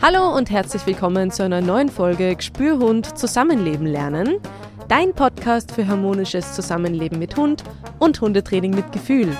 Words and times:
Hallo 0.00 0.36
und 0.36 0.50
herzlich 0.50 0.86
willkommen 0.86 1.32
zu 1.32 1.42
einer 1.42 1.60
neuen 1.60 1.88
Folge 1.88 2.36
Gespürhund 2.36 3.18
Zusammenleben 3.18 3.86
lernen. 3.86 4.38
Dein 4.86 5.12
Podcast 5.14 5.72
für 5.72 5.88
harmonisches 5.88 6.52
Zusammenleben 6.52 7.18
mit 7.18 7.36
Hund 7.36 7.64
und 7.98 8.20
Hundetraining 8.20 8.72
mit 8.72 8.92
Gefühl. 8.92 9.36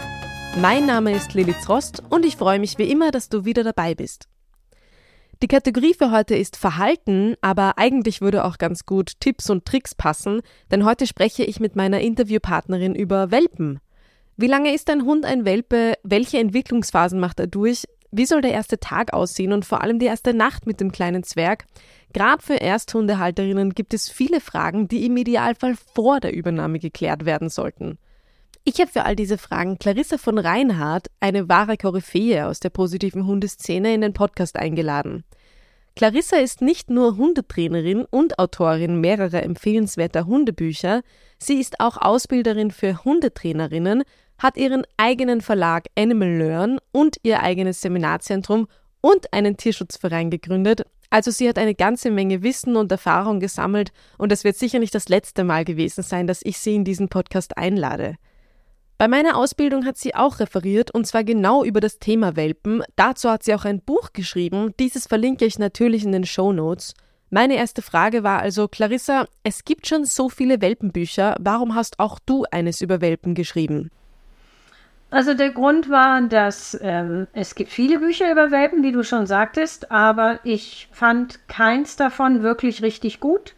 Mein 0.61 0.87
Name 0.87 1.13
ist 1.13 1.35
Lilith 1.35 1.69
Rost 1.69 2.03
und 2.11 2.27
ich 2.27 2.37
freue 2.37 2.59
mich 2.59 2.79
wie 2.79 2.91
immer, 2.91 3.13
dass 3.13 3.29
du 3.29 3.45
wieder 3.45 3.63
dabei 3.63 3.95
bist. 3.95 4.32
Die 5.43 5.49
Kategorie 5.49 5.93
für 5.93 6.13
heute 6.13 6.37
ist 6.37 6.57
Verhalten, 6.57 7.35
aber 7.41 7.77
eigentlich 7.77 8.21
würde 8.21 8.45
auch 8.45 8.59
ganz 8.59 8.87
gut 8.87 9.15
Tipps 9.19 9.51
und 9.51 9.65
Tricks 9.65 9.93
passen, 9.93 10.41
denn 10.71 10.85
heute 10.85 11.05
spreche 11.05 11.43
ich 11.43 11.59
mit 11.59 11.75
meiner 11.75 12.01
Interviewpartnerin 12.01 12.95
über 12.95 13.33
Welpen. 13.33 13.81
Wie 14.37 14.47
lange 14.47 14.73
ist 14.73 14.89
ein 14.89 15.03
Hund 15.03 15.25
ein 15.25 15.45
Welpe? 15.45 15.95
Welche 16.05 16.39
Entwicklungsphasen 16.39 17.19
macht 17.19 17.41
er 17.41 17.49
durch? 17.49 17.89
Wie 18.13 18.25
soll 18.25 18.41
der 18.41 18.53
erste 18.53 18.79
Tag 18.79 19.13
aussehen 19.13 19.53
und 19.53 19.65
vor 19.65 19.81
allem 19.81 19.99
die 19.99 20.07
erste 20.07 20.33
Nacht 20.33 20.65
mit 20.65 20.81
dem 20.81 20.93
kleinen 20.93 21.25
Zwerg? 21.25 21.65
Gerade 22.13 22.41
für 22.41 22.61
Ersthundehalterinnen 22.61 23.75
gibt 23.75 23.95
es 23.95 24.09
viele 24.09 24.41
Fragen, 24.41 24.87
die 24.87 25.05
im 25.07 25.17
Idealfall 25.17 25.75
vor 25.93 26.21
der 26.21 26.35
Übernahme 26.35 26.79
geklärt 26.79 27.25
werden 27.25 27.49
sollten. 27.49 27.99
Ich 28.65 28.81
habe 28.81 28.93
für 28.93 29.05
all 29.05 29.17
diese 29.17 29.39
Fragen 29.39 29.77
Clarissa 29.81 30.19
von 30.19 30.39
Reinhardt, 30.39 31.09
eine 31.19 31.49
wahre 31.49 31.77
Koryphäe 31.77 32.47
aus 32.47 32.61
der 32.61 32.71
positiven 32.71 33.27
Hundeszene, 33.27 33.93
in 33.93 34.03
den 34.03 34.13
Podcast 34.13 34.55
eingeladen. 34.55 35.25
Clarissa 35.97 36.37
ist 36.37 36.63
nicht 36.63 36.89
nur 36.89 37.17
Hundetrainerin 37.17 38.05
und 38.05 38.39
Autorin 38.39 39.01
mehrerer 39.01 39.43
empfehlenswerter 39.43 40.27
Hundebücher, 40.27 41.03
sie 41.41 41.61
ist 41.61 41.81
auch 41.81 41.97
Ausbilderin 41.97 42.71
für 42.71 43.05
Hundetrainerinnen 43.05 44.05
hat 44.39 44.57
ihren 44.57 44.85
eigenen 44.97 45.41
Verlag 45.41 45.87
Animal 45.97 46.31
Learn 46.31 46.79
und 46.93 47.17
ihr 47.25 47.43
eigenes 47.43 47.81
Seminarzentrum 47.81 48.69
und 49.01 49.33
einen 49.33 49.57
Tierschutzverein 49.57 50.31
gegründet. 50.31 50.85
Also 51.11 51.33
sie 51.33 51.49
hat 51.49 51.59
eine 51.59 51.75
ganze 51.75 52.13
Menge 52.13 52.43
Wissen 52.43 52.77
und 52.77 52.91
Erfahrung 52.93 53.41
gesammelt 53.41 53.93
und 54.19 54.31
es 54.31 54.45
wird 54.45 54.57
sicher 54.57 54.79
nicht 54.79 54.95
das 54.95 55.09
letzte 55.09 55.43
Mal 55.43 55.65
gewesen 55.65 56.03
sein, 56.03 56.29
dass 56.29 56.43
ich 56.45 56.59
sie 56.59 56.77
in 56.77 56.85
diesen 56.85 57.09
Podcast 57.09 57.57
einlade. 57.59 58.17
Bei 59.03 59.09
meiner 59.09 59.37
Ausbildung 59.37 59.85
hat 59.85 59.97
sie 59.97 60.15
auch 60.15 60.39
referiert 60.39 60.93
und 60.93 61.09
zwar 61.09 61.25
genau 61.25 61.65
über 61.65 61.81
das 61.81 61.99
Thema 61.99 62.37
Welpen. 62.37 62.85
Dazu 62.95 63.31
hat 63.31 63.43
sie 63.43 63.53
auch 63.53 63.65
ein 63.65 63.81
Buch 63.81 64.13
geschrieben. 64.13 64.75
Dieses 64.79 65.09
verlinke 65.09 65.45
ich 65.45 65.59
natürlich 65.59 66.05
in 66.05 66.13
den 66.13 66.25
Show 66.25 66.53
Notes. 66.53 66.95
Meine 67.29 67.57
erste 67.57 67.83
Frage 67.83 68.23
war 68.23 68.39
also, 68.39 68.69
Clarissa, 68.69 69.27
es 69.43 69.65
gibt 69.65 69.89
schon 69.89 70.05
so 70.05 70.29
viele 70.29 70.61
Welpenbücher, 70.61 71.35
warum 71.41 71.75
hast 71.75 71.99
auch 71.99 72.21
du 72.25 72.45
eines 72.53 72.81
über 72.81 73.01
Welpen 73.01 73.35
geschrieben? 73.35 73.91
Also 75.11 75.35
der 75.35 75.51
Grund 75.51 75.91
war, 75.91 76.23
dass 76.23 76.79
ähm, 76.81 77.27
es 77.33 77.57
gibt 77.57 77.73
viele 77.73 77.99
Bücher 77.99 78.31
über 78.31 78.53
Welpen, 78.53 78.85
wie 78.85 78.93
du 78.93 79.03
schon 79.03 79.27
sagtest, 79.27 79.91
aber 79.91 80.39
ich 80.45 80.89
fand 80.93 81.49
keins 81.49 81.97
davon 81.97 82.45
wirklich 82.45 82.83
richtig 82.83 83.19
gut. 83.19 83.57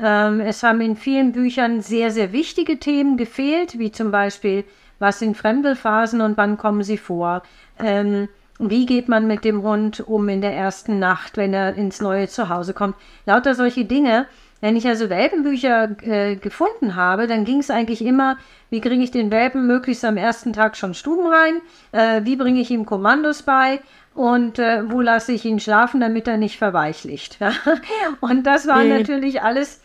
Ähm, 0.00 0.40
es 0.40 0.62
haben 0.62 0.80
in 0.80 0.96
vielen 0.96 1.30
Büchern 1.30 1.80
sehr, 1.80 2.10
sehr 2.10 2.32
wichtige 2.32 2.78
Themen 2.78 3.16
gefehlt, 3.16 3.78
wie 3.78 3.92
zum 3.92 4.10
Beispiel, 4.10 4.64
was 5.00 5.18
sind 5.18 5.36
Fremdelphasen 5.36 6.20
und 6.20 6.36
wann 6.36 6.56
kommen 6.56 6.84
sie 6.84 6.98
vor? 6.98 7.42
Ähm, 7.80 8.28
wie 8.60 8.86
geht 8.86 9.08
man 9.08 9.26
mit 9.26 9.44
dem 9.44 9.62
Hund 9.62 10.00
um 10.06 10.28
in 10.28 10.42
der 10.42 10.54
ersten 10.54 10.98
Nacht, 10.98 11.36
wenn 11.36 11.54
er 11.54 11.74
ins 11.74 12.00
neue 12.00 12.28
Zuhause 12.28 12.74
kommt? 12.74 12.94
Lauter 13.26 13.54
solche 13.54 13.84
Dinge. 13.86 14.26
Wenn 14.60 14.76
ich 14.76 14.86
also 14.86 15.08
Welpenbücher 15.08 15.96
äh, 16.02 16.36
gefunden 16.36 16.94
habe, 16.94 17.26
dann 17.26 17.46
ging 17.46 17.60
es 17.60 17.70
eigentlich 17.70 18.04
immer, 18.04 18.36
wie 18.68 18.82
kriege 18.82 19.02
ich 19.02 19.10
den 19.10 19.30
Welpen 19.30 19.66
möglichst 19.66 20.04
am 20.04 20.18
ersten 20.18 20.52
Tag 20.52 20.76
schon 20.76 20.92
Stuben 20.92 21.26
rein, 21.26 21.62
äh, 21.92 22.26
wie 22.26 22.36
bringe 22.36 22.60
ich 22.60 22.70
ihm 22.70 22.84
Kommandos 22.84 23.42
bei 23.42 23.80
und 24.14 24.58
äh, 24.58 24.82
wo 24.90 25.00
lasse 25.00 25.32
ich 25.32 25.46
ihn 25.46 25.60
schlafen, 25.60 25.98
damit 26.00 26.28
er 26.28 26.36
nicht 26.36 26.58
verweichlicht. 26.58 27.38
und 28.20 28.46
das 28.46 28.66
waren 28.66 28.88
mhm. 28.90 28.98
natürlich 28.98 29.40
alles 29.40 29.80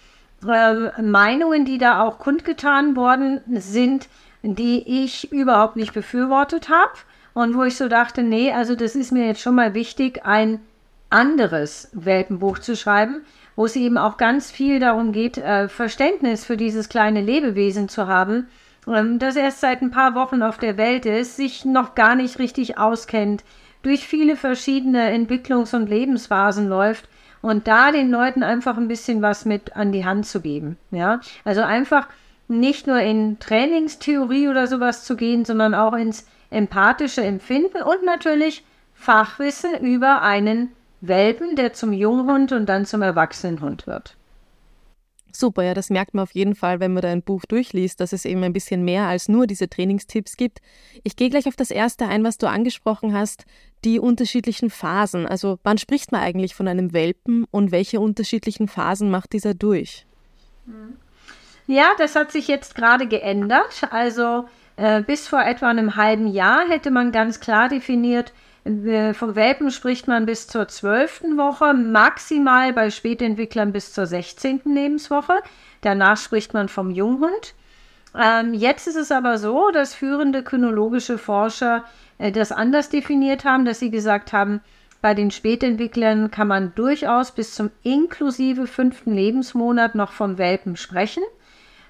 äh, 0.45 1.01
Meinungen, 1.01 1.63
die 1.63 1.77
da 1.77 2.03
auch 2.03 2.19
kundgetan 2.19 2.97
worden 2.97 3.39
sind, 3.47 4.09
die 4.53 5.03
ich 5.03 5.31
überhaupt 5.31 5.75
nicht 5.75 5.93
befürwortet 5.93 6.69
habe 6.69 6.93
und 7.33 7.55
wo 7.55 7.63
ich 7.63 7.75
so 7.75 7.87
dachte, 7.87 8.21
nee, 8.21 8.51
also 8.51 8.75
das 8.75 8.95
ist 8.95 9.11
mir 9.11 9.25
jetzt 9.25 9.41
schon 9.41 9.55
mal 9.55 9.73
wichtig, 9.73 10.25
ein 10.25 10.59
anderes 11.09 11.89
Welpenbuch 11.93 12.59
zu 12.59 12.75
schreiben, 12.75 13.21
wo 13.55 13.65
es 13.65 13.75
eben 13.75 13.97
auch 13.97 14.17
ganz 14.17 14.51
viel 14.51 14.79
darum 14.79 15.11
geht, 15.11 15.37
äh, 15.37 15.67
Verständnis 15.67 16.45
für 16.45 16.57
dieses 16.57 16.89
kleine 16.89 17.21
Lebewesen 17.21 17.89
zu 17.89 18.07
haben, 18.07 18.47
ähm, 18.87 19.19
das 19.19 19.35
erst 19.35 19.61
seit 19.61 19.81
ein 19.81 19.91
paar 19.91 20.13
Wochen 20.15 20.43
auf 20.43 20.57
der 20.57 20.77
Welt 20.77 21.05
ist, 21.05 21.37
sich 21.37 21.65
noch 21.65 21.95
gar 21.95 22.15
nicht 22.15 22.39
richtig 22.39 22.77
auskennt, 22.77 23.43
durch 23.81 24.07
viele 24.07 24.35
verschiedene 24.35 25.11
Entwicklungs- 25.11 25.75
und 25.75 25.89
Lebensphasen 25.89 26.67
läuft 26.67 27.07
und 27.41 27.67
da 27.67 27.91
den 27.91 28.09
Leuten 28.09 28.41
einfach 28.41 28.77
ein 28.77 28.87
bisschen 28.87 29.21
was 29.21 29.45
mit 29.45 29.75
an 29.75 29.91
die 29.91 30.05
Hand 30.05 30.25
zu 30.25 30.41
geben. 30.41 30.77
Ja, 30.91 31.19
also 31.43 31.61
einfach 31.61 32.07
nicht 32.47 32.87
nur 32.87 32.99
in 32.99 33.39
Trainingstheorie 33.39 34.47
oder 34.47 34.67
sowas 34.67 35.03
zu 35.03 35.15
gehen, 35.15 35.45
sondern 35.45 35.73
auch 35.73 35.93
ins 35.93 36.25
empathische 36.49 37.23
Empfinden 37.23 37.81
und 37.81 38.03
natürlich 38.05 38.63
Fachwissen 38.93 39.75
über 39.81 40.21
einen 40.21 40.71
Welpen, 41.01 41.55
der 41.55 41.73
zum 41.73 41.93
Junghund 41.93 42.51
und 42.51 42.67
dann 42.67 42.85
zum 42.85 43.01
Erwachsenenhund 43.01 43.87
wird. 43.87 44.15
Super, 45.35 45.63
ja, 45.63 45.73
das 45.73 45.89
merkt 45.89 46.13
man 46.13 46.23
auf 46.23 46.31
jeden 46.31 46.55
Fall, 46.55 46.79
wenn 46.79 46.93
man 46.93 47.01
da 47.01 47.09
ein 47.09 47.21
Buch 47.21 47.43
durchliest, 47.45 47.99
dass 47.99 48.13
es 48.13 48.23
eben 48.23 48.41
ein 48.43 48.53
bisschen 48.53 48.85
mehr 48.85 49.03
als 49.07 49.27
nur 49.27 49.47
diese 49.47 49.69
Trainingstipps 49.69 50.37
gibt. 50.37 50.61
Ich 51.03 51.17
gehe 51.17 51.29
gleich 51.29 51.45
auf 51.47 51.57
das 51.57 51.71
erste 51.71 52.07
ein, 52.07 52.23
was 52.23 52.37
du 52.37 52.47
angesprochen 52.47 53.13
hast, 53.13 53.43
die 53.83 53.99
unterschiedlichen 53.99 54.69
Phasen. 54.69 55.27
Also 55.27 55.59
wann 55.63 55.77
spricht 55.77 56.13
man 56.13 56.21
eigentlich 56.21 56.55
von 56.55 56.69
einem 56.69 56.93
Welpen 56.93 57.45
und 57.51 57.71
welche 57.71 57.99
unterschiedlichen 57.99 58.69
Phasen 58.69 59.11
macht 59.11 59.33
dieser 59.33 59.53
durch? 59.53 60.05
Ja, 61.67 61.87
das 61.97 62.15
hat 62.15 62.31
sich 62.31 62.47
jetzt 62.47 62.75
gerade 62.75 63.07
geändert. 63.07 63.87
Also 63.91 64.47
äh, 64.77 65.01
bis 65.01 65.27
vor 65.27 65.41
etwa 65.41 65.67
einem 65.67 65.95
halben 65.95 66.27
Jahr 66.27 66.67
hätte 66.67 66.91
man 66.91 67.11
ganz 67.11 67.39
klar 67.39 67.69
definiert, 67.69 68.33
äh, 68.65 69.13
vom 69.13 69.35
Welpen 69.35 69.71
spricht 69.71 70.07
man 70.07 70.25
bis 70.25 70.47
zur 70.47 70.67
zwölften 70.67 71.37
Woche, 71.37 71.73
maximal 71.73 72.73
bei 72.73 72.89
Spätentwicklern 72.89 73.71
bis 73.71 73.93
zur 73.93 74.05
sechzehnten 74.05 74.73
Lebenswoche. 74.75 75.41
Danach 75.81 76.17
spricht 76.17 76.53
man 76.53 76.69
vom 76.69 76.91
Junghund. 76.91 77.55
Ähm, 78.17 78.53
jetzt 78.53 78.87
ist 78.87 78.95
es 78.95 79.11
aber 79.11 79.37
so, 79.37 79.71
dass 79.71 79.93
führende 79.93 80.43
kynologische 80.43 81.17
Forscher 81.17 81.83
äh, 82.17 82.31
das 82.31 82.51
anders 82.51 82.89
definiert 82.89 83.43
haben, 83.43 83.65
dass 83.65 83.79
sie 83.79 83.91
gesagt 83.91 84.33
haben, 84.33 84.61
bei 85.01 85.13
den 85.13 85.29
Spätentwicklern 85.29 86.31
kann 86.31 86.47
man 86.47 86.73
durchaus 86.73 87.31
bis 87.31 87.53
zum 87.53 87.69
inklusive 87.83 88.65
fünften 88.65 89.13
Lebensmonat 89.13 89.93
noch 89.93 90.11
vom 90.11 90.37
Welpen 90.37 90.77
sprechen. 90.77 91.23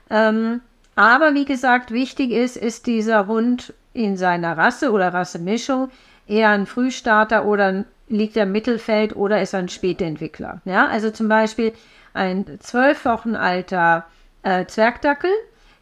Ähm, 0.10 0.62
aber 0.96 1.34
wie 1.34 1.46
gesagt, 1.46 1.92
wichtig 1.92 2.32
ist, 2.32 2.58
ist 2.58 2.88
dieser 2.88 3.28
Hund 3.28 3.74
in 3.94 4.18
seiner 4.18 4.58
Rasse 4.58 4.92
oder 4.92 5.14
Rassemischung 5.14 5.90
eher 6.28 6.50
ein 6.50 6.66
Frühstarter 6.66 7.46
oder 7.46 7.86
liegt 8.08 8.38
er 8.38 8.44
im 8.44 8.52
Mittelfeld 8.52 9.16
oder 9.16 9.42
ist 9.42 9.54
er 9.54 9.60
ein 9.60 9.70
Spätentwickler. 9.70 10.62
Ja, 10.66 10.88
also 10.88 11.12
zum 11.12 11.28
Beispiel 11.28 11.74
ein 12.14 12.46
zwölf 12.60 13.06
Wochen 13.06 13.36
alter 13.36 14.06
äh, 14.44 14.66
Zwergdackel 14.66 15.32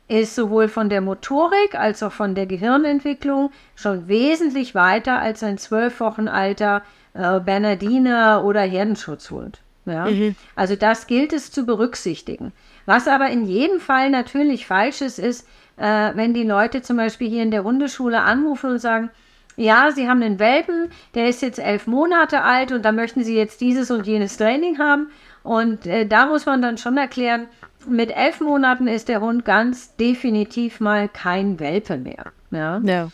ist 0.07 0.35
sowohl 0.35 0.67
von 0.67 0.90
der 0.90 1.01
Motorik 1.01 1.75
als 1.75 2.03
auch 2.03 2.11
von 2.11 2.35
der 2.35 2.45
Gehirnentwicklung 2.45 3.51
schon 3.75 4.07
wesentlich 4.07 4.75
weiter 4.75 5.19
als 5.19 5.44
ein 5.44 5.57
zwölf 5.57 6.00
Wochen 6.00 6.28
alter 6.28 6.81
äh, 7.13 7.40
Bernardiner 7.40 8.44
oder 8.44 8.61
Herdenschutzhund. 8.61 9.59
Ja? 9.85 10.05
Mhm. 10.05 10.35
Also 10.55 10.75
das 10.75 11.07
gilt 11.07 11.34
es 11.34 11.51
zu 11.51 11.66
berücksichtigen. 11.66 12.52
Was 12.85 13.08
aber 13.08 13.30
in 13.30 13.46
jedem 13.46 13.80
Fall 13.80 14.09
natürlich 14.09 14.68
falsch 14.68 15.02
ist, 15.02 15.20
ist, 15.20 15.47
äh, 15.78 16.12
wenn 16.16 16.34
die 16.34 16.44
Leute 16.44 16.82
zum 16.82 16.97
Beispiel 16.97 17.30
hier 17.30 17.44
in 17.44 17.52
der 17.52 17.64
Hundeschule 17.64 18.22
anrufen 18.22 18.72
und 18.72 18.80
sagen, 18.80 19.09
ja, 19.56 19.91
Sie 19.91 20.08
haben 20.09 20.24
einen 20.24 20.40
Welpen, 20.40 20.90
der 21.14 21.30
ist 21.30 21.41
jetzt 21.41 21.59
elf 21.59 21.88
Monate 21.88 22.41
alt 22.41 22.72
und 22.72 22.84
da 22.84 22.91
möchten 22.91 23.24
Sie 23.24 23.35
jetzt 23.35 23.62
dieses 23.62 23.91
und 23.91 24.08
jenes 24.08 24.38
Training 24.38 24.80
haben. 24.80 25.09
Und 25.44 25.85
äh, 25.85 26.08
da 26.08 26.26
muss 26.26 26.46
man 26.46 26.62
dann 26.62 26.78
schon 26.78 26.97
erklären, 26.97 27.47
mit 27.85 28.16
elf 28.16 28.40
Monaten 28.40 28.88
ist 28.88 29.09
der 29.09 29.22
Hund 29.22 29.46
ganz 29.46 29.96
definitiv 29.97 30.80
mal 30.80 31.09
kein 31.09 31.59
Welpe 31.59 31.97
mehr. 31.97 32.32
Ja. 32.52 32.80
ja. 32.84 33.09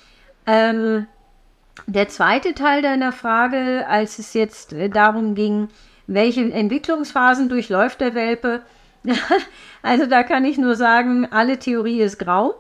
Ähm, 0.46 1.08
der 1.88 2.08
zweite 2.08 2.54
Teil 2.54 2.82
deiner 2.82 3.12
Frage, 3.12 3.86
als 3.88 4.20
es 4.20 4.34
jetzt 4.34 4.74
äh, 4.74 4.90
darum 4.90 5.36
ging, 5.36 5.70
welche 6.08 6.42
Entwicklungsphasen 6.52 7.50
durchläuft 7.50 8.02
der 8.02 8.14
Welpe, 8.14 8.62
also 9.82 10.06
da 10.06 10.24
kann 10.24 10.46
ich 10.46 10.58
nur 10.58 10.76
sagen, 10.76 11.28
alle 11.32 11.58
Theorie 11.58 12.02
ist 12.02 12.20
grau. 12.20 12.56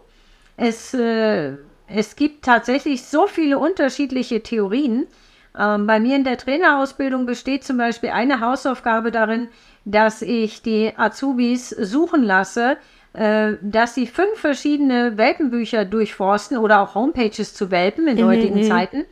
Es 0.57 0.93
äh, 0.93 1.57
es 1.87 2.15
gibt 2.15 2.45
tatsächlich 2.45 3.03
so 3.03 3.27
viele 3.27 3.57
unterschiedliche 3.57 4.41
Theorien. 4.43 5.07
Ähm, 5.57 5.87
bei 5.87 5.99
mir 5.99 6.15
in 6.15 6.23
der 6.23 6.37
Trainerausbildung 6.37 7.25
besteht 7.25 7.63
zum 7.63 7.77
Beispiel 7.77 8.11
eine 8.11 8.39
Hausaufgabe 8.39 9.11
darin, 9.11 9.47
dass 9.85 10.21
ich 10.21 10.61
die 10.61 10.93
Azubis 10.95 11.69
suchen 11.69 12.23
lasse 12.23 12.77
äh, 13.13 13.53
dass 13.61 13.95
sie 13.95 14.05
fünf 14.05 14.37
verschiedene 14.39 15.17
Welpenbücher 15.17 15.83
durchforsten 15.83 16.57
oder 16.57 16.81
auch 16.81 16.93
Homepages 16.93 17.55
zu 17.55 17.71
Welpen 17.71 18.07
in 18.07 18.17
mhm, 18.17 18.25
heutigen 18.25 18.59
mhm. 18.59 18.63
Zeiten 18.63 19.05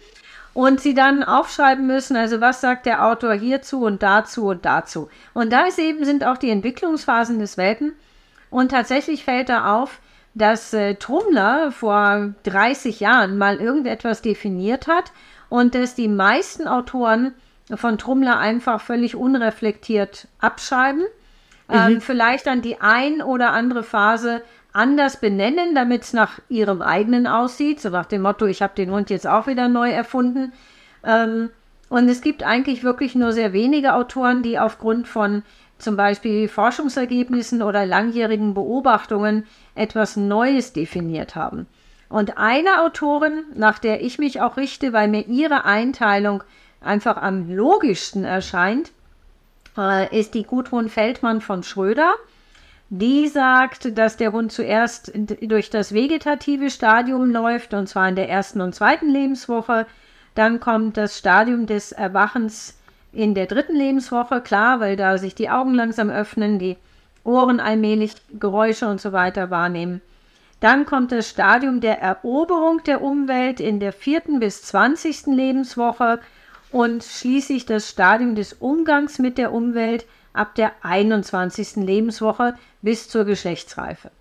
und 0.57 0.81
sie 0.81 0.95
dann 0.95 1.23
aufschreiben 1.23 1.85
müssen, 1.85 2.17
also 2.17 2.41
was 2.41 2.61
sagt 2.61 2.87
der 2.87 3.05
Autor 3.05 3.35
hierzu 3.35 3.83
und 3.83 4.01
dazu 4.01 4.47
und 4.47 4.65
dazu. 4.65 5.07
Und 5.35 5.53
da 5.53 5.67
ist 5.67 5.77
eben 5.77 6.03
sind 6.03 6.25
auch 6.25 6.37
die 6.37 6.49
Entwicklungsphasen 6.49 7.37
des 7.37 7.57
Welpen 7.57 7.93
und 8.49 8.71
tatsächlich 8.71 9.23
fällt 9.23 9.49
da 9.49 9.75
auf, 9.75 9.99
dass 10.33 10.73
äh, 10.73 10.95
Trumler 10.95 11.71
vor 11.71 12.33
30 12.41 12.99
Jahren 12.99 13.37
mal 13.37 13.57
irgendetwas 13.57 14.23
definiert 14.23 14.87
hat 14.87 15.11
und 15.49 15.75
dass 15.75 15.93
die 15.93 16.07
meisten 16.07 16.67
Autoren 16.67 17.35
von 17.75 17.99
Trumler 17.99 18.39
einfach 18.39 18.81
völlig 18.81 19.15
unreflektiert 19.15 20.27
abschreiben. 20.39 21.03
Mhm. 21.67 21.75
Ähm, 21.75 22.01
vielleicht 22.01 22.47
dann 22.47 22.63
die 22.63 22.81
ein 22.81 23.21
oder 23.21 23.51
andere 23.51 23.83
Phase 23.83 24.41
anders 24.77 25.19
benennen, 25.19 25.73
damit 25.73 26.03
es 26.03 26.13
nach 26.13 26.39
ihrem 26.49 26.81
eigenen 26.81 27.27
aussieht. 27.27 27.81
So 27.81 27.89
nach 27.89 28.05
dem 28.05 28.21
Motto, 28.21 28.45
ich 28.45 28.61
habe 28.61 28.75
den 28.75 28.91
Hund 28.91 29.09
jetzt 29.09 29.27
auch 29.27 29.47
wieder 29.47 29.67
neu 29.67 29.89
erfunden. 29.89 30.53
Ähm, 31.03 31.49
und 31.89 32.07
es 32.09 32.21
gibt 32.21 32.43
eigentlich 32.43 32.83
wirklich 32.83 33.15
nur 33.15 33.31
sehr 33.31 33.53
wenige 33.53 33.93
Autoren, 33.95 34.43
die 34.43 34.59
aufgrund 34.59 35.07
von 35.07 35.43
zum 35.79 35.95
Beispiel 35.95 36.47
Forschungsergebnissen 36.47 37.61
oder 37.61 37.85
langjährigen 37.85 38.53
Beobachtungen 38.53 39.45
etwas 39.75 40.15
Neues 40.15 40.73
definiert 40.73 41.35
haben. 41.35 41.67
Und 42.09 42.37
eine 42.37 42.81
Autorin, 42.83 43.43
nach 43.55 43.79
der 43.79 44.01
ich 44.01 44.17
mich 44.17 44.41
auch 44.41 44.57
richte, 44.57 44.93
weil 44.93 45.07
mir 45.07 45.27
ihre 45.27 45.65
Einteilung 45.65 46.43
einfach 46.81 47.17
am 47.17 47.49
logischsten 47.49 48.23
erscheint, 48.23 48.91
äh, 49.77 50.17
ist 50.17 50.33
die 50.33 50.43
Gudrun 50.43 50.89
Feldmann 50.89 51.41
von 51.41 51.63
Schröder. 51.63 52.13
Die 52.89 53.27
sagt, 53.27 53.97
dass 53.97 54.15
der 54.15 54.31
Hund 54.31 54.51
zuerst 54.51 55.11
durch 55.41 55.69
das 55.69 55.93
vegetative 55.93 56.69
Stadium 56.69 57.31
läuft, 57.31 57.73
und 57.73 57.87
zwar 57.87 58.07
in 58.07 58.15
der 58.15 58.29
ersten 58.29 58.61
und 58.61 58.73
zweiten 58.73 59.09
Lebenswoche. 59.09 59.85
Dann 60.35 60.59
kommt 60.59 60.95
das 60.95 61.17
Stadium 61.17 61.65
des 61.65 61.91
Erwachens 61.91 62.77
in 63.11 63.33
der 63.33 63.47
dritten 63.47 63.75
Lebenswoche, 63.75 64.39
klar, 64.39 64.79
weil 64.79 64.95
da 64.95 65.17
sich 65.17 65.35
die 65.35 65.49
Augen 65.49 65.73
langsam 65.73 66.09
öffnen, 66.09 66.59
die 66.59 66.77
Ohren 67.23 67.59
allmählich 67.59 68.13
Geräusche 68.39 68.87
und 68.87 69.01
so 69.01 69.11
weiter 69.11 69.49
wahrnehmen. 69.49 70.01
Dann 70.61 70.85
kommt 70.85 71.11
das 71.11 71.29
Stadium 71.29 71.81
der 71.81 72.01
Eroberung 72.01 72.81
der 72.85 73.01
Umwelt 73.01 73.59
in 73.59 73.79
der 73.79 73.91
vierten 73.91 74.39
bis 74.39 74.63
zwanzigsten 74.63 75.33
Lebenswoche 75.33 76.19
und 76.71 77.03
schließlich 77.03 77.65
das 77.65 77.89
Stadium 77.89 78.35
des 78.35 78.53
Umgangs 78.53 79.19
mit 79.19 79.37
der 79.37 79.51
Umwelt 79.51 80.05
ab 80.37 80.55
der 80.55 80.71
21. 80.81 81.77
Lebenswoche 81.77 82.55
bis 82.81 83.09
zur 83.09 83.25
Geschlechtsreife. 83.25 84.11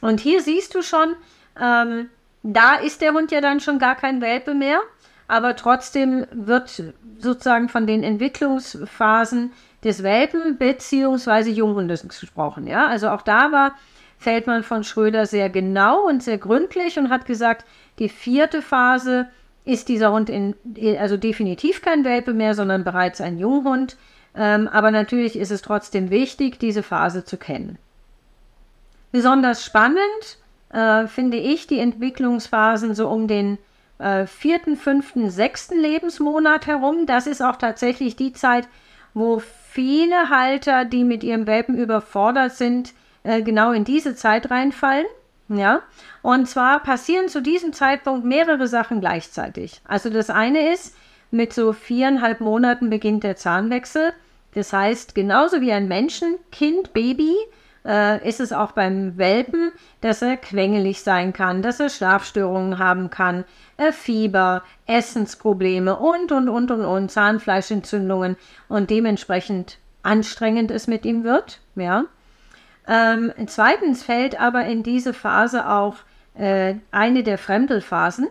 Und 0.00 0.20
hier 0.20 0.42
siehst 0.42 0.74
du 0.74 0.82
schon, 0.82 1.14
ähm, 1.60 2.08
da 2.42 2.74
ist 2.74 3.00
der 3.00 3.12
Hund 3.12 3.32
ja 3.32 3.40
dann 3.40 3.60
schon 3.60 3.78
gar 3.78 3.94
kein 3.94 4.20
Welpe 4.20 4.54
mehr, 4.54 4.80
aber 5.28 5.56
trotzdem 5.56 6.26
wird 6.32 6.82
sozusagen 7.18 7.68
von 7.68 7.86
den 7.86 8.02
Entwicklungsphasen 8.02 9.52
des 9.82 10.02
Welpen 10.02 10.58
bzw. 10.58 11.50
Junghundes 11.50 12.06
gesprochen. 12.06 12.66
Ja? 12.66 12.86
Also 12.86 13.08
auch 13.08 13.22
da 13.22 13.52
war 13.52 13.74
Feldmann 14.18 14.62
von 14.62 14.84
Schröder 14.84 15.26
sehr 15.26 15.50
genau 15.50 16.06
und 16.06 16.22
sehr 16.22 16.38
gründlich 16.38 16.98
und 16.98 17.10
hat 17.10 17.26
gesagt, 17.26 17.64
die 17.98 18.08
vierte 18.08 18.62
Phase 18.62 19.28
ist 19.64 19.88
dieser 19.88 20.12
Hund 20.12 20.28
in, 20.28 20.54
also 20.98 21.16
definitiv 21.16 21.82
kein 21.82 22.04
Welpe 22.04 22.34
mehr, 22.34 22.54
sondern 22.54 22.84
bereits 22.84 23.20
ein 23.20 23.38
Junghund. 23.38 23.96
Ähm, 24.36 24.68
aber 24.68 24.90
natürlich 24.90 25.38
ist 25.38 25.50
es 25.50 25.62
trotzdem 25.62 26.10
wichtig, 26.10 26.58
diese 26.58 26.82
Phase 26.82 27.24
zu 27.24 27.36
kennen. 27.36 27.78
Besonders 29.12 29.64
spannend 29.64 30.38
äh, 30.70 31.06
finde 31.06 31.36
ich 31.36 31.66
die 31.66 31.78
Entwicklungsphasen 31.78 32.94
so 32.94 33.08
um 33.08 33.28
den 33.28 33.58
äh, 33.98 34.26
vierten, 34.26 34.76
fünften, 34.76 35.30
sechsten 35.30 35.78
Lebensmonat 35.78 36.66
herum. 36.66 37.06
Das 37.06 37.26
ist 37.26 37.42
auch 37.42 37.56
tatsächlich 37.56 38.16
die 38.16 38.32
Zeit, 38.32 38.68
wo 39.14 39.40
viele 39.40 40.30
Halter, 40.30 40.84
die 40.84 41.04
mit 41.04 41.22
ihrem 41.22 41.46
Welpen 41.46 41.78
überfordert 41.78 42.52
sind, 42.52 42.92
äh, 43.22 43.42
genau 43.42 43.70
in 43.70 43.84
diese 43.84 44.16
Zeit 44.16 44.50
reinfallen. 44.50 45.06
Ja, 45.48 45.82
und 46.22 46.48
zwar 46.48 46.80
passieren 46.80 47.28
zu 47.28 47.42
diesem 47.42 47.74
Zeitpunkt 47.74 48.24
mehrere 48.24 48.66
Sachen 48.66 49.00
gleichzeitig. 49.00 49.82
Also 49.84 50.08
das 50.08 50.30
eine 50.30 50.72
ist, 50.72 50.96
mit 51.30 51.52
so 51.52 51.72
viereinhalb 51.74 52.40
Monaten 52.40 52.88
beginnt 52.88 53.24
der 53.24 53.36
Zahnwechsel. 53.36 54.12
Das 54.54 54.72
heißt, 54.72 55.14
genauso 55.14 55.60
wie 55.60 55.72
ein 55.72 55.88
Menschenkind, 55.88 56.92
Baby, 56.92 57.34
äh, 57.84 58.26
ist 58.26 58.40
es 58.40 58.52
auch 58.52 58.72
beim 58.72 59.18
Welpen, 59.18 59.72
dass 60.00 60.22
er 60.22 60.36
quengelig 60.36 61.02
sein 61.02 61.32
kann, 61.32 61.62
dass 61.62 61.80
er 61.80 61.90
Schlafstörungen 61.90 62.78
haben 62.78 63.10
kann, 63.10 63.44
äh, 63.76 63.92
Fieber, 63.92 64.62
Essensprobleme 64.86 65.96
und, 65.96 66.32
und, 66.32 66.48
und, 66.48 66.70
und, 66.70 66.84
und, 66.84 67.10
Zahnfleischentzündungen 67.10 68.36
und 68.68 68.90
dementsprechend 68.90 69.78
anstrengend 70.02 70.70
es 70.70 70.86
mit 70.86 71.04
ihm 71.04 71.24
wird, 71.24 71.60
ja. 71.76 72.04
Ähm, 72.86 73.32
zweitens 73.46 74.02
fällt 74.02 74.38
aber 74.38 74.66
in 74.66 74.82
diese 74.82 75.14
Phase 75.14 75.68
auch 75.68 75.96
äh, 76.34 76.74
eine 76.90 77.22
der 77.22 77.38
Fremdelphasen. 77.38 78.28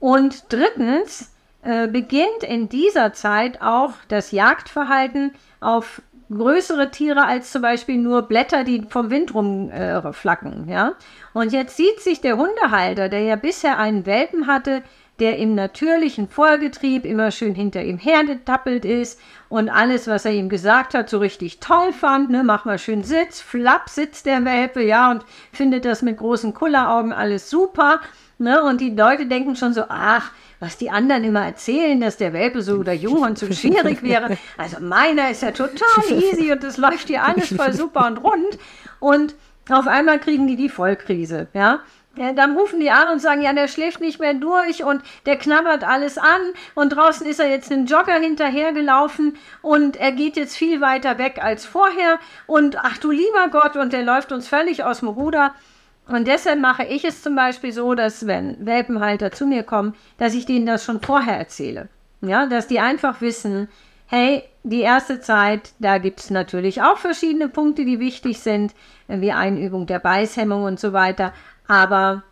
Und 0.00 0.44
drittens 0.48 1.32
äh, 1.62 1.88
beginnt 1.88 2.44
in 2.46 2.68
dieser 2.68 3.12
Zeit 3.12 3.60
auch 3.60 3.92
das 4.08 4.30
Jagdverhalten 4.32 5.32
auf 5.60 6.02
größere 6.30 6.90
Tiere 6.90 7.24
als 7.24 7.52
zum 7.52 7.62
Beispiel 7.62 7.96
nur 7.96 8.22
Blätter, 8.22 8.64
die 8.64 8.86
vom 8.88 9.10
Wind 9.10 9.34
rumflacken. 9.34 10.68
Äh, 10.68 10.72
ja? 10.72 10.92
Und 11.32 11.52
jetzt 11.52 11.76
sieht 11.76 12.00
sich 12.00 12.20
der 12.20 12.36
Hundehalter, 12.36 13.08
der 13.08 13.22
ja 13.22 13.36
bisher 13.36 13.78
einen 13.78 14.06
Welpen 14.06 14.46
hatte, 14.46 14.82
der 15.18 15.38
im 15.38 15.54
natürlichen 15.54 16.28
Vorgetrieb 16.28 17.04
immer 17.04 17.30
schön 17.30 17.54
hinter 17.54 17.82
ihm 17.82 17.98
hergetappelt 17.98 18.84
ist 18.84 19.20
und 19.48 19.68
alles, 19.68 20.06
was 20.06 20.24
er 20.24 20.32
ihm 20.32 20.48
gesagt 20.48 20.94
hat, 20.94 21.10
so 21.10 21.18
richtig 21.18 21.58
toll 21.58 21.92
fand. 21.92 22.30
Ne? 22.30 22.44
Mach 22.44 22.64
mal 22.64 22.78
schön 22.78 23.02
Sitz, 23.02 23.40
flapp 23.40 23.88
sitzt 23.88 24.26
der 24.26 24.44
Welpe, 24.44 24.82
ja, 24.82 25.10
und 25.10 25.24
findet 25.52 25.84
das 25.84 26.02
mit 26.02 26.18
großen 26.18 26.54
Kulleraugen 26.54 27.12
alles 27.12 27.50
super. 27.50 28.00
Ne? 28.38 28.62
Und 28.62 28.80
die 28.80 28.90
Leute 28.90 29.26
denken 29.26 29.56
schon 29.56 29.74
so, 29.74 29.84
ach, 29.88 30.30
was 30.60 30.76
die 30.76 30.90
anderen 30.90 31.24
immer 31.24 31.44
erzählen, 31.44 32.00
dass 32.00 32.16
der 32.16 32.32
Welpe 32.32 32.62
so 32.62 32.74
oder 32.74 32.92
Junghund 32.92 33.38
so 33.38 33.52
schwierig 33.52 34.02
wäre. 34.02 34.36
Also 34.56 34.80
meiner 34.80 35.30
ist 35.30 35.42
ja 35.42 35.52
total 35.52 36.04
easy 36.10 36.52
und 36.52 36.62
das 36.62 36.76
läuft 36.76 37.08
hier 37.08 37.24
alles 37.24 37.54
voll 37.54 37.72
super 37.72 38.06
und 38.06 38.18
rund. 38.18 38.58
Und 39.00 39.34
auf 39.70 39.86
einmal 39.86 40.18
kriegen 40.18 40.46
die 40.46 40.56
die 40.56 40.68
Vollkrise, 40.68 41.48
ja. 41.52 41.80
Ja, 42.16 42.32
dann 42.32 42.56
rufen 42.56 42.80
die 42.80 42.90
an 42.90 43.12
und 43.12 43.20
sagen, 43.20 43.42
ja, 43.42 43.52
der 43.52 43.68
schläft 43.68 44.00
nicht 44.00 44.18
mehr 44.18 44.34
durch 44.34 44.82
und 44.82 45.02
der 45.24 45.36
knabbert 45.36 45.84
alles 45.84 46.18
an 46.18 46.40
und 46.74 46.90
draußen 46.90 47.24
ist 47.24 47.38
er 47.38 47.48
jetzt 47.48 47.70
einen 47.70 47.86
Jogger 47.86 48.18
hinterhergelaufen 48.18 49.36
und 49.62 49.96
er 49.96 50.10
geht 50.10 50.36
jetzt 50.36 50.56
viel 50.56 50.80
weiter 50.80 51.18
weg 51.18 51.38
als 51.40 51.64
vorher 51.64 52.18
und 52.46 52.76
ach 52.76 52.98
du 52.98 53.12
lieber 53.12 53.48
Gott 53.52 53.76
und 53.76 53.92
der 53.92 54.02
läuft 54.02 54.32
uns 54.32 54.48
völlig 54.48 54.82
aus 54.82 54.98
dem 54.98 55.08
Ruder. 55.08 55.54
Und 56.08 56.26
deshalb 56.26 56.58
mache 56.58 56.84
ich 56.84 57.04
es 57.04 57.22
zum 57.22 57.36
Beispiel 57.36 57.72
so, 57.72 57.94
dass 57.94 58.26
wenn 58.26 58.64
Welpenhalter 58.64 59.30
zu 59.30 59.46
mir 59.46 59.62
kommen, 59.62 59.94
dass 60.16 60.34
ich 60.34 60.46
denen 60.46 60.66
das 60.66 60.84
schon 60.84 61.00
vorher 61.00 61.36
erzähle. 61.36 61.88
Ja, 62.22 62.46
dass 62.46 62.66
die 62.66 62.80
einfach 62.80 63.20
wissen, 63.20 63.68
hey, 64.06 64.42
die 64.62 64.80
erste 64.80 65.20
Zeit, 65.20 65.72
da 65.78 65.98
gibt 65.98 66.20
es 66.20 66.30
natürlich 66.30 66.82
auch 66.82 66.96
verschiedene 66.96 67.48
Punkte, 67.48 67.84
die 67.84 68.00
wichtig 68.00 68.40
sind, 68.40 68.74
wie 69.06 69.32
Einübung 69.32 69.86
der 69.86 69.98
Beißhemmung 69.98 70.64
und 70.64 70.80
so 70.80 70.94
weiter. 70.94 71.32
Aber 71.68 72.22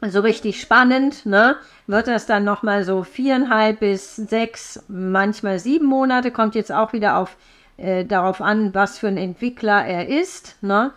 so 0.00 0.20
richtig 0.20 0.60
spannend, 0.60 1.26
ne, 1.26 1.56
wird 1.86 2.06
das 2.06 2.26
dann 2.26 2.44
nochmal 2.44 2.84
so 2.84 3.02
viereinhalb 3.02 3.80
bis 3.80 4.16
sechs, 4.16 4.82
manchmal 4.88 5.58
sieben 5.58 5.86
Monate, 5.86 6.30
kommt 6.30 6.54
jetzt 6.54 6.72
auch 6.72 6.92
wieder 6.92 7.18
auf, 7.18 7.36
äh, 7.76 8.04
darauf 8.04 8.40
an, 8.40 8.72
was 8.72 8.98
für 8.98 9.08
ein 9.08 9.18
Entwickler 9.18 9.84
er 9.84 10.08
ist, 10.08 10.56
ne. 10.62 10.92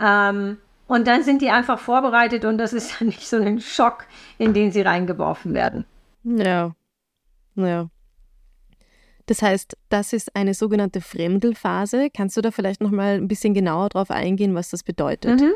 Ähm, 0.00 0.58
und 0.86 1.06
dann 1.06 1.22
sind 1.22 1.42
die 1.42 1.50
einfach 1.50 1.78
vorbereitet 1.78 2.44
und 2.44 2.58
das 2.58 2.72
ist 2.72 2.96
dann 3.00 3.08
nicht 3.08 3.26
so 3.26 3.36
ein 3.36 3.60
Schock, 3.60 4.06
in 4.38 4.54
den 4.54 4.72
sie 4.72 4.82
reingeworfen 4.82 5.54
werden. 5.54 5.84
Ja, 6.24 6.74
ja. 7.54 7.88
Das 9.26 9.42
heißt, 9.42 9.76
das 9.88 10.12
ist 10.12 10.36
eine 10.36 10.54
sogenannte 10.54 11.00
Fremdelphase. 11.00 12.10
Kannst 12.14 12.36
du 12.36 12.40
da 12.42 12.52
vielleicht 12.52 12.80
noch 12.80 12.92
mal 12.92 13.14
ein 13.14 13.26
bisschen 13.26 13.54
genauer 13.54 13.88
drauf 13.88 14.12
eingehen, 14.12 14.54
was 14.54 14.70
das 14.70 14.84
bedeutet? 14.84 15.40
Mhm. 15.40 15.52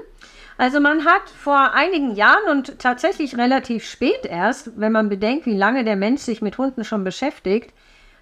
Also 0.58 0.80
man 0.80 1.04
hat 1.04 1.30
vor 1.30 1.72
einigen 1.72 2.16
Jahren 2.16 2.50
und 2.50 2.80
tatsächlich 2.80 3.38
relativ 3.38 3.84
spät 3.84 4.26
erst, 4.26 4.78
wenn 4.78 4.92
man 4.92 5.08
bedenkt, 5.08 5.46
wie 5.46 5.56
lange 5.56 5.84
der 5.84 5.96
Mensch 5.96 6.22
sich 6.22 6.42
mit 6.42 6.58
Hunden 6.58 6.84
schon 6.84 7.04
beschäftigt, 7.04 7.72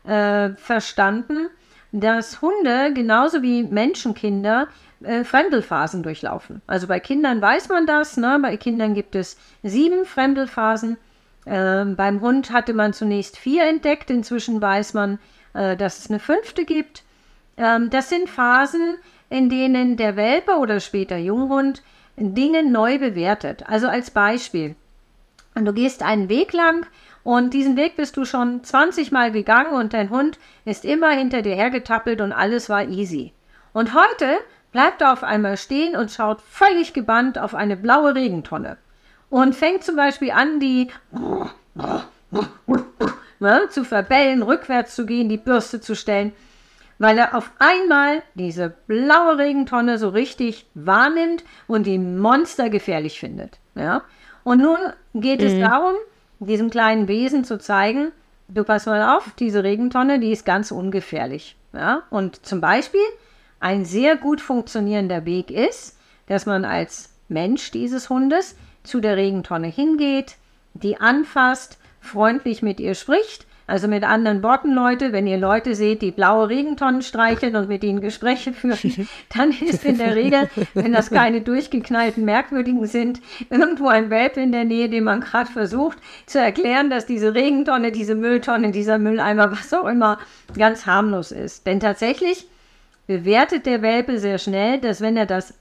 äh, 0.05 0.51
verstanden, 0.51 1.49
dass 1.93 2.43
Hunde 2.43 2.93
genauso 2.93 3.43
wie 3.43 3.63
Menschenkinder 3.63 4.69
äh, 5.03 5.25
Fremdelphasen 5.25 6.03
durchlaufen. 6.03 6.63
Also 6.67 6.87
bei 6.87 7.01
Kindern 7.01 7.41
weiß 7.41 7.69
man 7.69 7.87
das. 7.87 8.17
Ne? 8.17 8.39
Bei 8.41 8.57
Kindern 8.57 8.95
gibt 8.95 9.15
es 9.15 9.37
sieben 9.63 10.05
Fremdelphasen. 10.05 10.97
Äh, 11.45 11.85
beim 11.85 12.21
Hund 12.21 12.51
hatte 12.51 12.75
man 12.75 12.93
zunächst 12.93 13.39
vier 13.39 13.69
entdeckt. 13.69 14.11
Inzwischen 14.11 14.61
weiß 14.61 14.95
man, 14.95 15.19
äh, 15.55 15.77
dass 15.77 15.99
es 15.99 16.11
eine 16.11 16.19
fünfte 16.19 16.65
gibt. 16.65 17.03
Ähm, 17.57 17.91
das 17.91 18.09
sind 18.09 18.29
Phasen, 18.29 18.97
in 19.31 19.49
denen 19.49 19.97
der 19.97 20.17
Welpe 20.17 20.57
oder 20.57 20.81
später 20.81 21.17
Junghund 21.17 21.83
Dinge 22.17 22.65
neu 22.65 22.99
bewertet. 22.99 23.65
Also 23.67 23.87
als 23.89 24.11
Beispiel, 24.11 24.75
du 25.55 25.73
gehst 25.73 26.03
einen 26.03 26.29
Weg 26.29 26.53
lang 26.53 26.87
und 27.23 27.55
diesen 27.55 27.77
Weg 27.77 27.97
bist 27.97 28.17
du 28.17 28.25
schon 28.25 28.65
20 28.65 29.13
Mal 29.13 29.31
gegangen 29.31 29.75
und 29.75 29.93
dein 29.93 30.11
Hund 30.11 30.39
ist 30.65 30.85
immer 30.85 31.11
hinter 31.11 31.43
dir 31.43 31.55
hergetappelt 31.55 32.21
und 32.21 32.33
alles 32.33 32.69
war 32.69 32.89
easy. 32.89 33.33
Und 33.73 33.95
heute 33.95 34.39
bleibt 34.73 35.01
er 35.03 35.13
auf 35.13 35.25
einmal 35.25 35.57
stehen 35.57 35.97
und 35.97 36.11
schaut 36.11 36.41
völlig 36.41 36.93
gebannt 36.93 37.39
auf 37.39 37.55
eine 37.55 37.77
blaue 37.77 38.15
Regentonne 38.15 38.77
und 39.31 39.55
fängt 39.55 39.85
zum 39.85 39.97
Beispiel 39.97 40.31
an, 40.31 40.61
die 40.61 40.89
ne, 43.41 43.69
zu 43.71 43.85
verbellen, 43.85 44.43
rückwärts 44.43 44.95
zu 44.95 45.07
gehen, 45.07 45.29
die 45.29 45.37
Bürste 45.37 45.81
zu 45.81 45.95
stellen, 45.95 46.33
weil 46.99 47.19
er 47.19 47.35
auf 47.37 47.51
einmal 47.59 48.23
diese 48.35 48.75
blaue 48.87 49.39
Regentonne 49.39 49.99
so 49.99 50.09
richtig 50.09 50.67
wahrnimmt 50.75 51.45
und 51.67 51.87
die 51.87 51.99
Monster 51.99 52.71
gefährlich 52.71 53.21
findet. 53.21 53.59
Ja? 53.75 54.03
Und 54.45 54.61
nun 54.61 54.79
geht 55.15 55.41
mhm. 55.41 55.47
es 55.47 55.61
darum, 55.61 55.95
diesem 56.41 56.71
kleinen 56.71 57.09
Wesen 57.09 57.45
zu 57.45 57.59
zeigen, 57.59 58.13
du 58.49 58.65
pass 58.65 58.87
mal 58.87 59.17
auf, 59.17 59.31
diese 59.39 59.63
Regentonne, 59.63 60.19
die 60.19 60.33
ist 60.33 60.45
ganz 60.45 60.71
ungefährlich. 60.71 61.57
Ja? 61.73 62.03
Und 62.11 62.45
zum 62.45 62.61
Beispiel 62.61 63.01
ein 63.61 63.85
sehr 63.85 64.17
gut 64.17 64.41
funktionierender 64.41 65.25
Weg 65.25 65.51
ist, 65.51 65.99
dass 66.27 66.47
man 66.47 66.65
als 66.65 67.11
Mensch 67.29 67.71
dieses 67.71 68.11
Hundes 68.11 68.57
zu 68.83 69.01
der 69.01 69.17
Regentonne 69.17 69.69
hingeht, 69.69 70.37
die 70.75 71.01
anfasst, 71.01 71.79
freundlich 72.01 72.63
mit 72.63 72.81
ihr 72.81 72.95
spricht 72.95 73.49
also 73.69 73.87
mit 73.87 74.03
anderen 74.03 74.43
Worten, 74.43 74.73
Leute, 74.73 75.13
wenn 75.13 75.27
ihr 75.27 75.37
Leute 75.37 75.75
seht, 75.75 76.01
die 76.01 76.11
blaue 76.11 76.49
Regentonnen 76.49 77.03
streicheln 77.03 77.55
und 77.55 77.69
mit 77.69 77.85
ihnen 77.85 78.01
Gespräche 78.01 78.55
führen, 78.55 79.09
dann 79.37 79.51
ist 79.51 79.85
in 79.85 79.99
der 79.99 80.17
Regel, 80.17 80.49
wenn 80.73 80.95
das 80.95 81.11
keine 81.11 81.43
durchgeknallten 81.43 82.25
Merkwürdigen 82.25 82.87
sind, 82.87 83.21
irgendwo 83.51 83.89
ein 83.89 84.09
Welpe 84.09 84.41
in 84.41 84.53
der 84.53 84.65
Nähe, 84.65 84.89
dem 84.89 85.05
man 85.05 85.21
gerade 85.21 85.53
versucht 85.53 85.99
zu 86.25 86.39
erklären, 86.41 86.89
dass 86.89 87.05
diese 87.05 87.35
Regentonne, 87.35 87.93
diese 87.93 88.15
Mülltonne, 88.15 88.71
dieser 88.71 88.97
Mülleimer, 88.97 89.53
was 89.53 89.75
auch 89.75 89.87
immer, 89.87 90.19
ganz 90.57 90.87
harmlos 90.87 91.31
ist. 91.31 91.67
Denn 91.67 91.79
tatsächlich 91.79 92.49
bewertet 93.09 93.67
der 93.67 93.83
Welpe 93.83 94.21
sehr 94.21 94.39
schnell, 94.39 94.81
dass 94.81 95.01
wenn 95.01 95.17
er 95.17 95.27
das 95.27 95.55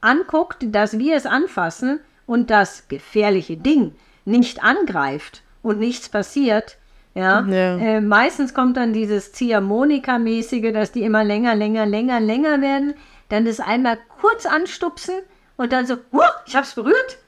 anguckt, 0.00 0.64
dass 0.74 0.98
wir 0.98 1.16
es 1.16 1.26
anfassen 1.26 2.00
und 2.24 2.48
das 2.48 2.88
gefährliche 2.88 3.58
Ding 3.58 3.94
nicht 4.24 4.64
angreift 4.64 5.42
und 5.62 5.78
nichts 5.78 6.08
passiert, 6.08 6.78
ja, 7.14 7.42
ja. 7.42 7.76
Äh, 7.78 8.00
meistens 8.00 8.54
kommt 8.54 8.76
dann 8.76 8.92
dieses 8.92 9.32
Ziehharmonika-mäßige, 9.32 10.72
dass 10.72 10.90
die 10.90 11.04
immer 11.04 11.22
länger, 11.22 11.54
länger, 11.54 11.86
länger, 11.86 12.18
länger 12.18 12.60
werden. 12.60 12.94
Dann 13.28 13.44
das 13.44 13.60
einmal 13.60 13.98
kurz 14.20 14.46
anstupsen 14.46 15.14
und 15.56 15.72
dann 15.72 15.86
so, 15.86 15.96
huh, 16.12 16.22
ich 16.46 16.56
hab's 16.56 16.74
berührt. 16.74 17.18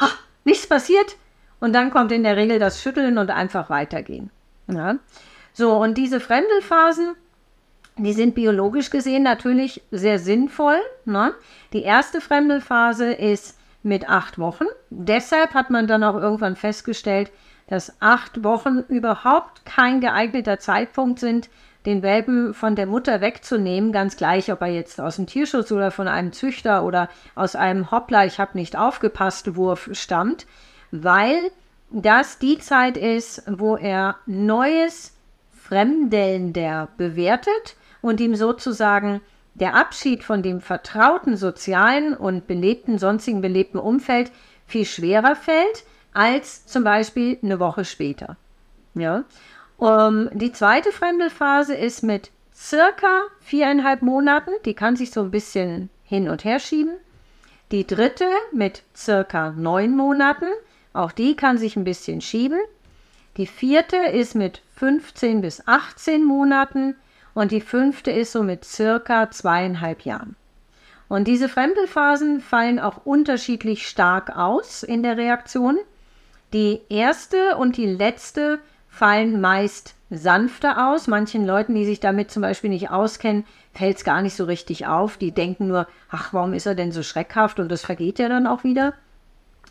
Ha, 0.00 0.08
nichts 0.44 0.66
passiert. 0.66 1.16
Und 1.60 1.72
dann 1.72 1.92
kommt 1.92 2.10
in 2.10 2.24
der 2.24 2.36
Regel 2.36 2.58
das 2.58 2.82
Schütteln 2.82 3.16
und 3.16 3.30
einfach 3.30 3.70
weitergehen. 3.70 4.30
Ja. 4.66 4.96
So, 5.52 5.76
und 5.76 5.96
diese 5.96 6.18
Fremdelphasen, 6.18 7.14
die 7.98 8.12
sind 8.12 8.34
biologisch 8.34 8.90
gesehen 8.90 9.22
natürlich 9.22 9.82
sehr 9.90 10.18
sinnvoll. 10.18 10.78
Ne? 11.04 11.34
Die 11.72 11.82
erste 11.82 12.20
Fremdelphase 12.20 13.12
ist 13.12 13.58
mit 13.82 14.08
acht 14.08 14.38
Wochen. 14.38 14.64
Deshalb 14.90 15.54
hat 15.54 15.70
man 15.70 15.86
dann 15.86 16.04
auch 16.04 16.16
irgendwann 16.16 16.56
festgestellt, 16.56 17.30
dass 17.66 18.00
acht 18.00 18.44
Wochen 18.44 18.78
überhaupt 18.88 19.64
kein 19.64 20.00
geeigneter 20.00 20.58
Zeitpunkt 20.58 21.18
sind, 21.18 21.48
den 21.84 22.02
Welpen 22.02 22.54
von 22.54 22.76
der 22.76 22.86
Mutter 22.86 23.20
wegzunehmen, 23.20 23.92
ganz 23.92 24.16
gleich, 24.16 24.52
ob 24.52 24.60
er 24.60 24.68
jetzt 24.68 25.00
aus 25.00 25.16
dem 25.16 25.26
Tierschutz 25.26 25.72
oder 25.72 25.90
von 25.90 26.06
einem 26.06 26.32
Züchter 26.32 26.84
oder 26.84 27.08
aus 27.34 27.56
einem 27.56 27.90
Hoppla, 27.90 28.24
ich 28.24 28.38
habe 28.38 28.56
nicht 28.56 28.76
aufgepasst, 28.76 29.56
Wurf 29.56 29.90
stammt, 29.92 30.46
weil 30.92 31.50
das 31.90 32.38
die 32.38 32.58
Zeit 32.58 32.96
ist, 32.96 33.42
wo 33.48 33.76
er 33.76 34.16
neues 34.26 35.12
Fremdelnder 35.52 36.88
bewertet 36.96 37.76
und 38.02 38.20
ihm 38.20 38.34
sozusagen 38.34 39.22
der 39.54 39.74
Abschied 39.74 40.24
von 40.24 40.42
dem 40.42 40.60
vertrauten 40.60 41.36
sozialen 41.36 42.14
und 42.14 42.46
belebten, 42.46 42.98
sonstigen 42.98 43.40
belebten 43.40 43.80
Umfeld 43.80 44.30
viel 44.66 44.84
schwerer 44.84 45.36
fällt, 45.36 45.84
als 46.12 46.66
zum 46.66 46.84
Beispiel 46.84 47.38
eine 47.42 47.58
Woche 47.58 47.84
später. 47.84 48.36
Ja. 48.94 49.24
Um, 49.78 50.28
die 50.32 50.52
zweite 50.52 50.92
Fremdelphase 50.92 51.74
ist 51.74 52.02
mit 52.02 52.30
circa 52.54 53.22
viereinhalb 53.40 54.02
Monaten, 54.02 54.50
die 54.64 54.74
kann 54.74 54.96
sich 54.96 55.10
so 55.10 55.22
ein 55.22 55.30
bisschen 55.30 55.90
hin 56.04 56.28
und 56.28 56.44
her 56.44 56.60
schieben. 56.60 56.92
Die 57.72 57.86
dritte 57.86 58.26
mit 58.52 58.82
circa 58.94 59.50
neun 59.50 59.96
Monaten, 59.96 60.46
auch 60.92 61.12
die 61.12 61.36
kann 61.36 61.56
sich 61.56 61.76
ein 61.76 61.84
bisschen 61.84 62.20
schieben. 62.20 62.60
Die 63.38 63.46
vierte 63.46 63.96
ist 63.96 64.34
mit 64.34 64.60
15 64.76 65.40
bis 65.40 65.66
18 65.66 66.22
Monaten 66.22 66.96
und 67.34 67.52
die 67.52 67.60
fünfte 67.60 68.10
ist 68.10 68.32
so 68.32 68.42
mit 68.42 68.64
circa 68.64 69.30
zweieinhalb 69.30 70.02
Jahren. 70.02 70.36
Und 71.08 71.28
diese 71.28 71.48
Fremdelphasen 71.48 72.40
fallen 72.40 72.78
auch 72.80 73.04
unterschiedlich 73.04 73.86
stark 73.86 74.36
aus 74.36 74.82
in 74.82 75.02
der 75.02 75.16
Reaktion. 75.16 75.78
Die 76.52 76.80
erste 76.88 77.56
und 77.56 77.76
die 77.76 77.86
letzte 77.86 78.58
fallen 78.88 79.40
meist 79.40 79.94
sanfter 80.08 80.88
aus. 80.88 81.08
Manchen 81.08 81.46
Leuten, 81.46 81.74
die 81.74 81.84
sich 81.84 82.00
damit 82.00 82.30
zum 82.30 82.42
Beispiel 82.42 82.70
nicht 82.70 82.90
auskennen, 82.90 83.44
fällt 83.74 83.98
es 83.98 84.04
gar 84.04 84.22
nicht 84.22 84.36
so 84.36 84.44
richtig 84.44 84.86
auf. 84.86 85.16
Die 85.16 85.32
denken 85.32 85.68
nur, 85.68 85.86
ach, 86.10 86.32
warum 86.32 86.52
ist 86.52 86.66
er 86.66 86.74
denn 86.74 86.92
so 86.92 87.02
schreckhaft? 87.02 87.58
Und 87.58 87.70
das 87.70 87.82
vergeht 87.82 88.18
ja 88.18 88.28
dann 88.28 88.46
auch 88.46 88.64
wieder. 88.64 88.94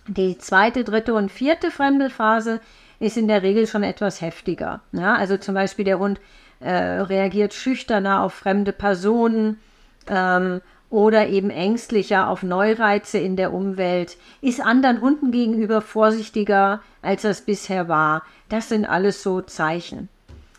Die 0.07 0.37
zweite, 0.37 0.83
dritte 0.83 1.13
und 1.13 1.31
vierte 1.31 1.69
Fremdelphase 1.69 2.59
ist 2.99 3.17
in 3.17 3.27
der 3.27 3.41
Regel 3.43 3.67
schon 3.67 3.83
etwas 3.83 4.21
heftiger. 4.21 4.81
Ja, 4.91 5.15
also 5.15 5.37
zum 5.37 5.55
Beispiel 5.55 5.85
der 5.85 5.99
Hund 5.99 6.19
äh, 6.61 7.01
reagiert 7.01 7.53
schüchterner 7.53 8.21
auf 8.21 8.33
fremde 8.33 8.71
Personen 8.71 9.59
ähm, 10.07 10.61
oder 10.89 11.27
eben 11.27 11.49
ängstlicher 11.49 12.27
auf 12.27 12.43
Neureize 12.43 13.17
in 13.17 13.35
der 13.35 13.53
Umwelt, 13.53 14.17
ist 14.41 14.61
anderen 14.61 15.01
Hunden 15.01 15.31
gegenüber 15.31 15.81
vorsichtiger, 15.81 16.81
als 17.01 17.23
das 17.23 17.41
bisher 17.41 17.87
war. 17.87 18.23
Das 18.49 18.69
sind 18.69 18.85
alles 18.85 19.23
so 19.23 19.41
Zeichen. 19.41 20.09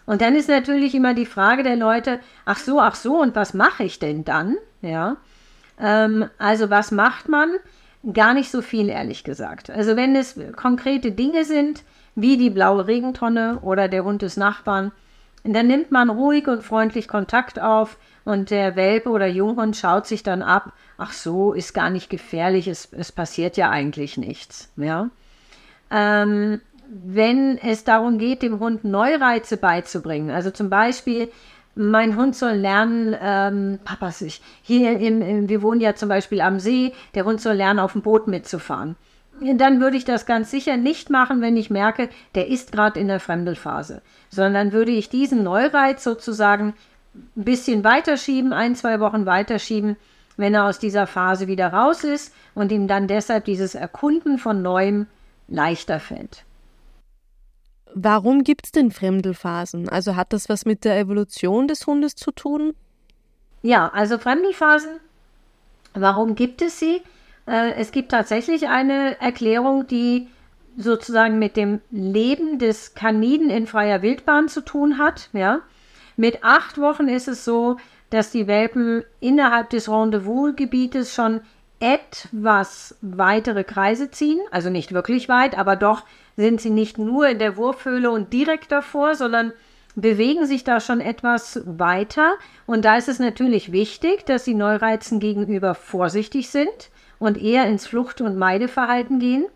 Und 0.07 0.21
dann 0.21 0.35
ist 0.35 0.49
natürlich 0.49 0.95
immer 0.95 1.15
die 1.15 1.27
Frage 1.27 1.63
der 1.63 1.77
Leute, 1.77 2.19
ach 2.45 2.59
so, 2.59 2.81
ach 2.81 2.95
so, 2.95 3.21
und 3.21 3.37
was 3.37 3.55
mache 3.55 3.85
ich 3.85 3.99
denn 3.99 4.25
dann? 4.25 4.57
Ja. 4.81 5.17
Ähm, 5.79 6.29
also 6.39 6.71
was 6.71 6.91
macht 6.91 7.29
man? 7.29 7.51
Gar 8.13 8.35
nicht 8.35 8.51
so 8.51 8.63
viel, 8.63 8.89
ehrlich 8.89 9.23
gesagt. 9.23 9.71
Also 9.71 9.95
wenn 9.97 10.17
es 10.17 10.35
konkrete 10.57 11.13
Dinge 11.13 11.45
sind, 11.45 11.85
wie 12.17 12.37
die 12.37 12.51
blaue 12.51 12.87
Regentonne 12.89 13.61
oder 13.63 13.89
der 13.89 14.05
Hund 14.05 14.23
des 14.23 14.37
Nachbarn, 14.37 14.91
dann 15.45 15.67
nimmt 15.67 15.91
man 15.91 16.11
ruhig 16.11 16.47
und 16.49 16.63
freundlich 16.63 17.09
Kontakt 17.09 17.61
auf, 17.61 17.97
und 18.25 18.51
der 18.51 18.77
Welpe 18.77 19.11
oder 19.11 19.27
Junghund 19.27 19.77
schaut 19.77 20.07
sich 20.07 20.23
dann 20.23 20.43
ab, 20.43 20.73
ach 20.97 21.13
so, 21.13 21.53
ist 21.53 21.75
gar 21.75 21.91
nicht 21.91 22.09
gefährlich, 22.09 22.69
es, 22.69 22.89
es 22.93 23.11
passiert 23.11 23.57
ja 23.57 23.71
eigentlich 23.71 24.17
nichts. 24.17 24.71
Ja? 24.77 25.11
Ähm, 25.91 26.61
wenn 26.89 27.59
es 27.59 27.85
darum 27.85 28.19
geht, 28.19 28.43
dem 28.43 28.61
Hund 28.61 28.85
Neureize 28.85 29.57
beizubringen, 29.57 30.31
also 30.31 30.51
zum 30.51 30.71
Beispiel, 30.71 31.31
mein 31.75 32.17
Hund 32.17 32.37
soll 32.37 32.53
lernen, 32.53 33.17
ähm, 33.21 33.79
Papa, 33.85 34.13
ich, 34.21 34.43
hier 34.63 34.99
im, 34.99 35.23
im, 35.23 35.49
wir 35.49 35.63
wohnen 35.63 35.81
ja 35.81 35.95
zum 35.95 36.09
Beispiel 36.09 36.43
am 36.43 36.61
See, 36.61 36.93
der 37.15 37.25
Hund 37.25 37.41
soll 37.41 37.55
lernen, 37.55 37.79
auf 37.79 37.93
dem 37.93 38.03
Boot 38.03 38.29
mitzufahren. 38.29 38.95
Dann 39.43 39.81
würde 39.81 39.97
ich 39.97 40.05
das 40.05 40.27
ganz 40.27 40.51
sicher 40.51 40.77
nicht 40.77 41.11
machen, 41.11 41.41
wenn 41.41 41.57
ich 41.57 41.71
merke, 41.71 42.09
der 42.35 42.49
ist 42.49 42.73
gerade 42.73 43.01
in 43.01 43.09
der 43.09 43.21
Fremdelphase, 43.21 44.03
sondern 44.31 44.73
würde 44.73 44.93
ich 44.93 45.09
diesen 45.09 45.43
Neureiz 45.43 46.05
sozusagen 46.05 46.75
ein 47.15 47.45
bisschen 47.45 47.85
weiterschieben, 47.85 48.53
ein, 48.53 48.77
zwei 48.77 49.01
Wochen 49.01 49.27
weiterschieben, 49.27 49.97
wenn 50.37 50.55
er 50.55 50.67
aus 50.67 50.79
dieser 50.79 51.07
Phase 51.07 51.47
wieder 51.47 51.73
raus 51.73 52.05
ist 52.05 52.33
und 52.55 52.73
ihm 52.73 52.89
dann 52.89 53.09
deshalb 53.09 53.45
dieses 53.45 53.75
Erkunden 53.75 54.39
von 54.39 54.63
Neuem 54.63 55.07
leichter 55.49 56.01
fällt. 56.01 56.45
Warum 57.95 58.43
gibt 58.43 58.67
es 58.67 58.73
denn 58.73 58.91
Fremdelphasen? 58.91 59.89
Also 59.89 60.17
hat 60.17 60.33
das 60.33 60.49
was 60.49 60.65
mit 60.65 60.85
der 60.85 60.99
Evolution 60.99 61.69
des 61.69 61.87
Hundes 61.87 62.15
zu 62.15 62.31
tun? 62.31 62.75
Ja, 63.61 63.89
also 63.89 64.19
Fremdelphasen, 64.19 64.99
warum 65.95 66.35
gibt 66.35 66.63
es 66.63 66.79
sie? 66.79 67.03
Äh, 67.47 67.73
es 67.75 67.93
gibt 67.93 68.11
tatsächlich 68.11 68.69
eine 68.69 69.21
Erklärung, 69.21 69.87
die 69.87 70.29
sozusagen 70.77 71.39
mit 71.39 71.57
dem 71.57 71.81
Leben 71.91 72.59
des 72.59 72.95
Kaniden 72.95 73.51
in 73.51 73.67
freier 73.67 74.03
Wildbahn 74.03 74.49
zu 74.49 74.63
tun 74.63 74.99
hat. 74.99 75.29
Ja? 75.33 75.61
Mit 76.17 76.45
acht 76.45 76.79
Wochen 76.79 77.09
ist 77.09 77.29
es 77.29 77.45
so, 77.45 77.77
dass 78.11 78.31
die 78.31 78.47
Welpen 78.47 79.05
innerhalb 79.21 79.71
des 79.71 79.89
Rendezvous-Gebietes 79.89 81.15
schon 81.15 81.41
etwas 81.81 82.97
weitere 83.01 83.65
Kreise 83.65 84.11
ziehen, 84.11 84.39
also 84.51 84.71
nicht 84.71 84.93
wirklich 84.93 85.29
weit, 85.29 85.59
aber 85.59 85.75
doch 85.77 86.05
sind 86.37 86.61
sie 86.61 86.71
nicht 86.71 86.97
nur 86.97 87.29
in 87.29 87.39
der 87.39 87.57
Wurfhöhle 87.57 88.11
und 88.11 88.33
direkt 88.33 88.71
davor, 88.71 89.15
sondern 89.15 89.53
bewegen 89.95 90.47
sich 90.47 90.65
da 90.65 90.81
schon 90.81 91.01
etwas 91.01 91.61
weiter. 91.65 92.35
Und 92.67 92.85
da 92.85 92.97
ist 92.97 93.09
es 93.09 93.19
natürlich 93.19 93.73
wichtig, 93.73 94.25
dass 94.27 94.45
sie 94.45 94.55
Neureizen 94.55 95.21
gegenüber 95.21 95.75
vorsichtig 95.75 96.49
sind 96.51 96.91
und 97.23 97.41
eher 97.41 97.67
ins 97.67 97.87
Flucht- 97.87 98.21
und 98.21 98.37
Meideverhalten 98.37 99.21
gehen. 99.21 99.47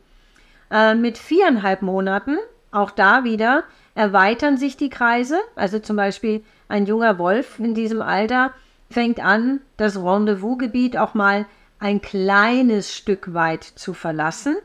Äh, 0.70 0.94
mit 0.94 1.18
viereinhalb 1.18 1.82
Monaten, 1.82 2.38
auch 2.70 2.90
da 2.90 3.24
wieder, 3.24 3.64
erweitern 3.94 4.56
sich 4.56 4.76
die 4.76 4.90
Kreise. 4.90 5.38
Also 5.56 5.78
zum 5.80 5.96
Beispiel 5.96 6.44
ein 6.68 6.86
junger 6.86 7.18
Wolf 7.18 7.58
in 7.58 7.74
diesem 7.74 8.02
Alter 8.02 8.52
fängt 8.88 9.20
an, 9.20 9.60
das 9.76 9.96
Rendezvous-Gebiet 9.96 10.96
auch 10.96 11.14
mal 11.14 11.46
ein 11.80 12.00
kleines 12.00 12.94
Stück 12.94 13.34
weit 13.34 13.64
zu 13.64 13.94
verlassen. 13.94 14.56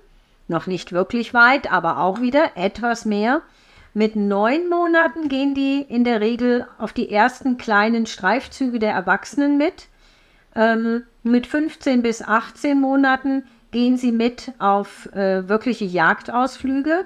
Noch 0.47 0.67
nicht 0.67 0.91
wirklich 0.91 1.33
weit, 1.33 1.71
aber 1.71 1.99
auch 1.99 2.21
wieder 2.21 2.51
etwas 2.55 3.05
mehr. 3.05 3.41
Mit 3.93 4.15
neun 4.15 4.69
Monaten 4.69 5.27
gehen 5.27 5.53
die 5.53 5.81
in 5.81 6.03
der 6.03 6.21
Regel 6.21 6.67
auf 6.77 6.93
die 6.93 7.11
ersten 7.11 7.57
kleinen 7.57 8.05
Streifzüge 8.05 8.79
der 8.79 8.93
Erwachsenen 8.93 9.57
mit. 9.57 9.87
Ähm, 10.55 11.03
mit 11.23 11.47
15 11.47 12.01
bis 12.01 12.21
18 12.21 12.79
Monaten 12.79 13.43
gehen 13.71 13.97
sie 13.97 14.11
mit 14.11 14.51
auf 14.59 15.07
äh, 15.13 15.47
wirkliche 15.47 15.85
Jagdausflüge. 15.85 17.05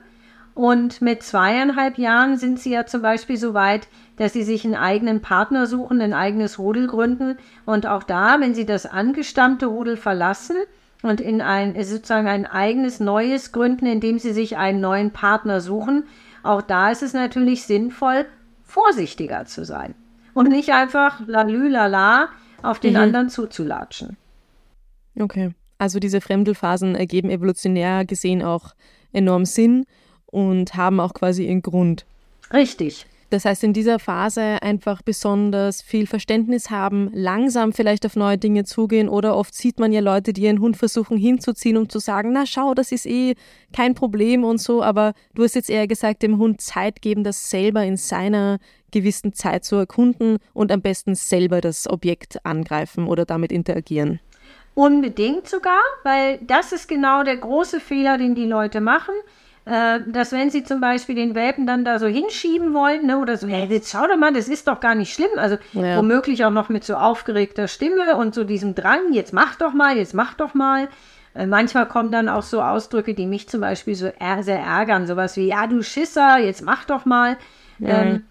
Und 0.54 1.02
mit 1.02 1.22
zweieinhalb 1.22 1.98
Jahren 1.98 2.38
sind 2.38 2.60
sie 2.60 2.72
ja 2.72 2.86
zum 2.86 3.02
Beispiel 3.02 3.36
so 3.36 3.54
weit, 3.54 3.90
dass 4.16 4.32
sie 4.32 4.44
sich 4.44 4.64
einen 4.64 4.75
eigenen 4.75 5.22
Partner 5.22 5.68
suchen, 5.68 6.00
ein 6.00 6.14
eigenes 6.14 6.60
Rudel 6.60 6.88
gründen. 6.88 7.38
Und 7.66 7.86
auch 7.86 8.04
da, 8.04 8.40
wenn 8.40 8.56
sie 8.56 8.66
das 8.66 8.86
angestammte 8.86 9.66
Rudel 9.66 9.98
verlassen 9.98 10.56
und 11.04 11.20
in 11.20 11.42
ein 11.42 11.75
sozusagen 11.84 12.28
ein 12.28 12.46
eigenes 12.46 13.02
neues 13.02 13.52
gründen, 13.52 13.86
indem 13.86 14.18
sie 14.18 14.32
sich 14.32 14.56
einen 14.56 14.80
neuen 14.80 15.12
Partner 15.12 15.60
suchen, 15.60 16.06
auch 16.42 16.62
da 16.62 16.90
ist 16.90 17.04
es 17.04 17.14
natürlich 17.14 17.66
sinnvoll, 17.66 18.25
vorsichtiger 18.64 19.46
zu 19.46 19.66
sein 19.66 19.94
und 20.34 20.50
nicht 20.50 20.72
einfach 20.72 21.20
lalülala 21.28 22.30
auf 22.69 22.79
den 22.79 22.93
mhm. 22.93 23.00
anderen 23.00 23.29
zuzulatschen. 23.29 24.17
Okay, 25.19 25.53
also 25.77 26.00
diese 26.00 26.22
Fremdelphasen 26.22 26.95
ergeben 26.95 27.29
evolutionär 27.29 28.05
gesehen 28.05 28.41
auch 28.41 28.75
enorm 29.13 29.45
Sinn 29.45 29.86
und 30.25 30.75
haben 30.75 31.00
auch 31.00 31.13
quasi 31.13 31.45
ihren 31.45 31.62
Grund. 31.62 32.05
Richtig. 32.53 33.07
Das 33.31 33.43
heißt, 33.43 33.63
in 33.63 33.74
dieser 33.74 33.98
Phase 33.98 34.62
einfach 34.62 35.01
besonders 35.01 35.81
viel 35.81 36.05
Verständnis 36.05 36.69
haben, 36.69 37.10
langsam 37.12 37.74
vielleicht 37.74 38.05
auf 38.05 38.15
neue 38.15 38.38
Dinge 38.38 38.65
zugehen 38.65 39.10
oder 39.10 39.36
oft 39.36 39.53
sieht 39.55 39.79
man 39.79 39.91
ja 39.91 40.00
Leute, 40.00 40.31
die 40.31 40.43
ihren 40.43 40.62
Hund 40.62 40.77
versuchen 40.77 41.17
hinzuziehen, 41.17 41.77
um 41.77 41.89
zu 41.89 42.00
sagen, 42.00 42.31
na 42.31 42.45
schau, 42.45 42.75
das 42.75 42.91
ist 42.91 43.07
eh 43.07 43.34
kein 43.74 43.95
Problem 43.95 44.43
und 44.43 44.60
so, 44.60 44.84
aber 44.84 45.13
du 45.34 45.43
hast 45.43 45.55
jetzt 45.55 45.72
eher 45.72 45.88
gesagt, 45.88 46.22
dem 46.22 46.38
Hund 46.38 46.62
Zeit 46.62 47.01
geben, 47.01 47.24
das 47.24 47.50
selber 47.50 47.84
in 47.84 47.98
seiner 47.98 48.60
gewissen 48.96 49.34
Zeit 49.34 49.66
zu 49.66 49.75
erkunden 49.75 50.38
und 50.54 50.72
am 50.72 50.82
besten 50.82 51.16
selber 51.16 51.62
das 51.62 51.88
Objekt 51.90 52.44
angreifen 52.46 53.08
oder 53.08 53.25
damit 53.25 53.52
interagieren. 53.52 54.20
Unbedingt 54.74 55.48
sogar, 55.48 55.82
weil 56.04 56.40
das 56.40 56.72
ist 56.72 56.88
genau 56.88 57.24
der 57.24 57.38
große 57.38 57.80
Fehler, 57.80 58.18
den 58.18 58.36
die 58.36 58.46
Leute 58.46 58.82
machen 58.82 59.14
äh, 59.66 60.00
dass 60.06 60.32
wenn 60.32 60.52
sie 60.52 60.64
zum 60.64 60.80
Beispiel 60.80 61.16
den 61.16 61.34
Welpen 61.34 61.66
dann 61.66 61.84
da 61.84 61.98
so 61.98 62.06
hinschieben 62.06 62.74
wollen, 62.74 63.08
ne, 63.08 63.18
oder 63.18 63.36
so, 63.36 63.48
hey, 63.48 63.66
jetzt 63.66 63.92
schau 63.92 64.06
doch 64.08 64.18
mal, 64.18 64.32
das 64.32 64.48
ist 64.48 64.68
doch 64.68 64.80
gar 64.80 64.94
nicht 64.94 65.12
schlimm. 65.12 65.32
Also 65.38 65.58
ja. 65.74 65.98
womöglich 65.98 66.46
auch 66.46 66.52
noch 66.52 66.70
mit 66.70 66.84
so 66.84 66.96
aufgeregter 66.96 67.68
Stimme 67.68 68.16
und 68.16 68.36
so 68.36 68.44
diesem 68.44 68.75
Drang, 68.75 69.12
jetzt 69.12 69.34
mach 69.34 69.56
doch 69.56 69.74
mal, 69.74 69.98
jetzt 69.98 70.14
mach 70.14 70.36
doch 70.36 70.54
mal. 70.54 70.88
Äh, 71.34 71.48
manchmal 71.48 71.88
kommen 71.88 72.12
dann 72.12 72.30
auch 72.30 72.44
so 72.44 72.62
Ausdrücke, 72.62 73.16
die 73.16 73.25
mich 73.25 73.50
zum 73.50 73.62
Beispiel 73.62 73.96
so 73.96 74.12
sehr 74.42 74.60
ärgern, 74.60 75.08
sowas 75.08 75.36
wie, 75.36 75.48
ja, 75.48 75.66
du 75.66 75.82
Schisser, 75.82 76.38
jetzt 76.38 76.62
mach 76.62 76.86
doch 76.86 77.06
mal. 77.06 77.38
Ja. 77.80 78.04
Ähm, 78.04 78.24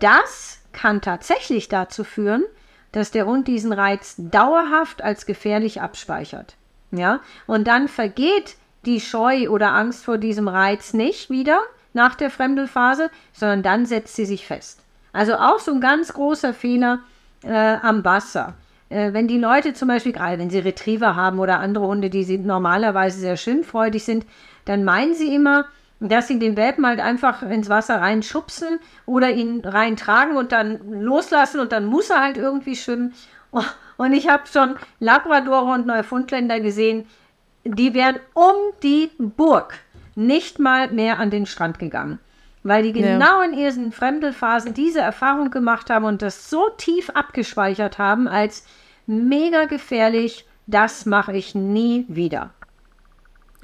das 0.00 0.60
kann 0.72 1.00
tatsächlich 1.00 1.68
dazu 1.68 2.04
führen, 2.04 2.44
dass 2.92 3.10
der 3.10 3.26
Hund 3.26 3.48
diesen 3.48 3.72
Reiz 3.72 4.14
dauerhaft 4.18 5.02
als 5.02 5.26
gefährlich 5.26 5.80
abspeichert. 5.80 6.56
Ja, 6.92 7.20
und 7.46 7.66
dann 7.66 7.88
vergeht 7.88 8.56
die 8.84 9.00
Scheu 9.00 9.48
oder 9.50 9.72
Angst 9.72 10.04
vor 10.04 10.18
diesem 10.18 10.48
Reiz 10.48 10.94
nicht 10.94 11.28
wieder 11.28 11.60
nach 11.92 12.14
der 12.14 12.30
Fremdelphase, 12.30 13.10
sondern 13.32 13.62
dann 13.62 13.86
setzt 13.86 14.14
sie 14.14 14.26
sich 14.26 14.46
fest. 14.46 14.80
Also 15.12 15.34
auch 15.34 15.58
so 15.58 15.72
ein 15.72 15.80
ganz 15.80 16.12
großer 16.12 16.54
Fehler 16.54 17.00
äh, 17.42 17.76
am 17.82 18.04
Wasser. 18.04 18.54
Äh, 18.88 19.12
wenn 19.12 19.28
die 19.28 19.38
Leute 19.38 19.74
zum 19.74 19.88
Beispiel, 19.88 20.12
gerade 20.12 20.38
wenn 20.38 20.50
sie 20.50 20.58
Retriever 20.58 21.16
haben 21.16 21.38
oder 21.38 21.58
andere 21.58 21.86
Hunde, 21.86 22.10
die 22.10 22.38
normalerweise 22.38 23.18
sehr 23.18 23.36
schwimmfreudig 23.36 24.04
sind, 24.04 24.26
dann 24.66 24.84
meinen 24.84 25.14
sie 25.14 25.34
immer, 25.34 25.66
dass 26.00 26.28
sie 26.28 26.38
den 26.38 26.56
Welpen 26.56 26.86
halt 26.86 27.00
einfach 27.00 27.42
ins 27.42 27.68
Wasser 27.68 28.00
reinschubsen 28.00 28.78
oder 29.06 29.30
ihn 29.30 29.60
reintragen 29.64 30.36
und 30.36 30.52
dann 30.52 31.00
loslassen 31.00 31.60
und 31.60 31.72
dann 31.72 31.86
muss 31.86 32.10
er 32.10 32.20
halt 32.20 32.36
irgendwie 32.36 32.76
schwimmen. 32.76 33.14
Und 33.96 34.12
ich 34.12 34.28
habe 34.28 34.46
schon 34.46 34.76
Labradore 35.00 35.72
und 35.72 35.86
Neufundländer 35.86 36.60
gesehen, 36.60 37.06
die 37.64 37.94
wären 37.94 38.18
um 38.34 38.54
die 38.82 39.10
Burg 39.18 39.74
nicht 40.14 40.58
mal 40.58 40.90
mehr 40.90 41.18
an 41.18 41.30
den 41.30 41.46
Strand 41.46 41.78
gegangen. 41.78 42.18
Weil 42.62 42.82
die 42.82 42.92
genau 42.92 43.42
ja. 43.42 43.44
in 43.44 43.54
ihren 43.54 43.92
Fremdelphasen 43.92 44.74
diese 44.74 45.00
Erfahrung 45.00 45.50
gemacht 45.50 45.88
haben 45.88 46.04
und 46.04 46.20
das 46.20 46.50
so 46.50 46.68
tief 46.76 47.10
abgespeichert 47.10 47.98
haben 47.98 48.26
als 48.26 48.66
mega 49.06 49.66
gefährlich, 49.66 50.44
das 50.66 51.06
mache 51.06 51.36
ich 51.36 51.54
nie 51.54 52.06
wieder. 52.08 52.50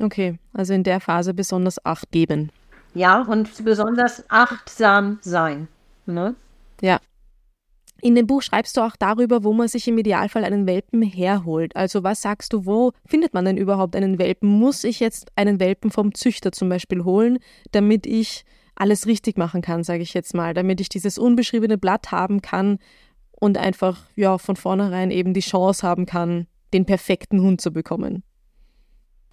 Okay, 0.03 0.39
also 0.53 0.75
in 0.75 0.83
der 0.83 1.01
Phase 1.01 1.33
besonders 1.33 1.85
Acht 1.87 2.11
geben. 2.11 2.51
Ja, 2.93 3.23
und 3.23 3.65
besonders 3.65 4.25
achtsam 4.29 5.19
sein. 5.23 5.69
Ne? 6.05 6.35
Ja, 6.81 6.99
in 8.05 8.17
dem 8.17 8.27
Buch 8.27 8.43
schreibst 8.43 8.77
du 8.77 8.81
auch 8.81 8.97
darüber, 8.99 9.45
wo 9.45 9.53
man 9.53 9.69
sich 9.69 9.87
im 9.87 9.97
Idealfall 9.97 10.45
einen 10.45 10.67
Welpen 10.67 11.03
herholt. 11.03 11.77
Also 11.77 12.03
was 12.03 12.21
sagst 12.21 12.53
du, 12.53 12.67
wo 12.67 12.91
findet 13.07 13.33
man 13.33 13.45
denn 13.45 13.57
überhaupt 13.57 13.95
einen 13.95 14.19
Welpen? 14.19 14.49
Muss 14.49 14.83
ich 14.83 14.99
jetzt 14.99 15.31
einen 15.37 15.61
Welpen 15.61 15.93
vom 15.93 16.13
Züchter 16.13 16.51
zum 16.51 16.69
Beispiel 16.69 17.05
holen, 17.05 17.39
damit 17.71 18.05
ich 18.05 18.45
alles 18.75 19.07
richtig 19.07 19.39
machen 19.39 19.63
kann, 19.63 19.85
sage 19.85 20.03
ich 20.03 20.15
jetzt 20.15 20.35
mal, 20.35 20.53
damit 20.53 20.81
ich 20.81 20.89
dieses 20.89 21.17
unbeschriebene 21.17 21.79
Blatt 21.79 22.11
haben 22.11 22.43
kann 22.43 22.81
und 23.31 23.57
einfach 23.57 24.01
ja 24.17 24.37
von 24.37 24.57
vornherein 24.57 25.13
eben 25.13 25.33
die 25.33 25.41
Chance 25.41 25.87
haben 25.87 26.05
kann, 26.05 26.49
den 26.75 26.87
perfekten 26.87 27.41
Hund 27.41 27.61
zu 27.61 27.73
bekommen. 27.73 28.25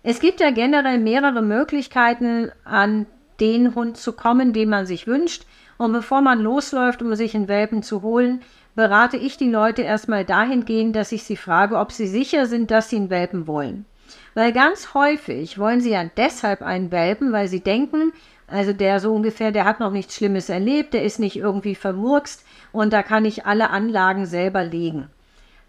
Es 0.01 0.19
gibt 0.19 0.39
ja 0.39 0.51
generell 0.51 0.97
mehrere 0.97 1.41
Möglichkeiten, 1.41 2.51
an 2.63 3.05
den 3.39 3.75
Hund 3.75 3.97
zu 3.97 4.13
kommen, 4.13 4.53
den 4.53 4.69
man 4.69 4.85
sich 4.85 5.07
wünscht. 5.07 5.45
Und 5.77 5.93
bevor 5.93 6.21
man 6.21 6.39
losläuft, 6.39 7.01
um 7.01 7.15
sich 7.15 7.35
einen 7.35 7.47
Welpen 7.47 7.83
zu 7.83 8.01
holen, 8.01 8.41
berate 8.75 9.17
ich 9.17 9.37
die 9.37 9.49
Leute 9.49 9.81
erstmal 9.81 10.25
dahingehend, 10.25 10.95
dass 10.95 11.11
ich 11.11 11.23
sie 11.23 11.37
frage, 11.37 11.77
ob 11.77 11.91
sie 11.91 12.07
sicher 12.07 12.45
sind, 12.45 12.71
dass 12.71 12.89
sie 12.89 12.97
einen 12.97 13.09
Welpen 13.09 13.47
wollen. 13.47 13.85
Weil 14.33 14.53
ganz 14.53 14.93
häufig 14.93 15.57
wollen 15.57 15.81
sie 15.81 15.91
ja 15.91 16.03
deshalb 16.15 16.61
einen 16.61 16.91
Welpen, 16.91 17.31
weil 17.31 17.47
sie 17.47 17.61
denken, 17.61 18.13
also 18.47 18.73
der 18.73 18.99
so 18.99 19.13
ungefähr, 19.13 19.51
der 19.51 19.65
hat 19.65 19.79
noch 19.79 19.91
nichts 19.91 20.15
Schlimmes 20.15 20.49
erlebt, 20.49 20.93
der 20.93 21.03
ist 21.03 21.19
nicht 21.19 21.35
irgendwie 21.35 21.75
vermurkst 21.75 22.45
und 22.71 22.93
da 22.93 23.03
kann 23.03 23.25
ich 23.25 23.45
alle 23.45 23.69
Anlagen 23.69 24.25
selber 24.25 24.63
legen. 24.63 25.07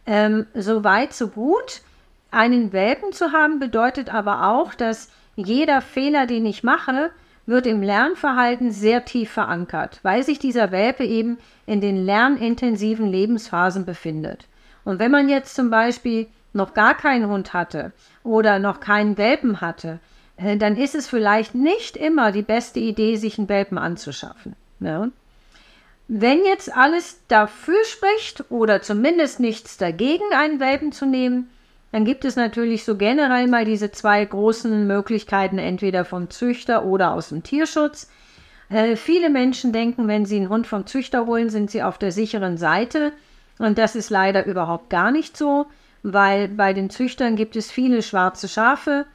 Ähm, 0.06 0.46
so 0.54 0.82
weit, 0.84 1.12
so 1.12 1.28
gut. 1.28 1.82
Einen 2.30 2.72
Welpen 2.72 3.12
zu 3.12 3.32
haben 3.32 3.58
bedeutet 3.58 4.12
aber 4.12 4.48
auch, 4.48 4.74
dass 4.74 5.10
jeder 5.36 5.80
Fehler, 5.80 6.26
den 6.26 6.46
ich 6.46 6.62
mache, 6.62 7.10
wird 7.46 7.66
im 7.66 7.82
Lernverhalten 7.82 8.70
sehr 8.70 9.04
tief 9.04 9.30
verankert, 9.30 9.98
weil 10.02 10.22
sich 10.22 10.38
dieser 10.38 10.70
Welpe 10.70 11.04
eben 11.04 11.38
in 11.66 11.80
den 11.80 12.04
lernintensiven 12.04 13.06
Lebensphasen 13.06 13.84
befindet. 13.84 14.46
Und 14.84 14.98
wenn 14.98 15.10
man 15.10 15.28
jetzt 15.28 15.54
zum 15.54 15.70
Beispiel 15.70 16.28
noch 16.52 16.74
gar 16.74 16.96
keinen 16.96 17.28
Hund 17.28 17.52
hatte 17.52 17.92
oder 18.22 18.58
noch 18.58 18.80
keinen 18.80 19.18
Welpen 19.18 19.60
hatte, 19.60 19.98
äh, 20.36 20.56
dann 20.56 20.76
ist 20.76 20.94
es 20.94 21.08
vielleicht 21.08 21.54
nicht 21.54 21.96
immer 21.96 22.32
die 22.32 22.42
beste 22.42 22.80
Idee, 22.80 23.16
sich 23.16 23.38
einen 23.38 23.48
Welpen 23.48 23.78
anzuschaffen. 23.78 24.54
Ne? 24.78 25.10
Wenn 26.08 26.44
jetzt 26.44 26.76
alles 26.76 27.20
dafür 27.28 27.84
spricht 27.84 28.44
oder 28.50 28.82
zumindest 28.82 29.40
nichts 29.40 29.76
dagegen, 29.76 30.24
einen 30.32 30.58
Welpen 30.60 30.92
zu 30.92 31.06
nehmen, 31.06 31.48
dann 31.92 32.04
gibt 32.04 32.24
es 32.24 32.36
natürlich 32.36 32.84
so 32.84 32.96
generell 32.96 33.48
mal 33.48 33.64
diese 33.64 33.90
zwei 33.90 34.24
großen 34.24 34.86
Möglichkeiten, 34.86 35.58
entweder 35.58 36.04
vom 36.04 36.30
Züchter 36.30 36.84
oder 36.84 37.12
aus 37.12 37.30
dem 37.30 37.42
Tierschutz. 37.42 38.08
Äh, 38.68 38.96
viele 38.96 39.28
Menschen 39.30 39.72
denken, 39.72 40.06
wenn 40.06 40.24
sie 40.24 40.36
einen 40.36 40.48
Hund 40.48 40.66
vom 40.66 40.86
Züchter 40.86 41.26
holen, 41.26 41.50
sind 41.50 41.70
sie 41.70 41.82
auf 41.82 41.98
der 41.98 42.12
sicheren 42.12 42.56
Seite. 42.56 43.12
Und 43.58 43.76
das 43.76 43.96
ist 43.96 44.10
leider 44.10 44.46
überhaupt 44.46 44.88
gar 44.88 45.10
nicht 45.10 45.36
so, 45.36 45.66
weil 46.02 46.48
bei 46.48 46.72
den 46.72 46.90
Züchtern 46.90 47.36
gibt 47.36 47.56
es 47.56 47.70
viele 47.70 48.02
schwarze 48.02 48.48
Schafe. 48.48 49.06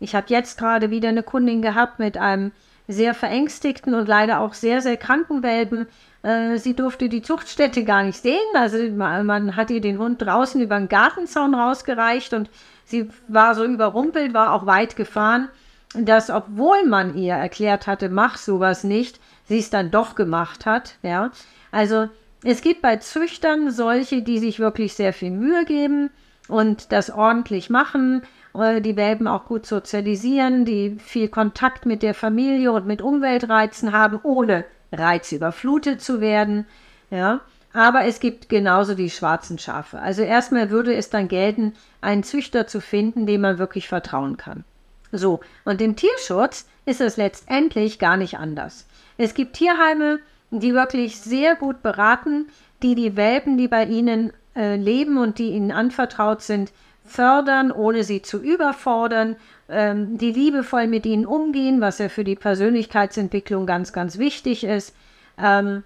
Ich 0.00 0.14
habe 0.14 0.26
jetzt 0.28 0.58
gerade 0.58 0.90
wieder 0.90 1.08
eine 1.08 1.22
Kundin 1.22 1.62
gehabt 1.62 2.00
mit 2.00 2.18
einem 2.18 2.50
sehr 2.86 3.14
verängstigten 3.14 3.94
und 3.94 4.08
leider 4.08 4.40
auch 4.40 4.54
sehr, 4.54 4.80
sehr 4.80 4.96
kranken 4.96 5.42
Welpen. 5.42 5.86
Äh, 6.22 6.58
sie 6.58 6.74
durfte 6.74 7.08
die 7.08 7.22
Zuchtstätte 7.22 7.84
gar 7.84 8.02
nicht 8.02 8.20
sehen. 8.20 8.38
Also 8.54 8.78
man 8.90 9.56
hat 9.56 9.70
ihr 9.70 9.80
den 9.80 9.98
Hund 9.98 10.20
draußen 10.20 10.60
über 10.60 10.78
den 10.78 10.88
Gartenzaun 10.88 11.54
rausgereicht 11.54 12.34
und 12.34 12.50
sie 12.84 13.08
war 13.28 13.54
so 13.54 13.64
überrumpelt, 13.64 14.34
war 14.34 14.52
auch 14.52 14.66
weit 14.66 14.96
gefahren, 14.96 15.48
dass 15.94 16.30
obwohl 16.30 16.84
man 16.84 17.16
ihr 17.16 17.34
erklärt 17.34 17.86
hatte, 17.86 18.08
mach 18.08 18.36
sowas 18.36 18.84
nicht, 18.84 19.20
sie 19.44 19.58
es 19.58 19.70
dann 19.70 19.90
doch 19.90 20.14
gemacht 20.14 20.66
hat. 20.66 20.96
Ja, 21.02 21.30
also 21.70 22.08
es 22.42 22.60
gibt 22.60 22.82
bei 22.82 22.96
Züchtern 22.96 23.70
solche, 23.70 24.22
die 24.22 24.38
sich 24.38 24.58
wirklich 24.58 24.94
sehr 24.94 25.12
viel 25.12 25.30
Mühe 25.30 25.64
geben 25.64 26.10
und 26.48 26.92
das 26.92 27.10
ordentlich 27.10 27.70
machen, 27.70 28.22
die 28.54 28.96
Welpen 28.96 29.26
auch 29.26 29.46
gut 29.46 29.66
sozialisieren, 29.66 30.64
die 30.64 30.96
viel 30.98 31.28
Kontakt 31.28 31.86
mit 31.86 32.02
der 32.02 32.14
Familie 32.14 32.70
und 32.72 32.86
mit 32.86 33.02
Umweltreizen 33.02 33.92
haben, 33.92 34.20
ohne 34.22 34.64
reizüberflutet 34.92 36.00
zu 36.00 36.20
werden. 36.20 36.66
Ja, 37.10 37.40
aber 37.72 38.04
es 38.04 38.20
gibt 38.20 38.48
genauso 38.48 38.94
die 38.94 39.10
schwarzen 39.10 39.58
Schafe. 39.58 39.98
Also 39.98 40.22
erstmal 40.22 40.70
würde 40.70 40.94
es 40.94 41.10
dann 41.10 41.26
gelten, 41.26 41.74
einen 42.00 42.22
Züchter 42.22 42.68
zu 42.68 42.80
finden, 42.80 43.26
dem 43.26 43.40
man 43.40 43.58
wirklich 43.58 43.88
vertrauen 43.88 44.36
kann. 44.36 44.64
So, 45.10 45.40
und 45.64 45.82
im 45.82 45.96
Tierschutz 45.96 46.66
ist 46.86 47.00
es 47.00 47.16
letztendlich 47.16 47.98
gar 47.98 48.16
nicht 48.16 48.38
anders. 48.38 48.86
Es 49.16 49.34
gibt 49.34 49.54
Tierheime, 49.54 50.20
die 50.50 50.74
wirklich 50.74 51.20
sehr 51.20 51.56
gut 51.56 51.82
beraten, 51.82 52.46
die 52.82 52.94
die 52.94 53.16
Welpen, 53.16 53.58
die 53.58 53.68
bei 53.68 53.84
ihnen 53.84 54.32
äh, 54.54 54.76
leben 54.76 55.18
und 55.18 55.38
die 55.38 55.50
ihnen 55.50 55.72
anvertraut 55.72 56.42
sind, 56.42 56.72
fördern, 57.04 57.70
ohne 57.70 58.04
sie 58.04 58.22
zu 58.22 58.42
überfordern, 58.42 59.36
ähm, 59.68 60.18
die 60.18 60.32
liebevoll 60.32 60.86
mit 60.86 61.06
ihnen 61.06 61.26
umgehen, 61.26 61.80
was 61.80 61.98
ja 61.98 62.08
für 62.08 62.24
die 62.24 62.36
Persönlichkeitsentwicklung 62.36 63.66
ganz, 63.66 63.92
ganz 63.92 64.18
wichtig 64.18 64.64
ist. 64.64 64.94
Ähm, 65.38 65.82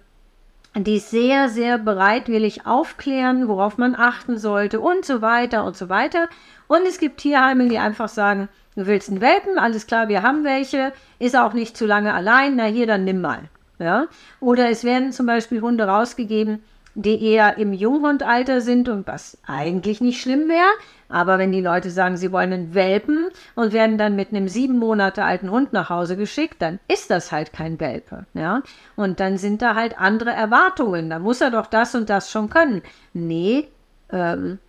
die 0.75 0.99
sehr, 0.99 1.49
sehr 1.49 1.77
bereitwillig 1.77 2.65
aufklären, 2.65 3.47
worauf 3.47 3.77
man 3.77 3.95
achten 3.95 4.37
sollte 4.37 4.79
und 4.79 5.03
so 5.03 5.21
weiter 5.21 5.65
und 5.65 5.75
so 5.75 5.89
weiter. 5.89 6.29
Und 6.67 6.81
es 6.87 6.99
gibt 6.99 7.17
Tierheime, 7.17 7.67
die 7.67 7.79
einfach 7.79 8.07
sagen, 8.07 8.49
du 8.75 8.85
willst 8.85 9.09
einen 9.09 9.21
Welpen, 9.21 9.57
alles 9.57 9.87
klar, 9.87 10.09
wir 10.09 10.21
haben 10.21 10.43
welche, 10.43 10.93
ist 11.17 11.35
auch 11.35 11.53
nicht 11.53 11.75
zu 11.75 11.85
lange 11.85 12.13
allein, 12.13 12.55
na 12.55 12.65
hier, 12.65 12.85
dann 12.85 13.03
nimm 13.03 13.19
mal. 13.19 13.41
Ja? 13.79 14.05
Oder 14.39 14.69
es 14.69 14.83
werden 14.83 15.11
zum 15.11 15.25
Beispiel 15.25 15.61
Hunde 15.61 15.85
rausgegeben, 15.85 16.63
die 16.93 17.23
eher 17.23 17.57
im 17.57 17.73
Junghundalter 17.73 18.61
sind 18.61 18.89
und 18.89 19.07
was 19.07 19.37
eigentlich 19.47 20.01
nicht 20.01 20.21
schlimm 20.21 20.49
wäre. 20.49 20.69
Aber 21.09 21.39
wenn 21.39 21.51
die 21.51 21.61
Leute 21.61 21.89
sagen, 21.89 22.17
sie 22.17 22.31
wollen 22.31 22.53
einen 22.53 22.73
Welpen 22.75 23.29
und 23.55 23.73
werden 23.73 23.97
dann 23.97 24.15
mit 24.15 24.29
einem 24.29 24.47
sieben 24.47 24.77
Monate 24.77 25.23
alten 25.23 25.49
Hund 25.49 25.73
nach 25.73 25.89
Hause 25.89 26.15
geschickt, 26.15 26.61
dann 26.61 26.79
ist 26.87 27.09
das 27.09 27.31
halt 27.31 27.51
kein 27.51 27.79
Welpe. 27.79 28.25
Ja? 28.35 28.61
Und 28.95 29.19
dann 29.19 29.37
sind 29.37 29.63
da 29.63 29.73
halt 29.73 29.99
andere 29.99 30.31
Erwartungen. 30.31 31.09
Da 31.09 31.17
muss 31.17 31.41
er 31.41 31.49
doch 31.49 31.65
das 31.65 31.95
und 31.95 32.09
das 32.09 32.31
schon 32.31 32.49
können. 32.49 32.83
Nee, 33.13 33.67
ähm, 34.11 34.59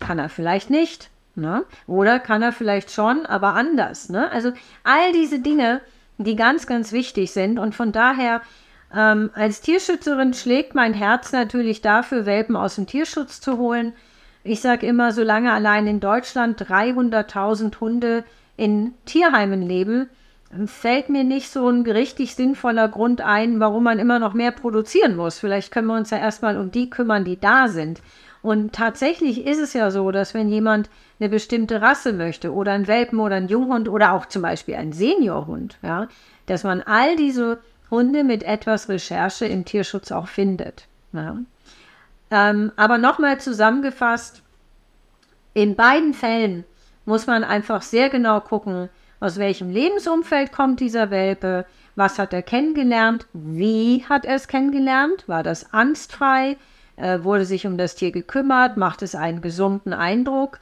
kann 0.00 0.18
er 0.18 0.28
vielleicht 0.28 0.68
nicht. 0.68 1.10
Ne? 1.36 1.64
Oder 1.86 2.18
kann 2.18 2.42
er 2.42 2.52
vielleicht 2.52 2.90
schon, 2.90 3.26
aber 3.26 3.54
anders. 3.54 4.08
Ne? 4.08 4.30
Also 4.30 4.52
all 4.82 5.12
diese 5.12 5.38
Dinge, 5.38 5.80
die 6.18 6.36
ganz, 6.36 6.66
ganz 6.66 6.92
wichtig 6.92 7.32
sind. 7.32 7.58
Und 7.58 7.74
von 7.74 7.92
daher 7.92 8.40
ähm, 8.94 9.30
als 9.34 9.60
Tierschützerin 9.60 10.34
schlägt 10.34 10.74
mein 10.74 10.94
Herz 10.94 11.32
natürlich 11.32 11.82
dafür, 11.82 12.26
Welpen 12.26 12.56
aus 12.56 12.76
dem 12.76 12.86
Tierschutz 12.86 13.40
zu 13.40 13.58
holen. 13.58 13.92
Ich 14.46 14.60
sage 14.60 14.86
immer, 14.86 15.12
solange 15.12 15.52
allein 15.52 15.86
in 15.86 16.00
Deutschland 16.00 16.60
300.000 16.60 17.80
Hunde 17.80 18.24
in 18.58 18.92
Tierheimen 19.06 19.62
leben, 19.62 20.10
fällt 20.66 21.08
mir 21.08 21.24
nicht 21.24 21.50
so 21.50 21.68
ein 21.68 21.82
richtig 21.82 22.34
sinnvoller 22.34 22.88
Grund 22.88 23.22
ein, 23.22 23.58
warum 23.58 23.84
man 23.84 23.98
immer 23.98 24.18
noch 24.18 24.34
mehr 24.34 24.52
produzieren 24.52 25.16
muss. 25.16 25.38
Vielleicht 25.38 25.72
können 25.72 25.88
wir 25.88 25.96
uns 25.96 26.10
ja 26.10 26.18
erstmal 26.18 26.58
um 26.58 26.70
die 26.70 26.90
kümmern, 26.90 27.24
die 27.24 27.40
da 27.40 27.68
sind. 27.68 28.02
Und 28.42 28.74
tatsächlich 28.74 29.46
ist 29.46 29.58
es 29.58 29.72
ja 29.72 29.90
so, 29.90 30.10
dass 30.10 30.34
wenn 30.34 30.50
jemand 30.50 30.90
eine 31.18 31.30
bestimmte 31.30 31.80
Rasse 31.80 32.12
möchte 32.12 32.52
oder 32.52 32.72
ein 32.72 32.86
Welpen 32.86 33.20
oder 33.20 33.36
ein 33.36 33.48
Junghund 33.48 33.88
oder 33.88 34.12
auch 34.12 34.26
zum 34.26 34.42
Beispiel 34.42 34.74
ein 34.74 34.92
Seniorhund, 34.92 35.78
ja, 35.82 36.08
dass 36.44 36.62
man 36.62 36.82
all 36.82 37.16
diese 37.16 37.60
Hunde 37.90 38.22
mit 38.22 38.42
etwas 38.42 38.90
Recherche 38.90 39.46
im 39.46 39.64
Tierschutz 39.64 40.12
auch 40.12 40.28
findet. 40.28 40.86
Ja. 41.14 41.38
Ähm, 42.34 42.72
aber 42.74 42.98
nochmal 42.98 43.38
zusammengefasst, 43.38 44.42
in 45.52 45.76
beiden 45.76 46.14
Fällen 46.14 46.64
muss 47.04 47.28
man 47.28 47.44
einfach 47.44 47.80
sehr 47.80 48.10
genau 48.10 48.40
gucken, 48.40 48.88
aus 49.20 49.38
welchem 49.38 49.70
Lebensumfeld 49.70 50.50
kommt 50.50 50.80
dieser 50.80 51.12
Welpe, 51.12 51.64
was 51.94 52.18
hat 52.18 52.32
er 52.32 52.42
kennengelernt, 52.42 53.28
wie 53.32 54.04
hat 54.08 54.24
er 54.24 54.34
es 54.34 54.48
kennengelernt, 54.48 55.28
war 55.28 55.44
das 55.44 55.72
angstfrei, 55.72 56.56
äh, 56.96 57.20
wurde 57.22 57.44
sich 57.44 57.68
um 57.68 57.78
das 57.78 57.94
Tier 57.94 58.10
gekümmert, 58.10 58.76
macht 58.76 59.02
es 59.02 59.14
einen 59.14 59.40
gesunden 59.40 59.92
Eindruck. 59.92 60.58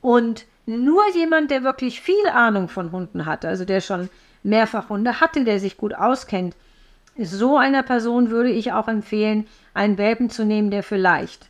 Und 0.00 0.46
nur 0.64 1.02
jemand, 1.12 1.50
der 1.50 1.64
wirklich 1.64 2.00
viel 2.00 2.28
Ahnung 2.32 2.68
von 2.68 2.92
Hunden 2.92 3.26
hat, 3.26 3.44
also 3.44 3.64
der 3.64 3.80
schon 3.80 4.10
mehrfach 4.44 4.90
Hunde 4.90 5.20
hatte, 5.20 5.42
der 5.42 5.58
sich 5.58 5.76
gut 5.76 5.92
auskennt, 5.92 6.54
so 7.22 7.56
einer 7.56 7.82
Person 7.82 8.30
würde 8.30 8.50
ich 8.50 8.72
auch 8.72 8.88
empfehlen, 8.88 9.46
einen 9.74 9.98
Welpen 9.98 10.30
zu 10.30 10.44
nehmen, 10.44 10.70
der 10.70 10.82
vielleicht 10.82 11.48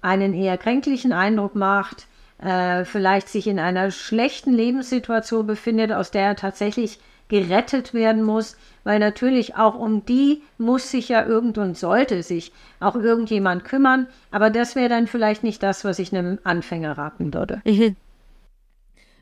einen 0.00 0.32
eher 0.32 0.56
kränklichen 0.58 1.12
Eindruck 1.12 1.54
macht, 1.54 2.06
äh, 2.38 2.84
vielleicht 2.84 3.28
sich 3.28 3.46
in 3.46 3.58
einer 3.58 3.90
schlechten 3.90 4.52
Lebenssituation 4.52 5.46
befindet, 5.46 5.92
aus 5.92 6.10
der 6.10 6.22
er 6.22 6.36
tatsächlich 6.36 7.00
gerettet 7.28 7.92
werden 7.92 8.22
muss, 8.22 8.56
weil 8.84 8.98
natürlich 8.98 9.56
auch 9.56 9.74
um 9.74 10.04
die 10.06 10.42
muss 10.56 10.90
sich 10.90 11.08
ja 11.08 11.26
irgend 11.26 11.58
und 11.58 11.76
sollte 11.76 12.22
sich 12.22 12.52
auch 12.80 12.94
irgendjemand 12.94 13.64
kümmern, 13.64 14.06
aber 14.30 14.50
das 14.50 14.76
wäre 14.76 14.88
dann 14.88 15.06
vielleicht 15.06 15.42
nicht 15.42 15.62
das, 15.62 15.84
was 15.84 15.98
ich 15.98 16.14
einem 16.14 16.38
Anfänger 16.44 16.96
raten 16.96 17.34
würde. 17.34 17.60
Mhm. 17.64 17.96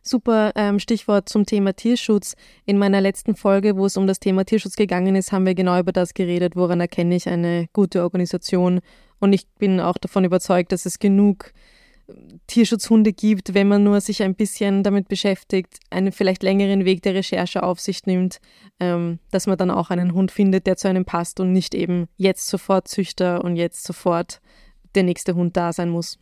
Super 0.07 0.53
ähm, 0.55 0.79
Stichwort 0.79 1.29
zum 1.29 1.47
Thema 1.47 1.75
Tierschutz. 1.75 2.35
In 2.65 2.79
meiner 2.79 3.01
letzten 3.01 3.35
Folge, 3.35 3.77
wo 3.77 3.87
es 3.87 3.97
um 3.97 4.07
das 4.07 4.21
Thema 4.21 4.45
Tierschutz 4.45 4.77
gegangen 4.77 5.17
ist, 5.17 5.33
haben 5.33 5.47
wir 5.47 5.55
genau 5.55 5.79
über 5.79 5.93
das 5.93 6.15
geredet, 6.15 6.57
woran 6.57 6.81
erkenne 6.81 7.17
ich 7.17 7.29
eine 7.29 7.69
gute 7.73 8.03
Organisation. 8.03 8.81
Und 9.19 9.33
ich 9.33 9.47
bin 9.59 9.81
auch 9.81 9.99
davon 9.99 10.25
überzeugt, 10.25 10.73
dass 10.73 10.87
es 10.87 10.99
genug 10.99 11.53
Tierschutzhunde 12.47 13.13
gibt, 13.13 13.55
wenn 13.55 13.69
man 13.69 13.83
nur 13.83 14.01
sich 14.01 14.23
ein 14.23 14.35
bisschen 14.35 14.83
damit 14.83 15.09
beschäftigt, 15.09 15.81
einen 15.91 16.13
vielleicht 16.13 16.43
längeren 16.43 16.85
Weg 16.85 17.03
der 17.03 17.15
Recherche 17.15 17.63
auf 17.63 17.81
sich 17.81 18.07
nimmt, 18.07 18.39
ähm, 18.79 19.19
dass 19.31 19.47
man 19.47 19.59
dann 19.59 19.71
auch 19.71 19.91
einen 19.91 20.15
Hund 20.15 20.31
findet, 20.31 20.67
der 20.67 20.77
zu 20.77 20.89
einem 20.89 21.05
passt 21.05 21.41
und 21.41 21.53
nicht 21.53 21.75
eben 21.75 22.07
jetzt 22.17 22.47
sofort 22.47 22.87
Züchter 22.87 23.43
und 23.43 23.57
jetzt 23.57 23.85
sofort 23.85 24.41
der 24.95 25.03
nächste 25.03 25.35
Hund 25.35 25.57
da 25.57 25.73
sein 25.73 25.91
muss. 25.91 26.19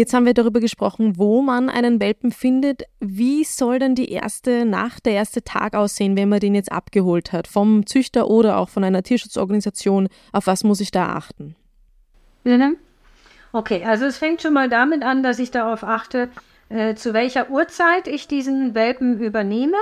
Jetzt 0.00 0.14
haben 0.14 0.24
wir 0.24 0.32
darüber 0.32 0.60
gesprochen, 0.60 1.18
wo 1.18 1.42
man 1.42 1.68
einen 1.68 2.00
Welpen 2.00 2.32
findet. 2.32 2.84
Wie 3.00 3.44
soll 3.44 3.78
denn 3.78 3.94
die 3.94 4.10
erste 4.10 4.64
Nacht, 4.64 5.04
der 5.04 5.12
erste 5.12 5.42
Tag 5.42 5.74
aussehen, 5.74 6.16
wenn 6.16 6.30
man 6.30 6.40
den 6.40 6.54
jetzt 6.54 6.72
abgeholt 6.72 7.32
hat? 7.32 7.46
Vom 7.46 7.84
Züchter 7.84 8.30
oder 8.30 8.56
auch 8.56 8.70
von 8.70 8.82
einer 8.82 9.02
Tierschutzorganisation? 9.02 10.08
Auf 10.32 10.46
was 10.46 10.64
muss 10.64 10.80
ich 10.80 10.90
da 10.90 11.10
achten? 11.10 11.54
Okay, 13.52 13.84
also 13.84 14.06
es 14.06 14.16
fängt 14.16 14.40
schon 14.40 14.54
mal 14.54 14.70
damit 14.70 15.02
an, 15.02 15.22
dass 15.22 15.38
ich 15.38 15.50
darauf 15.50 15.84
achte, 15.84 16.30
äh, 16.70 16.94
zu 16.94 17.12
welcher 17.12 17.50
Uhrzeit 17.50 18.08
ich 18.08 18.26
diesen 18.26 18.74
Welpen 18.74 19.20
übernehme. 19.20 19.76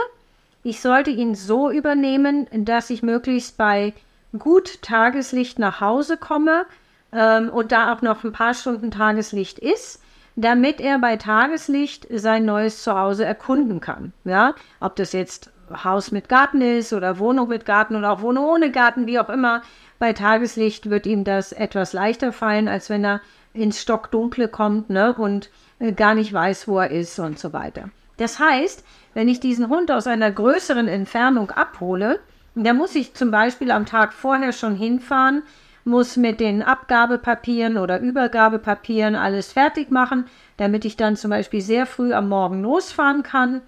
Ich 0.65 0.81
sollte 0.81 1.13
ihn 1.13 1.37
so 1.37 1.71
übernehmen, 1.71 2.49
dass 2.53 2.91
ich 2.91 3.05
möglichst 3.05 3.57
bei 3.57 3.93
gut 4.37 4.83
Tageslicht 4.83 5.61
nach 5.61 5.81
Hause 5.81 6.17
komme 6.17 6.67
ähm, 7.13 7.51
und 7.51 7.71
da 7.71 7.95
auch 7.95 8.03
noch 8.03 8.25
ein 8.25 8.33
paar 8.33 8.55
Stunden 8.55 8.91
Tageslicht 8.91 9.61
ist, 9.61 10.03
damit 10.41 10.81
er 10.81 11.01
bei 11.01 11.17
Tageslicht 11.17 12.07
sein 12.11 12.45
neues 12.45 12.85
Zuhause 12.85 13.25
erkunden 13.25 13.81
kann. 13.81 14.13
Ja, 14.25 14.55
ob 14.79 14.95
das 14.95 15.13
jetzt 15.13 15.51
Haus 15.85 16.13
mit 16.13 16.29
Garten 16.29 16.61
ist 16.61 16.93
oder 16.93 17.19
Wohnung 17.19 17.49
mit 17.49 17.67
Garten 17.67 17.97
oder 17.97 18.13
auch 18.13 18.23
Wohnung 18.23 18.45
ohne 18.45 18.71
Garten, 18.71 19.07
wie 19.07 19.19
auch 19.19 19.29
immer. 19.29 19.63
Bei 19.99 20.13
Tageslicht 20.13 20.91
wird 20.91 21.07
ihm 21.07 21.25
das 21.25 21.53
etwas 21.53 21.93
leichter 21.93 22.33
fallen, 22.33 22.69
als 22.69 22.89
wenn 22.89 23.05
er 23.05 23.21
ins 23.53 23.83
Stockdunkle 23.83 24.47
kommt 24.47 24.91
ne, 24.91 25.13
und 25.13 25.51
äh, 25.81 25.93
gar 25.93 26.15
nicht 26.15 26.33
weiß, 26.33 26.69
wo 26.69 26.79
er 26.79 26.91
ist 26.93 27.19
und 27.19 27.39
so 27.39 27.53
weiter. 27.53 27.91
Das 28.17 28.39
heißt, 28.39 28.85
wenn 29.15 29.29
ich 29.29 29.41
diesen 29.41 29.69
Hund 29.69 29.91
aus 29.91 30.07
einer 30.07 30.31
größeren 30.31 30.87
Entfernung 30.87 31.51
abhole, 31.51 32.21
dann 32.55 32.77
muss 32.77 32.95
ich 32.95 33.15
zum 33.15 33.33
Beispiel 33.33 33.73
am 33.73 33.87
Tag 33.87 34.13
vorher 34.13 34.53
schon 34.53 34.77
hinfahren, 34.77 35.43
muss 35.89 36.17
mit 36.17 36.41
den 36.41 36.63
Abgabepapieren 36.63 37.77
oder 37.77 38.01
Übergabepapieren 38.01 39.17
alles 39.17 39.53
fertig 39.53 39.91
machen, 39.91 40.27
damit 40.57 40.85
ich 40.85 40.97
dann 40.97 41.17
zum 41.17 41.31
Beispiel 41.31 41.61
sehr 41.61 41.87
früh 41.87 42.13
am 42.13 42.29
Morgen 42.29 42.63
losfahren 42.63 43.23
kann 43.23 43.63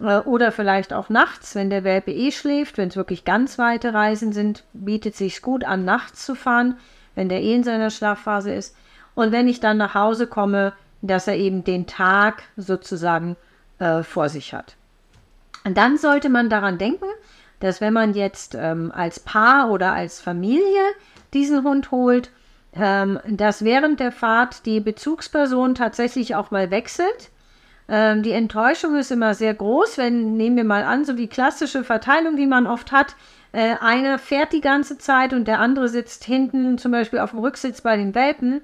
äh, 0.00 0.18
oder 0.18 0.52
vielleicht 0.52 0.92
auch 0.92 1.08
nachts, 1.08 1.54
wenn 1.54 1.70
der 1.70 1.84
Welpe 1.84 2.12
eh 2.12 2.30
schläft, 2.30 2.78
wenn 2.78 2.88
es 2.88 2.96
wirklich 2.96 3.24
ganz 3.24 3.58
weite 3.58 3.92
Reisen 3.92 4.32
sind, 4.32 4.64
bietet 4.72 5.16
sich 5.16 5.42
gut 5.42 5.64
an, 5.64 5.84
nachts 5.84 6.24
zu 6.24 6.34
fahren, 6.34 6.76
wenn 7.14 7.28
der 7.28 7.42
eh 7.42 7.54
in 7.54 7.64
seiner 7.64 7.90
Schlafphase 7.90 8.52
ist. 8.52 8.76
Und 9.14 9.32
wenn 9.32 9.48
ich 9.48 9.60
dann 9.60 9.76
nach 9.76 9.94
Hause 9.94 10.26
komme, 10.26 10.72
dass 11.02 11.26
er 11.26 11.36
eben 11.36 11.64
den 11.64 11.86
Tag 11.86 12.44
sozusagen 12.56 13.36
äh, 13.78 14.02
vor 14.02 14.28
sich 14.28 14.54
hat. 14.54 14.76
Und 15.64 15.76
dann 15.76 15.98
sollte 15.98 16.28
man 16.28 16.48
daran 16.48 16.78
denken, 16.78 17.06
dass 17.60 17.80
wenn 17.80 17.92
man 17.92 18.14
jetzt 18.14 18.56
ähm, 18.58 18.90
als 18.92 19.20
Paar 19.20 19.70
oder 19.70 19.92
als 19.92 20.20
Familie 20.20 20.82
diesen 21.34 21.64
Hund 21.64 21.90
holt, 21.90 22.30
ähm, 22.74 23.18
dass 23.28 23.64
während 23.64 24.00
der 24.00 24.12
Fahrt 24.12 24.66
die 24.66 24.80
Bezugsperson 24.80 25.74
tatsächlich 25.74 26.34
auch 26.34 26.50
mal 26.50 26.70
wechselt. 26.70 27.30
Ähm, 27.88 28.22
die 28.22 28.32
Enttäuschung 28.32 28.96
ist 28.96 29.10
immer 29.10 29.34
sehr 29.34 29.54
groß, 29.54 29.98
wenn, 29.98 30.36
nehmen 30.36 30.56
wir 30.56 30.64
mal 30.64 30.84
an, 30.84 31.04
so 31.04 31.12
die 31.12 31.28
klassische 31.28 31.84
Verteilung, 31.84 32.36
die 32.36 32.46
man 32.46 32.66
oft 32.66 32.92
hat, 32.92 33.16
äh, 33.52 33.74
einer 33.80 34.18
fährt 34.18 34.52
die 34.52 34.62
ganze 34.62 34.96
Zeit 34.98 35.34
und 35.34 35.46
der 35.46 35.60
andere 35.60 35.88
sitzt 35.88 36.24
hinten 36.24 36.78
zum 36.78 36.92
Beispiel 36.92 37.18
auf 37.18 37.30
dem 37.30 37.40
Rücksitz 37.40 37.82
bei 37.82 37.96
den 37.96 38.14
Welpen. 38.14 38.62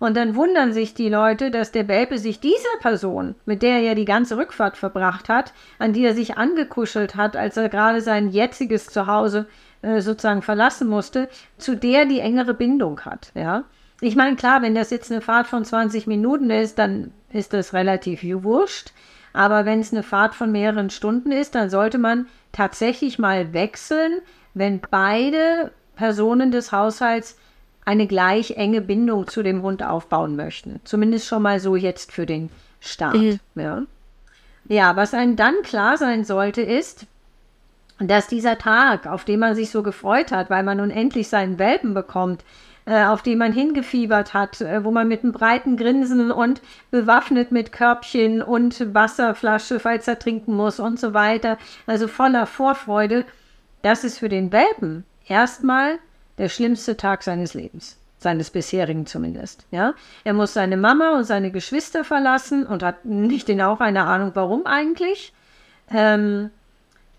Und 0.00 0.16
dann 0.16 0.34
wundern 0.34 0.72
sich 0.72 0.92
die 0.92 1.08
Leute, 1.08 1.52
dass 1.52 1.70
der 1.70 1.86
Welpe 1.86 2.18
sich 2.18 2.40
dieser 2.40 2.76
Person, 2.80 3.36
mit 3.46 3.62
der 3.62 3.76
er 3.76 3.80
ja 3.80 3.94
die 3.94 4.04
ganze 4.04 4.36
Rückfahrt 4.36 4.76
verbracht 4.76 5.28
hat, 5.28 5.52
an 5.78 5.92
die 5.92 6.04
er 6.04 6.14
sich 6.14 6.36
angekuschelt 6.36 7.14
hat, 7.14 7.36
als 7.36 7.56
er 7.56 7.68
gerade 7.68 8.00
sein 8.00 8.28
jetziges 8.28 8.86
Zuhause 8.86 9.46
äh, 9.84 10.00
sozusagen 10.00 10.42
verlassen 10.42 10.88
musste, 10.88 11.28
zu 11.58 11.76
der 11.76 12.06
die 12.06 12.20
engere 12.20 12.54
Bindung 12.54 13.00
hat. 13.00 13.30
Ja, 13.34 13.64
ich 14.00 14.16
meine 14.16 14.36
klar, 14.36 14.62
wenn 14.62 14.74
das 14.74 14.90
jetzt 14.90 15.10
eine 15.10 15.20
Fahrt 15.20 15.46
von 15.46 15.64
20 15.64 16.06
Minuten 16.06 16.50
ist, 16.50 16.78
dann 16.78 17.12
ist 17.32 17.52
das 17.52 17.72
relativ 17.72 18.22
wurscht. 18.22 18.92
Aber 19.32 19.64
wenn 19.64 19.80
es 19.80 19.92
eine 19.92 20.02
Fahrt 20.02 20.34
von 20.34 20.52
mehreren 20.52 20.90
Stunden 20.90 21.32
ist, 21.32 21.54
dann 21.54 21.68
sollte 21.68 21.98
man 21.98 22.26
tatsächlich 22.52 23.18
mal 23.18 23.52
wechseln, 23.52 24.20
wenn 24.54 24.80
beide 24.90 25.72
Personen 25.96 26.52
des 26.52 26.70
Haushalts 26.70 27.36
eine 27.84 28.06
gleich 28.06 28.52
enge 28.52 28.80
Bindung 28.80 29.26
zu 29.26 29.42
dem 29.42 29.62
Hund 29.62 29.82
aufbauen 29.82 30.36
möchten. 30.36 30.80
Zumindest 30.84 31.26
schon 31.26 31.42
mal 31.42 31.60
so 31.60 31.76
jetzt 31.76 32.12
für 32.12 32.26
den 32.26 32.50
Start. 32.80 33.16
Mhm. 33.16 33.40
Ja. 33.54 33.82
ja, 34.68 34.96
was 34.96 35.14
einem 35.14 35.36
dann 35.36 35.54
klar 35.62 35.98
sein 35.98 36.24
sollte, 36.24 36.62
ist, 36.62 37.06
dass 37.98 38.26
dieser 38.26 38.58
Tag, 38.58 39.06
auf 39.06 39.24
den 39.24 39.38
man 39.38 39.54
sich 39.54 39.70
so 39.70 39.82
gefreut 39.82 40.32
hat, 40.32 40.50
weil 40.50 40.62
man 40.62 40.78
nun 40.78 40.90
endlich 40.90 41.28
seinen 41.28 41.58
Welpen 41.58 41.94
bekommt, 41.94 42.44
äh, 42.86 43.04
auf 43.04 43.22
den 43.22 43.38
man 43.38 43.52
hingefiebert 43.52 44.34
hat, 44.34 44.60
äh, 44.60 44.84
wo 44.84 44.90
man 44.90 45.08
mit 45.08 45.22
einem 45.22 45.32
breiten 45.32 45.76
Grinsen 45.76 46.30
und 46.30 46.60
bewaffnet 46.90 47.50
mit 47.52 47.72
Körbchen 47.72 48.42
und 48.42 48.94
Wasserflasche, 48.94 49.80
falls 49.80 50.08
er 50.08 50.18
trinken 50.18 50.54
muss 50.54 50.80
und 50.80 50.98
so 51.00 51.14
weiter, 51.14 51.56
also 51.86 52.08
voller 52.08 52.46
Vorfreude, 52.46 53.24
das 53.82 54.04
ist 54.04 54.18
für 54.18 54.28
den 54.28 54.52
Welpen 54.52 55.04
erstmal 55.26 55.98
der 56.38 56.48
schlimmste 56.48 56.96
Tag 56.96 57.22
seines 57.22 57.54
Lebens 57.54 57.96
seines 58.24 58.50
bisherigen 58.50 59.06
zumindest. 59.06 59.66
Ja, 59.70 59.92
er 60.24 60.32
muss 60.32 60.54
seine 60.54 60.78
Mama 60.78 61.14
und 61.14 61.24
seine 61.24 61.50
Geschwister 61.50 62.04
verlassen 62.04 62.66
und 62.66 62.82
hat 62.82 63.04
nicht 63.04 63.46
genau 63.46 63.76
eine 63.78 64.04
Ahnung, 64.04 64.30
warum 64.32 64.66
eigentlich. 64.66 65.34
Ähm, 65.90 66.50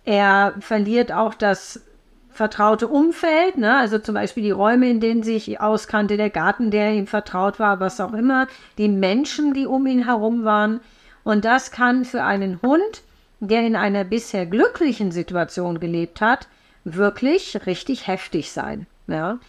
er 0.06 0.54
verliert 0.60 1.12
auch 1.12 1.34
das 1.34 1.82
vertraute 2.30 2.88
Umfeld, 2.88 3.58
ne? 3.58 3.78
also 3.78 3.98
zum 3.98 4.14
Beispiel 4.14 4.44
die 4.44 4.52
Räume, 4.52 4.90
in 4.90 5.00
denen 5.00 5.24
sich 5.24 5.62
auskannte, 5.62 6.18
der 6.18 6.30
Garten, 6.30 6.70
der 6.70 6.92
ihm 6.92 7.08
vertraut 7.08 7.60
war, 7.60 7.80
was 7.80 8.00
auch 8.02 8.14
immer, 8.14 8.48
die 8.78 8.90
Menschen, 8.90 9.54
die 9.54 9.66
um 9.66 9.88
ihn 9.88 10.06
herum 10.06 10.44
waren. 10.44 10.82
Und 11.24 11.46
das 11.46 11.72
kann 11.72 12.04
für 12.04 12.24
einen 12.24 12.62
Hund, 12.62 13.04
der 13.40 13.66
in 13.66 13.76
einer 13.76 14.04
bisher 14.04 14.46
glücklichen 14.46 15.12
Situation 15.12 15.80
gelebt 15.80 16.22
hat, 16.22 16.48
wirklich 16.84 17.66
richtig 17.66 18.08
heftig 18.08 18.52
sein. 18.52 18.86
Ja? 19.08 19.40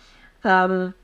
Ähm, 0.45 0.95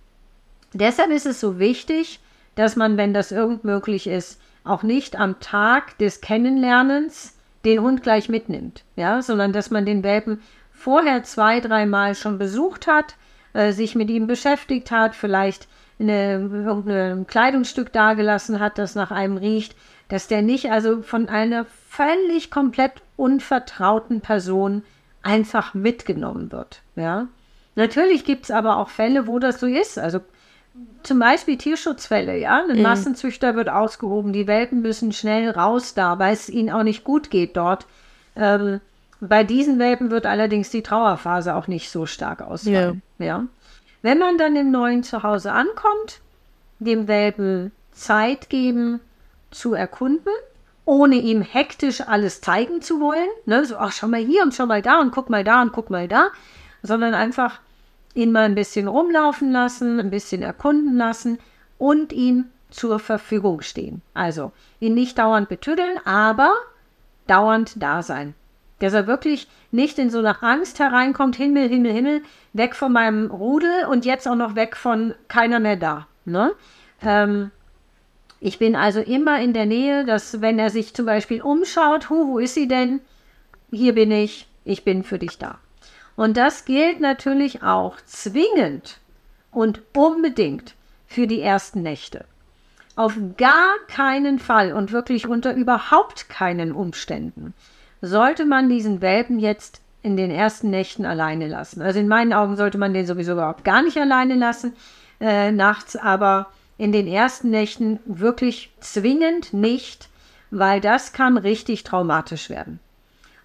deshalb 0.73 1.11
ist 1.11 1.27
es 1.27 1.41
so 1.41 1.59
wichtig, 1.59 2.21
dass 2.55 2.77
man, 2.77 2.97
wenn 2.97 3.12
das 3.12 3.33
irgend 3.33 3.65
möglich 3.65 4.07
ist, 4.07 4.41
auch 4.65 4.85
nicht 4.85 5.17
am 5.17 5.41
Tag 5.41 5.99
des 5.99 6.21
Kennenlernens 6.21 7.35
den 7.64 7.81
Hund 7.81 8.03
gleich 8.03 8.29
mitnimmt, 8.29 8.85
ja, 8.96 9.22
sondern 9.22 9.53
dass 9.53 9.70
man 9.70 9.87
den 9.87 10.03
Welpen 10.03 10.40
vorher 10.72 11.22
zwei, 11.22 11.61
dreimal 11.61 12.14
schon 12.14 12.38
besucht 12.38 12.87
hat, 12.87 13.16
äh, 13.53 13.72
sich 13.72 13.94
mit 13.94 14.11
ihm 14.11 14.27
beschäftigt 14.27 14.90
hat, 14.90 15.14
vielleicht 15.14 15.68
irgendein 15.98 17.29
Kleidungsstück 17.29 17.92
dagelassen 17.92 18.59
hat, 18.59 18.77
das 18.77 18.96
nach 18.96 19.12
einem 19.12 19.37
riecht, 19.37 19.77
dass 20.09 20.27
der 20.27 20.42
nicht 20.42 20.72
also 20.72 21.03
von 21.03 21.29
einer 21.29 21.64
völlig 21.88 22.51
komplett 22.51 22.94
unvertrauten 23.16 24.20
Person 24.20 24.83
einfach 25.22 25.75
mitgenommen 25.75 26.51
wird, 26.51 26.83
ja. 26.96 27.29
Natürlich 27.75 28.25
gibt 28.25 28.44
es 28.44 28.51
aber 28.51 28.77
auch 28.77 28.90
Fälle, 28.90 29.27
wo 29.27 29.38
das 29.38 29.61
so 29.61 29.66
ist. 29.66 29.98
Also 29.98 30.20
zum 31.03 31.19
Beispiel 31.19 31.59
Tierschutzfälle, 31.59 32.39
ja. 32.39 32.65
Ein 32.69 32.77
mhm. 32.77 32.83
Massenzüchter 32.83 33.55
wird 33.57 33.69
ausgehoben, 33.69 34.33
die 34.33 34.47
Welpen 34.47 34.83
müssen 34.83 35.13
schnell 35.13 35.51
raus 35.51 35.95
da, 35.95 36.19
weil 36.19 36.33
es 36.33 36.49
ihnen 36.49 36.71
auch 36.71 36.83
nicht 36.83 37.05
gut 37.05 37.31
geht 37.31 37.57
dort. 37.57 37.87
Ähm, 38.37 38.81
bei 39.21 39.45
diesen 39.45 39.79
Welpen 39.79 40.11
wird 40.11 40.27
allerdings 40.27 40.71
die 40.71 40.83
Trauerphase 40.83 41.55
auch 41.55 41.69
nicht 41.69 41.91
so 41.91 42.07
stark 42.07 42.43
ausfallen. 42.43 43.03
Ja. 43.19 43.25
ja. 43.25 43.45
Wenn 44.03 44.19
man 44.19 44.39
dann 44.39 44.57
im 44.57 44.71
neuen 44.71 45.03
Zuhause 45.05 45.53
ankommt, 45.53 46.21
dem 46.81 47.07
Welpen 47.07 47.71
Zeit 47.93 48.51
geben 48.51 49.01
zu 49.51 49.75
erkunden, 49.75 50.33
ohne 50.85 51.17
ihm 51.17 51.43
hektisch 51.43 52.01
alles 52.01 52.41
zeigen 52.41 52.83
zu 52.83 53.01
wollen, 53.01 53.29
ne, 53.47 53.65
so, 53.65 53.77
ach, 53.77 53.93
schau 53.93 54.09
mal 54.09 54.25
hier 54.25 54.43
und 54.43 54.55
schau 54.55 54.67
mal 54.67 54.83
da 54.83 55.01
und 55.01 55.13
guck 55.13 55.31
mal 55.31 55.45
da 55.45 55.63
und 55.63 55.73
guck 55.73 55.91
mal 55.91 56.09
da, 56.09 56.29
sondern 56.83 57.15
einfach 57.15 57.61
ihn 58.14 58.33
mal 58.33 58.44
ein 58.44 58.55
bisschen 58.55 58.88
rumlaufen 58.88 59.53
lassen, 59.53 60.01
ein 60.01 60.11
bisschen 60.11 60.42
erkunden 60.42 60.96
lassen 60.96 61.38
und 61.79 62.12
ihm 62.12 62.46
zur 62.70 62.98
Verfügung 62.98 63.61
stehen. 63.61 64.03
Also 64.14 64.53
ihn 64.81 64.94
nicht 64.94 65.18
dauernd 65.18 65.48
betüddeln, 65.48 65.98
aber 66.05 66.53
dauernd 67.27 67.83
da 67.83 68.03
sein. 68.03 68.35
Dass 68.79 68.94
er 68.94 69.07
wirklich 69.07 69.48
nicht 69.70 69.98
in 69.98 70.11
so 70.11 70.18
eine 70.18 70.42
Angst 70.42 70.79
hereinkommt, 70.79 71.37
Himmel, 71.37 71.68
Himmel, 71.68 71.92
Himmel, 71.92 72.22
weg 72.53 72.75
von 72.75 72.92
meinem 72.92 73.31
Rudel 73.31 73.87
und 73.88 74.05
jetzt 74.05 74.27
auch 74.27 74.35
noch 74.35 74.55
weg 74.55 74.77
von 74.77 75.14
keiner 75.29 75.61
mehr 75.61 75.77
da. 75.77 76.07
Ne? 76.25 76.53
Ähm, 77.03 77.51
ich 78.40 78.59
bin 78.59 78.75
also 78.75 79.01
immer 79.01 79.40
in 79.40 79.53
der 79.53 79.66
Nähe, 79.66 80.05
dass 80.05 80.40
wenn 80.40 80.59
er 80.59 80.70
sich 80.70 80.94
zum 80.94 81.07
Beispiel 81.07 81.42
umschaut, 81.42 82.11
hu, 82.11 82.27
wo 82.27 82.38
ist 82.40 82.55
sie 82.55 82.66
denn? 82.66 83.01
Hier 83.70 83.94
bin 83.94 84.11
ich, 84.11 84.48
ich 84.64 84.85
bin 84.85 85.05
für 85.05 85.18
dich 85.18 85.38
da. 85.38 85.59
Und 86.16 86.37
das 86.37 86.64
gilt 86.64 87.01
natürlich 87.01 87.62
auch 87.62 87.96
zwingend 88.05 88.98
und 89.51 89.83
unbedingt 89.96 90.75
für 91.07 91.27
die 91.27 91.40
ersten 91.40 91.83
Nächte. 91.83 92.25
Auf 92.94 93.14
gar 93.38 93.75
keinen 93.88 94.38
Fall 94.38 94.72
und 94.72 94.92
wirklich 94.92 95.27
unter 95.27 95.55
überhaupt 95.55 96.29
keinen 96.29 96.72
Umständen 96.72 97.55
sollte 98.03 98.44
man 98.44 98.68
diesen 98.68 99.01
Welpen 99.01 99.38
jetzt 99.38 99.81
in 100.03 100.16
den 100.16 100.31
ersten 100.31 100.70
Nächten 100.70 101.07
alleine 101.07 101.46
lassen. 101.46 101.81
Also 101.81 102.01
in 102.01 102.09
meinen 102.09 102.33
Augen 102.33 102.57
sollte 102.57 102.77
man 102.77 102.92
den 102.92 103.07
sowieso 103.07 103.33
überhaupt 103.33 103.64
gar 103.64 103.83
nicht 103.83 103.96
alleine 103.96 104.35
lassen, 104.35 104.75
äh, 105.20 105.53
nachts, 105.53 105.94
aber 105.96 106.48
in 106.77 106.90
den 106.90 107.07
ersten 107.07 107.51
Nächten 107.51 108.01
wirklich 108.05 108.72
zwingend 108.81 109.53
nicht, 109.53 110.09
weil 110.51 110.81
das 110.81 111.12
kann 111.12 111.38
richtig 111.38 111.85
traumatisch 111.85 112.51
werden. 112.51 112.81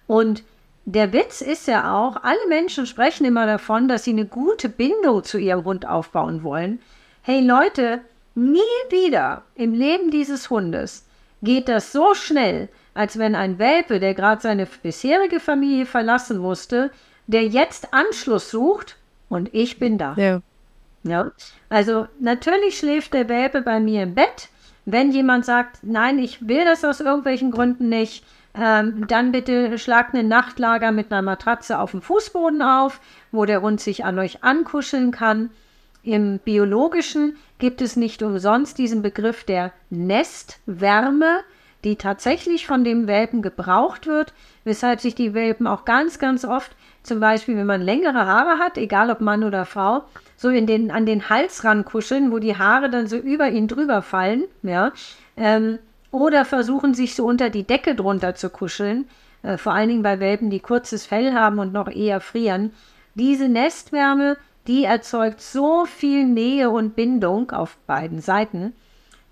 Und 0.08 0.42
der 0.90 1.12
Witz 1.12 1.42
ist 1.42 1.66
ja 1.66 1.94
auch, 1.94 2.16
alle 2.22 2.48
Menschen 2.48 2.86
sprechen 2.86 3.26
immer 3.26 3.44
davon, 3.44 3.88
dass 3.88 4.04
sie 4.04 4.12
eine 4.12 4.24
gute 4.24 4.70
Bindung 4.70 5.22
zu 5.22 5.36
ihrem 5.36 5.64
Hund 5.64 5.86
aufbauen 5.86 6.42
wollen. 6.42 6.78
Hey 7.20 7.44
Leute, 7.44 8.00
nie 8.34 8.58
wieder 8.88 9.42
im 9.54 9.74
Leben 9.74 10.10
dieses 10.10 10.48
Hundes 10.48 11.04
geht 11.42 11.68
das 11.68 11.92
so 11.92 12.14
schnell, 12.14 12.70
als 12.94 13.18
wenn 13.18 13.34
ein 13.34 13.58
Welpe, 13.58 14.00
der 14.00 14.14
gerade 14.14 14.40
seine 14.40 14.66
bisherige 14.82 15.40
Familie 15.40 15.84
verlassen 15.84 16.38
musste, 16.38 16.90
der 17.26 17.46
jetzt 17.46 17.92
Anschluss 17.92 18.50
sucht 18.50 18.96
und 19.28 19.52
ich 19.52 19.78
bin 19.78 19.98
da. 19.98 20.14
Ja. 20.16 20.40
ja. 21.02 21.30
Also 21.68 22.06
natürlich 22.18 22.78
schläft 22.78 23.12
der 23.12 23.28
Welpe 23.28 23.60
bei 23.60 23.78
mir 23.78 24.04
im 24.04 24.14
Bett. 24.14 24.48
Wenn 24.86 25.12
jemand 25.12 25.44
sagt, 25.44 25.80
nein, 25.82 26.18
ich 26.18 26.48
will 26.48 26.64
das 26.64 26.82
aus 26.82 27.00
irgendwelchen 27.00 27.50
Gründen 27.50 27.90
nicht, 27.90 28.24
ähm, 28.58 29.06
dann 29.06 29.32
bitte 29.32 29.78
schlagt 29.78 30.14
ein 30.14 30.28
Nachtlager 30.28 30.90
mit 30.90 31.12
einer 31.12 31.22
Matratze 31.22 31.78
auf 31.78 31.92
dem 31.92 32.02
Fußboden 32.02 32.60
auf, 32.60 33.00
wo 33.30 33.44
der 33.44 33.62
Hund 33.62 33.80
sich 33.80 34.04
an 34.04 34.18
euch 34.18 34.42
ankuscheln 34.42 35.12
kann. 35.12 35.50
Im 36.02 36.38
Biologischen 36.38 37.36
gibt 37.58 37.80
es 37.80 37.96
nicht 37.96 38.22
umsonst 38.22 38.78
diesen 38.78 39.02
Begriff 39.02 39.44
der 39.44 39.72
Nestwärme, 39.90 41.40
die 41.84 41.96
tatsächlich 41.96 42.66
von 42.66 42.82
dem 42.82 43.06
Welpen 43.06 43.42
gebraucht 43.42 44.06
wird, 44.06 44.32
weshalb 44.64 45.00
sich 45.00 45.14
die 45.14 45.34
Welpen 45.34 45.66
auch 45.66 45.84
ganz, 45.84 46.18
ganz 46.18 46.44
oft, 46.44 46.72
zum 47.04 47.20
Beispiel 47.20 47.56
wenn 47.56 47.66
man 47.66 47.82
längere 47.82 48.26
Haare 48.26 48.58
hat, 48.58 48.76
egal 48.76 49.10
ob 49.10 49.20
Mann 49.20 49.44
oder 49.44 49.64
Frau, 49.66 50.04
so 50.36 50.48
in 50.48 50.66
den, 50.66 50.90
an 50.90 51.06
den 51.06 51.30
Hals 51.30 51.62
rankuscheln, 51.62 52.32
wo 52.32 52.38
die 52.40 52.56
Haare 52.56 52.90
dann 52.90 53.06
so 53.06 53.16
über 53.16 53.48
ihn 53.50 53.68
drüber 53.68 54.02
fallen, 54.02 54.44
ja, 54.62 54.92
ähm, 55.36 55.78
oder 56.10 56.44
versuchen 56.44 56.94
sich 56.94 57.14
so 57.14 57.26
unter 57.26 57.50
die 57.50 57.64
Decke 57.64 57.94
drunter 57.94 58.34
zu 58.34 58.50
kuscheln, 58.50 59.08
äh, 59.42 59.56
vor 59.56 59.72
allen 59.72 59.88
Dingen 59.88 60.02
bei 60.02 60.20
Welpen, 60.20 60.50
die 60.50 60.60
kurzes 60.60 61.06
Fell 61.06 61.34
haben 61.34 61.58
und 61.58 61.72
noch 61.72 61.88
eher 61.88 62.20
frieren. 62.20 62.72
Diese 63.14 63.48
Nestwärme, 63.48 64.36
die 64.66 64.84
erzeugt 64.84 65.40
so 65.40 65.86
viel 65.86 66.26
Nähe 66.26 66.70
und 66.70 66.94
Bindung 66.94 67.50
auf 67.50 67.76
beiden 67.86 68.20
Seiten. 68.20 68.74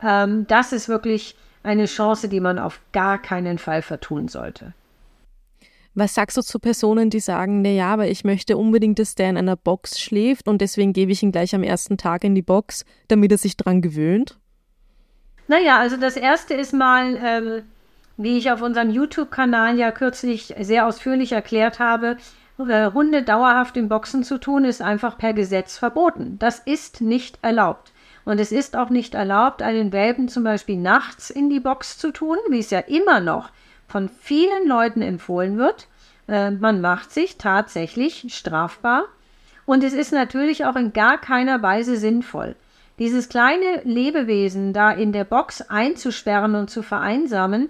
Ähm, 0.02 0.46
das 0.48 0.72
ist 0.72 0.88
wirklich 0.88 1.36
eine 1.62 1.86
Chance, 1.86 2.28
die 2.28 2.40
man 2.40 2.58
auf 2.58 2.80
gar 2.92 3.20
keinen 3.20 3.58
Fall 3.58 3.82
vertun 3.82 4.28
sollte. 4.28 4.72
Was 5.94 6.14
sagst 6.14 6.36
du 6.36 6.42
zu 6.42 6.58
Personen, 6.58 7.08
die 7.08 7.20
sagen, 7.20 7.62
na 7.62 7.70
ja, 7.70 7.92
aber 7.92 8.06
ich 8.08 8.22
möchte 8.22 8.58
unbedingt, 8.58 8.98
dass 8.98 9.14
der 9.14 9.30
in 9.30 9.38
einer 9.38 9.56
Box 9.56 9.98
schläft 9.98 10.46
und 10.46 10.60
deswegen 10.60 10.92
gebe 10.92 11.10
ich 11.10 11.22
ihn 11.22 11.32
gleich 11.32 11.54
am 11.54 11.62
ersten 11.62 11.96
Tag 11.96 12.22
in 12.22 12.34
die 12.34 12.42
Box, 12.42 12.84
damit 13.08 13.32
er 13.32 13.38
sich 13.38 13.56
dran 13.56 13.80
gewöhnt? 13.80 14.38
Naja, 15.48 15.78
also 15.78 15.96
das 15.96 16.16
erste 16.16 16.54
ist 16.54 16.72
mal, 16.72 17.16
ähm, 17.22 17.62
wie 18.16 18.38
ich 18.38 18.50
auf 18.50 18.62
unserem 18.62 18.90
YouTube-Kanal 18.90 19.78
ja 19.78 19.92
kürzlich 19.92 20.54
sehr 20.58 20.86
ausführlich 20.86 21.32
erklärt 21.32 21.78
habe, 21.78 22.16
äh, 22.58 22.90
Hunde 22.92 23.22
dauerhaft 23.22 23.76
in 23.76 23.88
Boxen 23.88 24.24
zu 24.24 24.38
tun, 24.38 24.64
ist 24.64 24.82
einfach 24.82 25.18
per 25.18 25.34
Gesetz 25.34 25.78
verboten. 25.78 26.38
Das 26.38 26.60
ist 26.60 27.00
nicht 27.00 27.38
erlaubt. 27.42 27.92
Und 28.24 28.40
es 28.40 28.50
ist 28.50 28.76
auch 28.76 28.90
nicht 28.90 29.14
erlaubt, 29.14 29.62
einen 29.62 29.92
Welpen 29.92 30.28
zum 30.28 30.42
Beispiel 30.42 30.76
nachts 30.76 31.30
in 31.30 31.48
die 31.48 31.60
Box 31.60 31.98
zu 31.98 32.10
tun, 32.10 32.38
wie 32.48 32.58
es 32.58 32.70
ja 32.70 32.80
immer 32.80 33.20
noch 33.20 33.50
von 33.86 34.08
vielen 34.08 34.66
Leuten 34.66 35.00
empfohlen 35.00 35.58
wird. 35.58 35.86
Äh, 36.26 36.50
man 36.50 36.80
macht 36.80 37.12
sich 37.12 37.36
tatsächlich 37.36 38.26
strafbar. 38.34 39.04
Und 39.64 39.84
es 39.84 39.92
ist 39.92 40.12
natürlich 40.12 40.64
auch 40.64 40.76
in 40.76 40.92
gar 40.92 41.18
keiner 41.18 41.62
Weise 41.62 41.96
sinnvoll. 41.96 42.56
Dieses 42.98 43.28
kleine 43.28 43.82
Lebewesen 43.84 44.72
da 44.72 44.90
in 44.90 45.12
der 45.12 45.24
Box 45.24 45.60
einzusperren 45.62 46.54
und 46.54 46.70
zu 46.70 46.82
vereinsamen, 46.82 47.68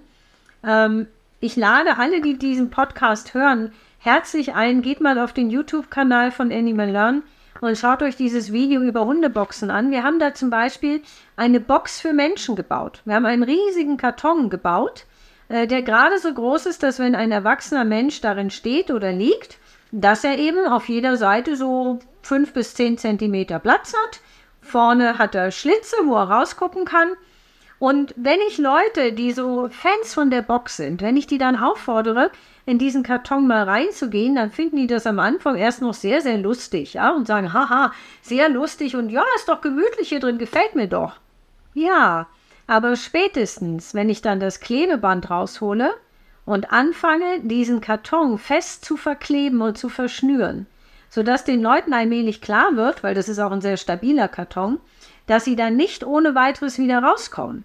ähm, 0.63 1.07
ich 1.39 1.55
lade 1.55 1.97
alle, 1.97 2.21
die 2.21 2.37
diesen 2.37 2.69
Podcast 2.69 3.33
hören, 3.33 3.71
herzlich 3.99 4.55
ein. 4.55 4.81
Geht 4.81 5.01
mal 5.01 5.19
auf 5.19 5.33
den 5.33 5.49
YouTube-Kanal 5.49 6.31
von 6.31 6.51
Animal 6.51 6.89
Learn 6.89 7.23
und 7.61 7.77
schaut 7.77 8.01
euch 8.01 8.15
dieses 8.15 8.51
Video 8.51 8.81
über 8.81 9.05
Hundeboxen 9.05 9.69
an. 9.69 9.91
Wir 9.91 10.03
haben 10.03 10.19
da 10.19 10.33
zum 10.33 10.49
Beispiel 10.49 11.01
eine 11.35 11.59
Box 11.59 11.99
für 11.99 12.13
Menschen 12.13 12.55
gebaut. 12.55 13.01
Wir 13.05 13.15
haben 13.15 13.25
einen 13.25 13.43
riesigen 13.43 13.97
Karton 13.97 14.49
gebaut, 14.49 15.05
äh, 15.49 15.67
der 15.67 15.81
gerade 15.81 16.19
so 16.19 16.33
groß 16.33 16.67
ist, 16.67 16.83
dass 16.83 16.99
wenn 16.99 17.15
ein 17.15 17.31
erwachsener 17.31 17.85
Mensch 17.85 18.21
darin 18.21 18.49
steht 18.49 18.91
oder 18.91 19.11
liegt, 19.11 19.57
dass 19.91 20.23
er 20.23 20.37
eben 20.37 20.67
auf 20.67 20.89
jeder 20.89 21.17
Seite 21.17 21.55
so 21.55 21.99
fünf 22.21 22.53
bis 22.53 22.73
zehn 22.73 22.97
Zentimeter 22.97 23.59
Platz 23.59 23.93
hat. 23.93 24.21
Vorne 24.67 25.17
hat 25.17 25.33
er 25.33 25.51
Schlitze, 25.51 25.95
wo 26.05 26.15
er 26.15 26.29
rausgucken 26.29 26.85
kann. 26.85 27.09
Und 27.79 28.13
wenn 28.17 28.39
ich 28.47 28.57
Leute, 28.57 29.13
die 29.13 29.31
so 29.31 29.69
Fans 29.69 30.13
von 30.13 30.29
der 30.29 30.41
Box 30.41 30.77
sind, 30.77 31.01
wenn 31.01 31.15
ich 31.15 31.27
die 31.27 31.37
dann 31.37 31.55
auffordere, 31.55 32.31
in 32.65 32.79
diesen 32.79 33.03
Karton 33.03 33.47
mal 33.47 33.63
reinzugehen, 33.63 34.35
dann 34.35 34.51
finden 34.51 34.77
die 34.77 34.87
das 34.87 35.07
am 35.07 35.19
Anfang 35.19 35.55
erst 35.55 35.81
noch 35.81 35.93
sehr, 35.93 36.21
sehr 36.21 36.37
lustig, 36.37 36.95
ja, 36.95 37.11
und 37.11 37.27
sagen, 37.27 37.53
haha, 37.53 37.93
sehr 38.21 38.49
lustig 38.49 38.95
und 38.95 39.09
ja, 39.09 39.23
ist 39.35 39.47
doch 39.47 39.61
gemütlich 39.61 40.09
hier 40.09 40.19
drin, 40.19 40.37
gefällt 40.37 40.75
mir 40.75 40.87
doch. 40.87 41.13
Ja, 41.73 42.27
aber 42.65 42.95
spätestens, 42.95 43.93
wenn 43.93 44.09
ich 44.09 44.21
dann 44.21 44.39
das 44.39 44.59
Klebeband 44.59 45.29
raushole 45.29 45.93
und 46.45 46.71
anfange, 46.73 47.39
diesen 47.41 47.79
Karton 47.79 48.37
fest 48.39 48.83
zu 48.83 48.97
verkleben 48.97 49.61
und 49.61 49.77
zu 49.77 49.87
verschnüren, 49.87 50.65
sodass 51.09 51.43
den 51.43 51.61
Leuten 51.61 51.93
allmählich 51.93 52.41
klar 52.41 52.75
wird, 52.75 53.03
weil 53.03 53.15
das 53.15 53.29
ist 53.29 53.39
auch 53.39 53.51
ein 53.51 53.61
sehr 53.61 53.77
stabiler 53.77 54.27
Karton, 54.27 54.79
dass 55.25 55.45
sie 55.45 55.55
dann 55.55 55.75
nicht 55.75 56.05
ohne 56.05 56.35
weiteres 56.35 56.77
wieder 56.77 57.03
rauskommen. 57.03 57.63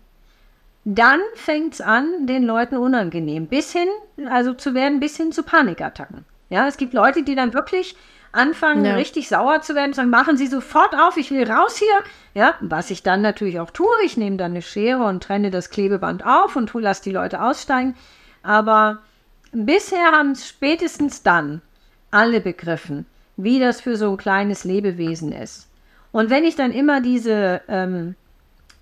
Dann 0.84 1.20
fängt 1.34 1.74
es 1.74 1.80
an, 1.80 2.26
den 2.26 2.44
Leuten 2.44 2.76
unangenehm, 2.76 3.46
bis 3.46 3.72
hin, 3.72 3.88
also 4.28 4.52
zu 4.52 4.74
werden, 4.74 4.98
bis 4.98 5.16
hin 5.16 5.30
zu 5.30 5.44
Panikattacken. 5.44 6.24
Ja, 6.50 6.66
es 6.66 6.76
gibt 6.76 6.92
Leute, 6.92 7.22
die 7.22 7.36
dann 7.36 7.54
wirklich 7.54 7.96
anfangen, 8.32 8.84
ja. 8.84 8.94
richtig 8.94 9.28
sauer 9.28 9.60
zu 9.60 9.74
werden, 9.74 9.92
sagen, 9.92 10.10
machen 10.10 10.36
Sie 10.36 10.46
sofort 10.46 10.94
auf, 10.94 11.16
ich 11.16 11.30
will 11.30 11.48
raus 11.48 11.76
hier. 11.76 12.02
Ja, 12.34 12.54
was 12.60 12.90
ich 12.90 13.02
dann 13.02 13.22
natürlich 13.22 13.60
auch 13.60 13.70
tue, 13.70 13.94
ich 14.04 14.16
nehme 14.16 14.38
dann 14.38 14.52
eine 14.52 14.62
Schere 14.62 15.04
und 15.04 15.22
trenne 15.22 15.50
das 15.50 15.70
Klebeband 15.70 16.26
auf 16.26 16.56
und 16.56 16.72
lasse 16.74 17.02
die 17.04 17.12
Leute 17.12 17.42
aussteigen. 17.42 17.94
Aber 18.42 18.98
bisher 19.52 20.12
haben 20.12 20.32
es 20.32 20.48
spätestens 20.48 21.22
dann 21.22 21.60
alle 22.10 22.40
begriffen, 22.40 23.06
wie 23.42 23.58
das 23.58 23.80
für 23.80 23.96
so 23.96 24.10
ein 24.10 24.16
kleines 24.16 24.64
Lebewesen 24.64 25.32
ist. 25.32 25.68
Und 26.12 26.30
wenn 26.30 26.44
ich 26.44 26.56
dann 26.56 26.72
immer 26.72 27.00
diese, 27.00 27.62
ähm, 27.68 28.14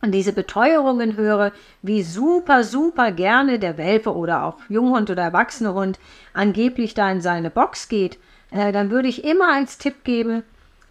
diese 0.03 0.33
Beteuerungen 0.33 1.17
höre, 1.17 1.53
wie 1.83 2.03
super, 2.03 2.65
super 2.65 3.13
gerne 3.13 3.59
der 3.59 3.79
Welpe 3.79 4.15
oder 4.15 4.45
auch 4.45 4.57
Junghund 4.69 5.11
oder 5.11 5.23
erwachsene 5.23 5.75
Hund 5.75 5.99
angeblich 6.33 6.95
da 6.95 7.11
in 7.11 7.21
seine 7.21 7.51
Box 7.51 7.89
geht, 7.89 8.19
äh, 8.51 8.73
dann 8.73 8.91
würde 8.91 9.09
ich 9.09 9.25
immer 9.25 9.53
als 9.53 9.79
Tipp 9.79 10.05
geben, 10.05 10.43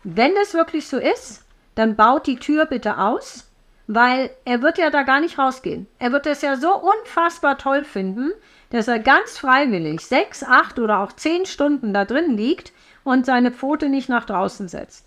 wenn 0.03 0.33
das 0.35 0.53
wirklich 0.53 0.87
so 0.87 0.97
ist, 0.97 1.43
dann 1.75 1.95
baut 1.95 2.27
die 2.27 2.37
Tür 2.37 2.65
bitte 2.65 2.97
aus, 2.97 3.49
weil 3.87 4.29
er 4.45 4.61
wird 4.61 4.77
ja 4.77 4.91
da 4.91 5.03
gar 5.03 5.19
nicht 5.19 5.37
rausgehen. 5.37 5.87
Er 5.97 6.11
wird 6.11 6.25
es 6.25 6.41
ja 6.41 6.55
so 6.55 6.73
unfassbar 6.75 7.57
toll 7.57 7.83
finden, 7.83 8.31
dass 8.69 8.87
er 8.87 8.99
ganz 8.99 9.37
freiwillig 9.37 10.01
sechs, 10.01 10.43
acht 10.43 10.79
oder 10.79 10.99
auch 10.99 11.11
zehn 11.13 11.45
Stunden 11.45 11.93
da 11.93 12.05
drin 12.05 12.37
liegt 12.37 12.71
und 13.09 13.25
seine 13.25 13.51
Pfote 13.51 13.89
nicht 13.89 14.09
nach 14.09 14.25
draußen 14.25 14.67
setzt. 14.67 15.05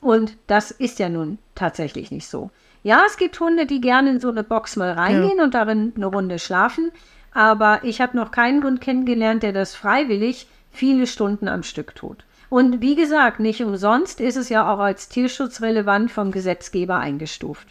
Und 0.00 0.36
das 0.46 0.70
ist 0.70 0.98
ja 0.98 1.08
nun 1.08 1.38
tatsächlich 1.54 2.10
nicht 2.10 2.28
so. 2.28 2.50
Ja, 2.82 3.02
es 3.06 3.16
gibt 3.16 3.40
Hunde, 3.40 3.66
die 3.66 3.80
gerne 3.80 4.10
in 4.10 4.20
so 4.20 4.28
eine 4.28 4.44
Box 4.44 4.76
mal 4.76 4.92
reingehen 4.92 5.38
ja. 5.38 5.44
und 5.44 5.54
darin 5.54 5.92
eine 5.96 6.06
Runde 6.06 6.38
schlafen. 6.38 6.92
Aber 7.32 7.80
ich 7.82 8.00
habe 8.00 8.16
noch 8.16 8.30
keinen 8.30 8.62
Hund 8.62 8.80
kennengelernt, 8.80 9.42
der 9.42 9.52
das 9.52 9.74
freiwillig 9.74 10.46
viele 10.70 11.06
Stunden 11.06 11.48
am 11.48 11.62
Stück 11.62 11.94
tut. 11.94 12.24
Und 12.50 12.80
wie 12.80 12.94
gesagt, 12.94 13.40
nicht 13.40 13.62
umsonst 13.64 14.20
ist 14.20 14.36
es 14.36 14.48
ja 14.50 14.72
auch 14.72 14.78
als 14.78 15.08
tierschutzrelevant 15.08 16.12
vom 16.12 16.30
Gesetzgeber 16.30 16.98
eingestuft. 16.98 17.68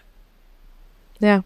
Ja. 1.20 1.44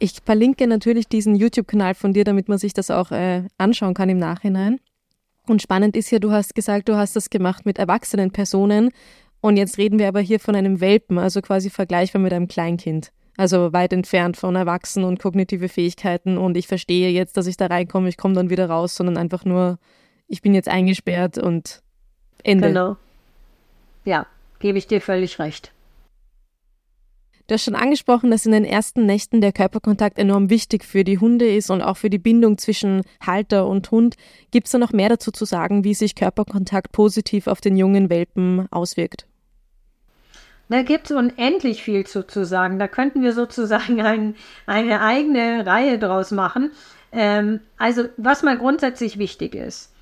Ich 0.00 0.16
verlinke 0.24 0.66
natürlich 0.66 1.08
diesen 1.08 1.36
YouTube-Kanal 1.36 1.94
von 1.94 2.12
dir, 2.12 2.24
damit 2.24 2.48
man 2.48 2.58
sich 2.58 2.74
das 2.74 2.90
auch 2.90 3.12
äh, 3.12 3.44
anschauen 3.56 3.94
kann 3.94 4.08
im 4.08 4.18
Nachhinein. 4.18 4.80
Und 5.46 5.62
spannend 5.62 5.96
ist 5.96 6.10
ja, 6.10 6.18
du 6.18 6.32
hast 6.32 6.54
gesagt, 6.54 6.88
du 6.88 6.96
hast 6.96 7.16
das 7.16 7.30
gemacht 7.30 7.66
mit 7.66 7.78
erwachsenen 7.78 8.30
Personen 8.30 8.90
und 9.44 9.58
jetzt 9.58 9.76
reden 9.76 9.98
wir 9.98 10.08
aber 10.08 10.20
hier 10.20 10.40
von 10.40 10.56
einem 10.56 10.80
Welpen, 10.80 11.18
also 11.18 11.42
quasi 11.42 11.68
vergleichbar 11.68 12.22
mit 12.22 12.32
einem 12.32 12.48
Kleinkind. 12.48 13.12
Also 13.36 13.74
weit 13.74 13.92
entfernt 13.92 14.38
von 14.38 14.56
Erwachsenen 14.56 15.06
und 15.06 15.18
kognitive 15.18 15.68
Fähigkeiten. 15.68 16.38
Und 16.38 16.56
ich 16.56 16.66
verstehe 16.66 17.10
jetzt, 17.10 17.36
dass 17.36 17.46
ich 17.46 17.58
da 17.58 17.66
reinkomme, 17.66 18.08
ich 18.08 18.16
komme 18.16 18.34
dann 18.34 18.48
wieder 18.48 18.70
raus, 18.70 18.94
sondern 18.94 19.18
einfach 19.18 19.44
nur, 19.44 19.78
ich 20.28 20.40
bin 20.40 20.54
jetzt 20.54 20.68
eingesperrt 20.68 21.36
und 21.36 21.82
Ende. 22.42 22.68
Genau. 22.68 22.96
Ja, 24.06 24.26
gebe 24.60 24.78
ich 24.78 24.86
dir 24.86 25.02
völlig 25.02 25.38
recht. 25.38 25.73
Du 27.46 27.52
hast 27.52 27.64
schon 27.64 27.74
angesprochen, 27.74 28.30
dass 28.30 28.46
in 28.46 28.52
den 28.52 28.64
ersten 28.64 29.04
Nächten 29.04 29.42
der 29.42 29.52
Körperkontakt 29.52 30.18
enorm 30.18 30.48
wichtig 30.48 30.82
für 30.82 31.04
die 31.04 31.18
Hunde 31.18 31.46
ist 31.46 31.68
und 31.68 31.82
auch 31.82 31.98
für 31.98 32.08
die 32.08 32.18
Bindung 32.18 32.56
zwischen 32.56 33.02
Halter 33.24 33.66
und 33.66 33.90
Hund. 33.90 34.14
Gibt 34.50 34.66
es 34.66 34.72
da 34.72 34.78
noch 34.78 34.92
mehr 34.92 35.10
dazu 35.10 35.30
zu 35.30 35.44
sagen, 35.44 35.84
wie 35.84 35.92
sich 35.92 36.14
Körperkontakt 36.14 36.92
positiv 36.92 37.46
auf 37.46 37.60
den 37.60 37.76
jungen 37.76 38.08
Welpen 38.08 38.66
auswirkt? 38.70 39.26
Da 40.70 40.80
gibt 40.82 41.10
es 41.10 41.16
unendlich 41.16 41.82
viel 41.82 42.06
zu, 42.06 42.26
zu 42.26 42.46
sagen. 42.46 42.78
Da 42.78 42.88
könnten 42.88 43.20
wir 43.20 43.34
sozusagen 43.34 44.00
ein, 44.00 44.36
eine 44.64 45.02
eigene 45.02 45.66
Reihe 45.66 45.98
draus 45.98 46.30
machen. 46.30 46.70
Ähm, 47.12 47.60
also, 47.76 48.04
was 48.16 48.42
mal 48.42 48.56
grundsätzlich 48.56 49.18
wichtig 49.18 49.54
ist: 49.54 49.92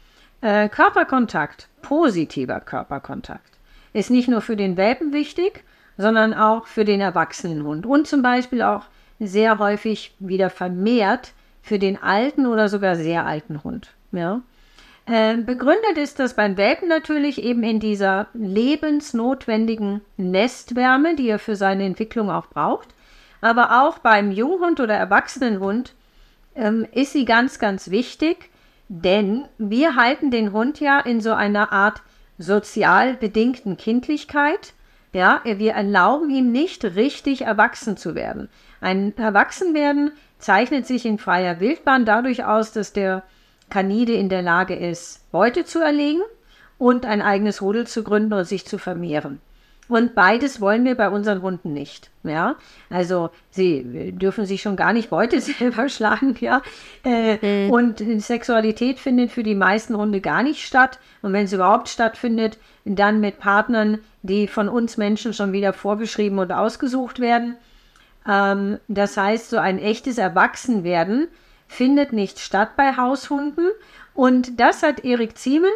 äh, 0.42 0.68
Körperkontakt, 0.68 1.68
positiver 1.82 2.60
Körperkontakt, 2.60 3.58
ist 3.92 4.10
nicht 4.10 4.28
nur 4.28 4.42
für 4.42 4.56
den 4.56 4.76
Welpen 4.76 5.12
wichtig, 5.12 5.64
sondern 6.02 6.34
auch 6.34 6.66
für 6.66 6.84
den 6.84 7.00
erwachsenen 7.00 7.62
Hund 7.62 7.86
und 7.86 8.08
zum 8.08 8.22
Beispiel 8.22 8.60
auch 8.60 8.86
sehr 9.20 9.60
häufig 9.60 10.14
wieder 10.18 10.50
vermehrt 10.50 11.32
für 11.62 11.78
den 11.78 12.02
alten 12.02 12.46
oder 12.46 12.68
sogar 12.68 12.96
sehr 12.96 13.24
alten 13.24 13.62
Hund. 13.62 13.94
Ja? 14.10 14.42
Ähm, 15.06 15.46
begründet 15.46 15.96
ist 15.96 16.18
das 16.18 16.34
beim 16.34 16.56
Welpen 16.56 16.88
natürlich 16.88 17.40
eben 17.40 17.62
in 17.62 17.78
dieser 17.78 18.26
lebensnotwendigen 18.34 20.00
Nestwärme, 20.16 21.14
die 21.14 21.28
er 21.28 21.38
für 21.38 21.54
seine 21.54 21.84
Entwicklung 21.84 22.30
auch 22.30 22.46
braucht. 22.46 22.88
Aber 23.40 23.84
auch 23.84 23.98
beim 23.98 24.32
Junghund 24.32 24.80
oder 24.80 24.94
Erwachsenenhund 24.94 25.94
ähm, 26.56 26.86
ist 26.90 27.12
sie 27.12 27.24
ganz, 27.24 27.60
ganz 27.60 27.90
wichtig, 27.90 28.50
denn 28.88 29.44
wir 29.56 29.94
halten 29.94 30.32
den 30.32 30.52
Hund 30.52 30.80
ja 30.80 30.98
in 30.98 31.20
so 31.20 31.32
einer 31.32 31.72
Art 31.72 32.02
sozial 32.38 33.14
bedingten 33.14 33.76
Kindlichkeit. 33.76 34.74
Ja, 35.12 35.42
wir 35.44 35.72
erlauben 35.72 36.30
ihm 36.30 36.52
nicht 36.52 36.84
richtig 36.84 37.42
erwachsen 37.42 37.96
zu 37.98 38.14
werden. 38.14 38.48
Ein 38.80 39.16
Erwachsenwerden 39.16 40.12
zeichnet 40.38 40.86
sich 40.86 41.04
in 41.04 41.18
freier 41.18 41.60
Wildbahn 41.60 42.06
dadurch 42.06 42.44
aus, 42.44 42.72
dass 42.72 42.94
der 42.94 43.22
Kanide 43.68 44.14
in 44.14 44.30
der 44.30 44.42
Lage 44.42 44.74
ist, 44.74 45.30
Beute 45.30 45.64
zu 45.64 45.80
erlegen 45.80 46.22
und 46.78 47.04
ein 47.04 47.20
eigenes 47.20 47.60
Rudel 47.60 47.86
zu 47.86 48.02
gründen 48.02 48.32
und 48.32 48.44
sich 48.44 48.66
zu 48.66 48.78
vermehren. 48.78 49.40
Und 49.92 50.14
beides 50.14 50.62
wollen 50.62 50.86
wir 50.86 50.94
bei 50.94 51.10
unseren 51.10 51.42
Hunden 51.42 51.74
nicht. 51.74 52.10
Ja, 52.22 52.56
also 52.88 53.28
sie 53.50 54.10
dürfen 54.12 54.46
sich 54.46 54.62
schon 54.62 54.74
gar 54.74 54.94
nicht 54.94 55.10
Beute 55.10 55.38
selber 55.42 55.90
schlagen. 55.90 56.34
Ja, 56.40 56.62
äh, 57.04 57.66
mhm. 57.66 57.70
und 57.70 58.22
Sexualität 58.22 58.98
findet 58.98 59.32
für 59.32 59.42
die 59.42 59.54
meisten 59.54 59.94
Hunde 59.94 60.22
gar 60.22 60.42
nicht 60.42 60.64
statt. 60.64 60.98
Und 61.20 61.34
wenn 61.34 61.46
sie 61.46 61.56
überhaupt 61.56 61.90
stattfindet, 61.90 62.56
dann 62.86 63.20
mit 63.20 63.38
Partnern, 63.38 63.98
die 64.22 64.46
von 64.48 64.70
uns 64.70 64.96
Menschen 64.96 65.34
schon 65.34 65.52
wieder 65.52 65.74
vorgeschrieben 65.74 66.38
und 66.38 66.52
ausgesucht 66.52 67.20
werden. 67.20 67.56
Ähm, 68.26 68.78
das 68.88 69.18
heißt, 69.18 69.50
so 69.50 69.58
ein 69.58 69.78
echtes 69.78 70.16
Erwachsenwerden 70.16 71.28
findet 71.68 72.14
nicht 72.14 72.38
statt 72.38 72.76
bei 72.78 72.96
Haushunden. 72.96 73.68
Und 74.14 74.58
das 74.58 74.82
hat 74.82 75.04
Erik 75.04 75.36
Ziemen, 75.36 75.70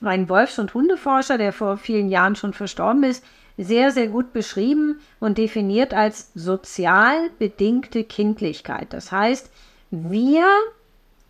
ein 0.00 0.30
Wolfs- 0.30 0.58
und 0.58 0.72
Hundeforscher, 0.72 1.36
der 1.36 1.52
vor 1.52 1.76
vielen 1.76 2.08
Jahren 2.08 2.34
schon 2.34 2.54
verstorben 2.54 3.02
ist, 3.02 3.22
sehr, 3.58 3.90
sehr 3.90 4.06
gut 4.06 4.32
beschrieben 4.32 5.00
und 5.18 5.36
definiert 5.36 5.92
als 5.92 6.30
sozial 6.34 7.28
bedingte 7.38 8.04
Kindlichkeit. 8.04 8.92
Das 8.92 9.12
heißt, 9.12 9.50
wir 9.90 10.46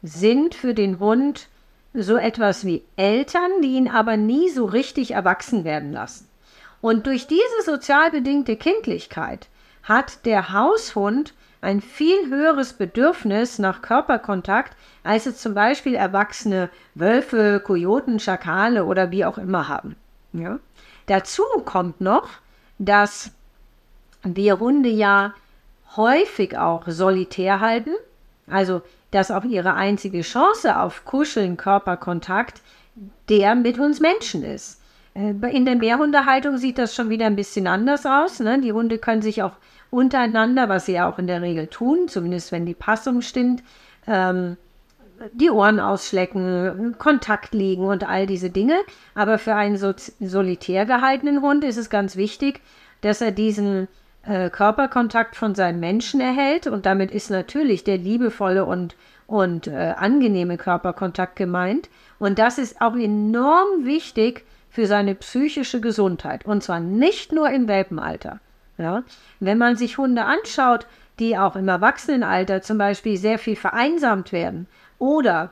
sind 0.03 0.55
für 0.55 0.74
den 0.74 1.01
Hund 1.01 1.49
so 1.95 2.16
etwas 2.16 2.64
wie 2.64 2.85
Eltern, 2.97 3.51
die 3.62 3.74
ihn 3.74 3.89
aber 3.89 4.16
nie 4.16 4.51
so 4.51 4.66
richtig 4.66 5.12
erwachsen 5.12 5.64
werden 5.64 5.93
lassen. 5.93 6.29
Und 6.81 7.07
durch 7.07 7.26
diese 7.26 7.64
sozial 7.64 8.11
bedingte 8.11 8.57
Kindlichkeit 8.57 9.49
hat 9.83 10.24
der 10.26 10.53
Haushund 10.53 11.35
ein 11.61 11.81
viel 11.81 12.29
höheres 12.29 12.74
Bedürfnis 12.74 13.59
nach 13.59 13.83
Körperkontakt, 13.83 14.76
als 15.03 15.26
es 15.26 15.39
zum 15.39 15.55
Beispiel 15.55 15.95
erwachsene 15.95 16.70
Wölfe, 16.95 17.61
Kojoten, 17.64 18.20
Schakale 18.20 18.85
oder 18.85 19.11
wie 19.11 19.24
auch 19.24 19.39
immer 19.39 19.66
haben. 19.66 19.97
Ja? 20.33 20.61
Dazu 21.09 21.43
kommt 21.65 22.01
noch, 22.01 22.29
dass 22.79 23.33
wir 24.23 24.61
Hunde 24.61 24.89
ja 24.89 25.35
häufig 25.97 26.57
auch 26.57 26.85
solitär 26.87 27.61
halten, 27.61 27.95
also 28.47 28.83
dass 29.11 29.31
auch 29.31 29.45
ihre 29.45 29.75
einzige 29.75 30.21
Chance 30.21 30.79
auf 30.79 31.05
Kuscheln, 31.05 31.57
Körperkontakt 31.57 32.63
der 33.29 33.55
mit 33.55 33.79
uns 33.79 34.01
Menschen 34.01 34.43
ist. 34.43 34.81
Äh, 35.15 35.31
in 35.55 35.65
der 35.65 35.77
Mehrhundehaltung 35.77 36.59
sieht 36.59 36.79
das 36.79 36.95
schon 36.95 37.11
wieder 37.11 37.27
ein 37.27 37.37
bisschen 37.37 37.67
anders 37.67 38.07
aus. 38.07 38.41
Ne? 38.41 38.61
Die 38.61 38.73
Hunde 38.73 38.99
können 38.99 39.23
sich 39.23 39.43
auch 39.43 39.53
untereinander, 39.91 40.69
was 40.69 40.87
sie 40.87 40.93
ja 40.93 41.09
auch 41.09 41.19
in 41.19 41.27
der 41.27 41.43
Regel 41.43 41.69
tun, 41.69 42.09
zumindest 42.09 42.53
wenn 42.53 42.67
die 42.67 42.75
Passung 42.75 43.23
stimmt, 43.23 43.63
ähm, 44.07 44.57
die 45.33 45.51
Ohren 45.51 45.81
ausschlecken, 45.81 46.97
Kontakt 46.99 47.55
liegen 47.55 47.85
und 47.85 48.09
all 48.09 48.27
diese 48.27 48.51
Dinge. 48.51 48.77
Aber 49.14 49.39
für 49.39 49.55
einen 49.55 49.77
so 49.77 49.93
solitär 50.21 50.87
gehaltenen 50.87 51.43
Hund 51.43 51.64
ist 51.64 51.77
es 51.77 51.91
ganz 51.91 52.16
wichtig, 52.16 52.61
dass 53.01 53.21
er 53.21 53.33
diesen 53.33 53.89
äh, 54.23 54.51
Körperkontakt 54.51 55.37
von 55.37 55.55
seinem 55.55 55.81
Menschen 55.81 56.21
erhält. 56.21 56.66
Und 56.66 56.87
damit 56.87 57.11
ist 57.11 57.31
natürlich 57.31 57.85
der 57.85 57.99
liebevolle 57.99 58.64
und, 58.64 58.97
und 59.27 59.66
äh, 59.66 59.95
angenehme 59.97 60.57
Körperkontakt 60.57 61.37
gemeint. 61.37 61.89
Und 62.19 62.39
das 62.39 62.59
ist 62.59 62.81
auch 62.81 62.97
enorm 62.97 63.85
wichtig 63.85 64.45
für 64.71 64.87
seine 64.87 65.14
psychische 65.14 65.81
Gesundheit. 65.81 66.45
Und 66.45 66.62
zwar 66.62 66.81
nicht 66.81 67.33
nur 67.33 67.51
im 67.51 67.69
Welpenalter. 67.69 68.41
Ja? 68.77 69.03
Wenn 69.41 69.59
man 69.59 69.77
sich 69.77 69.99
Hunde 69.99 70.25
anschaut, 70.25 70.87
die 71.19 71.37
auch 71.37 71.57
im 71.57 71.66
Erwachsenenalter 71.66 72.62
zum 72.62 72.79
Beispiel 72.79 73.16
sehr 73.16 73.39
viel 73.39 73.57
vereinsamt 73.57 74.31
werden 74.31 74.69
oder 74.99 75.51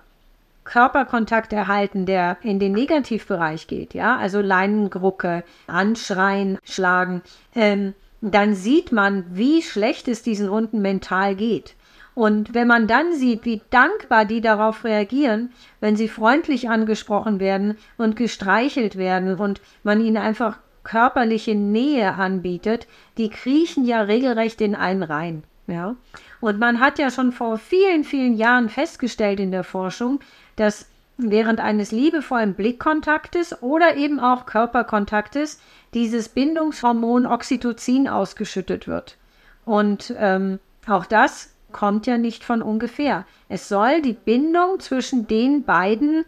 Körperkontakt 0.64 1.52
erhalten, 1.52 2.06
der 2.06 2.38
in 2.42 2.58
den 2.58 2.72
Negativbereich 2.72 3.68
geht, 3.68 3.94
ja, 3.94 4.16
also 4.16 4.40
Leinengrucke, 4.40 5.44
Anschreien, 5.68 6.58
Schlagen, 6.64 7.22
ähm, 7.54 7.94
dann 8.20 8.54
sieht 8.54 8.92
man, 8.92 9.24
wie 9.30 9.62
schlecht 9.62 10.08
es 10.08 10.22
diesen 10.22 10.50
Hunden 10.50 10.82
mental 10.82 11.36
geht. 11.36 11.74
Und 12.14 12.54
wenn 12.54 12.66
man 12.66 12.86
dann 12.86 13.12
sieht, 13.14 13.44
wie 13.44 13.60
dankbar 13.68 14.24
die 14.24 14.40
darauf 14.40 14.84
reagieren, 14.84 15.50
wenn 15.80 15.96
sie 15.96 16.08
freundlich 16.08 16.70
angesprochen 16.70 17.40
werden 17.40 17.76
und 17.98 18.16
gestreichelt 18.16 18.96
werden 18.96 19.38
und 19.38 19.60
man 19.82 20.00
ihnen 20.00 20.16
einfach 20.16 20.58
körperliche 20.82 21.54
Nähe 21.54 22.14
anbietet, 22.14 22.86
die 23.18 23.28
kriechen 23.28 23.84
ja 23.84 24.00
regelrecht 24.00 24.62
in 24.62 24.74
einen 24.74 25.02
rein. 25.02 25.44
Ja? 25.66 25.94
Und 26.40 26.58
man 26.58 26.80
hat 26.80 26.98
ja 26.98 27.10
schon 27.10 27.32
vor 27.32 27.58
vielen, 27.58 28.04
vielen 28.04 28.34
Jahren 28.34 28.68
festgestellt 28.68 29.40
in 29.40 29.50
der 29.50 29.64
Forschung, 29.64 30.20
dass 30.56 30.86
während 31.18 31.60
eines 31.60 31.92
liebevollen 31.92 32.54
Blickkontaktes 32.54 33.62
oder 33.62 33.96
eben 33.96 34.20
auch 34.20 34.46
Körperkontaktes 34.46 35.60
dieses 35.94 36.28
Bindungshormon 36.28 37.26
Oxytocin 37.26 38.08
ausgeschüttet 38.08 38.86
wird. 38.86 39.16
Und 39.64 40.14
ähm, 40.18 40.58
auch 40.86 41.06
das 41.06 41.54
kommt 41.72 42.06
ja 42.06 42.18
nicht 42.18 42.44
von 42.44 42.62
ungefähr. 42.62 43.24
Es 43.48 43.68
soll 43.68 44.02
die 44.02 44.12
Bindung 44.12 44.78
zwischen 44.78 45.26
den 45.26 45.64
beiden, 45.64 46.24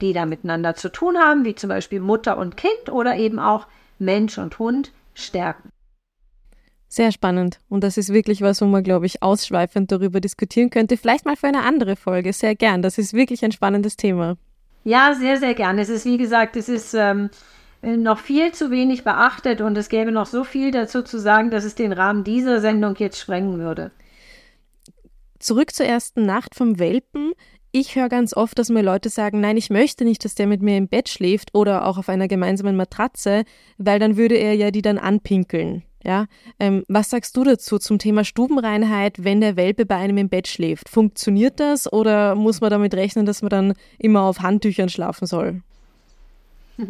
die 0.00 0.12
da 0.12 0.26
miteinander 0.26 0.74
zu 0.74 0.90
tun 0.90 1.16
haben, 1.16 1.44
wie 1.44 1.54
zum 1.54 1.68
Beispiel 1.68 2.00
Mutter 2.00 2.36
und 2.36 2.56
Kind 2.56 2.90
oder 2.90 3.16
eben 3.16 3.38
auch 3.38 3.66
Mensch 3.98 4.38
und 4.38 4.58
Hund, 4.58 4.92
stärken. 5.14 5.70
Sehr 6.88 7.12
spannend. 7.12 7.58
Und 7.68 7.82
das 7.82 7.96
ist 7.96 8.12
wirklich 8.12 8.42
was, 8.42 8.60
wo 8.60 8.66
man, 8.66 8.84
glaube 8.84 9.06
ich, 9.06 9.22
ausschweifend 9.22 9.90
darüber 9.90 10.20
diskutieren 10.20 10.70
könnte. 10.70 10.96
Vielleicht 10.96 11.24
mal 11.24 11.36
für 11.36 11.48
eine 11.48 11.62
andere 11.62 11.96
Folge. 11.96 12.32
Sehr 12.32 12.54
gern. 12.54 12.82
Das 12.82 12.98
ist 12.98 13.12
wirklich 13.12 13.44
ein 13.44 13.52
spannendes 13.52 13.96
Thema. 13.96 14.36
Ja, 14.84 15.14
sehr, 15.14 15.38
sehr 15.38 15.54
gern. 15.54 15.78
Es 15.78 15.88
ist, 15.88 16.04
wie 16.04 16.16
gesagt, 16.16 16.54
es 16.54 16.68
ist 16.68 16.94
ähm, 16.94 17.30
noch 17.82 18.20
viel 18.20 18.52
zu 18.52 18.70
wenig 18.70 19.02
beachtet 19.02 19.60
und 19.60 19.76
es 19.76 19.88
gäbe 19.88 20.12
noch 20.12 20.26
so 20.26 20.44
viel 20.44 20.70
dazu 20.70 21.02
zu 21.02 21.18
sagen, 21.18 21.50
dass 21.50 21.64
es 21.64 21.74
den 21.74 21.92
Rahmen 21.92 22.22
dieser 22.22 22.60
Sendung 22.60 22.94
jetzt 22.96 23.18
sprengen 23.18 23.58
würde. 23.58 23.90
Zurück 25.38 25.74
zur 25.74 25.86
ersten 25.86 26.24
Nacht 26.24 26.54
vom 26.54 26.78
Welpen. 26.78 27.32
Ich 27.72 27.94
höre 27.94 28.08
ganz 28.08 28.34
oft, 28.34 28.58
dass 28.58 28.70
mir 28.70 28.82
Leute 28.82 29.10
sagen, 29.10 29.40
nein, 29.40 29.56
ich 29.56 29.70
möchte 29.70 30.04
nicht, 30.04 30.24
dass 30.24 30.34
der 30.34 30.46
mit 30.46 30.62
mir 30.62 30.78
im 30.78 30.88
Bett 30.88 31.08
schläft 31.08 31.54
oder 31.54 31.86
auch 31.86 31.98
auf 31.98 32.08
einer 32.08 32.28
gemeinsamen 32.28 32.76
Matratze, 32.76 33.44
weil 33.76 33.98
dann 33.98 34.16
würde 34.16 34.36
er 34.36 34.54
ja 34.54 34.70
die 34.70 34.82
dann 34.82 34.98
anpinkeln. 34.98 35.82
Ja, 36.06 36.26
ähm, 36.60 36.84
was 36.86 37.10
sagst 37.10 37.36
du 37.36 37.42
dazu 37.42 37.80
zum 37.80 37.98
Thema 37.98 38.22
Stubenreinheit, 38.22 39.24
wenn 39.24 39.40
der 39.40 39.56
Welpe 39.56 39.84
bei 39.86 39.96
einem 39.96 40.18
im 40.18 40.28
Bett 40.28 40.46
schläft? 40.46 40.88
Funktioniert 40.88 41.58
das 41.58 41.92
oder 41.92 42.36
muss 42.36 42.60
man 42.60 42.70
damit 42.70 42.94
rechnen, 42.94 43.26
dass 43.26 43.42
man 43.42 43.48
dann 43.48 43.74
immer 43.98 44.20
auf 44.20 44.38
Handtüchern 44.38 44.88
schlafen 44.88 45.26
soll? 45.26 45.62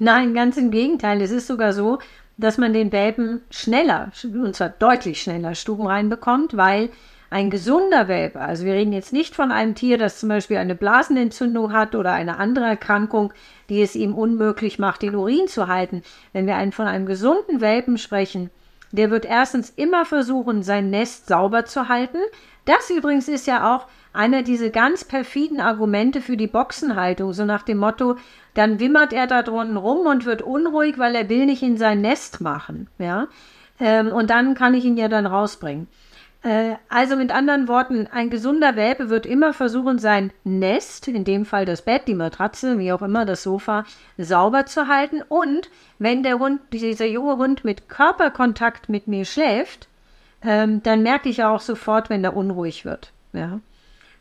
Nein, 0.00 0.34
ganz 0.34 0.56
im 0.56 0.72
Gegenteil. 0.72 1.22
Es 1.22 1.30
ist 1.30 1.46
sogar 1.46 1.72
so, 1.74 2.00
dass 2.38 2.58
man 2.58 2.72
den 2.72 2.90
Welpen 2.90 3.42
schneller, 3.50 4.10
und 4.24 4.56
zwar 4.56 4.70
deutlich 4.70 5.22
schneller 5.22 5.54
Stuben 5.54 6.08
bekommt, 6.08 6.56
weil 6.56 6.90
ein 7.30 7.50
gesunder 7.50 8.08
Welpe, 8.08 8.40
also 8.40 8.64
wir 8.64 8.74
reden 8.74 8.92
jetzt 8.92 9.12
nicht 9.12 9.34
von 9.34 9.50
einem 9.50 9.74
Tier, 9.74 9.98
das 9.98 10.20
zum 10.20 10.28
Beispiel 10.28 10.58
eine 10.58 10.74
Blasenentzündung 10.74 11.72
hat 11.72 11.94
oder 11.94 12.12
eine 12.12 12.38
andere 12.38 12.66
Erkrankung, 12.66 13.32
die 13.68 13.82
es 13.82 13.96
ihm 13.96 14.14
unmöglich 14.14 14.78
macht, 14.78 15.02
den 15.02 15.16
Urin 15.16 15.48
zu 15.48 15.66
halten. 15.66 16.02
Wenn 16.32 16.46
wir 16.46 16.56
einen 16.56 16.72
von 16.72 16.86
einem 16.86 17.06
gesunden 17.06 17.60
Welpen 17.60 17.98
sprechen, 17.98 18.50
der 18.92 19.10
wird 19.10 19.24
erstens 19.24 19.70
immer 19.70 20.04
versuchen, 20.04 20.62
sein 20.62 20.90
Nest 20.90 21.26
sauber 21.26 21.64
zu 21.64 21.88
halten. 21.88 22.18
Das 22.64 22.90
übrigens 22.90 23.28
ist 23.28 23.46
ja 23.46 23.74
auch 23.74 23.86
einer 24.12 24.42
dieser 24.42 24.70
ganz 24.70 25.04
perfiden 25.04 25.60
Argumente 25.60 26.20
für 26.20 26.36
die 26.36 26.46
Boxenhaltung, 26.46 27.32
so 27.32 27.44
nach 27.44 27.62
dem 27.62 27.78
Motto, 27.78 28.16
dann 28.54 28.80
wimmert 28.80 29.12
er 29.12 29.26
da 29.26 29.42
drunten 29.42 29.76
rum 29.76 30.06
und 30.06 30.24
wird 30.24 30.40
unruhig, 30.42 30.98
weil 30.98 31.14
er 31.14 31.28
will 31.28 31.44
nicht 31.44 31.62
in 31.62 31.76
sein 31.76 32.00
Nest 32.00 32.40
machen, 32.40 32.88
ja. 32.98 33.28
Ähm, 33.78 34.08
und 34.08 34.30
dann 34.30 34.54
kann 34.54 34.72
ich 34.72 34.86
ihn 34.86 34.96
ja 34.96 35.08
dann 35.08 35.26
rausbringen. 35.26 35.86
Äh, 36.46 36.76
also 36.88 37.16
mit 37.16 37.32
anderen 37.32 37.66
Worten, 37.66 38.06
ein 38.06 38.30
gesunder 38.30 38.76
Welpe 38.76 39.10
wird 39.10 39.26
immer 39.26 39.52
versuchen, 39.52 39.98
sein 39.98 40.32
Nest, 40.44 41.08
in 41.08 41.24
dem 41.24 41.44
Fall 41.44 41.64
das 41.64 41.82
Bett, 41.82 42.06
die 42.06 42.14
Matratze, 42.14 42.78
wie 42.78 42.92
auch 42.92 43.02
immer, 43.02 43.26
das 43.26 43.42
Sofa, 43.42 43.84
sauber 44.16 44.64
zu 44.64 44.86
halten. 44.86 45.22
Und 45.28 45.68
wenn 45.98 46.22
der 46.22 46.38
Hund, 46.38 46.60
dieser 46.72 47.06
junge 47.06 47.36
Hund 47.36 47.64
mit 47.64 47.88
Körperkontakt 47.88 48.88
mit 48.88 49.08
mir 49.08 49.24
schläft, 49.24 49.88
ähm, 50.42 50.84
dann 50.84 51.02
merke 51.02 51.28
ich 51.28 51.42
auch 51.42 51.60
sofort, 51.60 52.10
wenn 52.10 52.22
er 52.22 52.36
unruhig 52.36 52.84
wird. 52.84 53.10
Ja? 53.32 53.58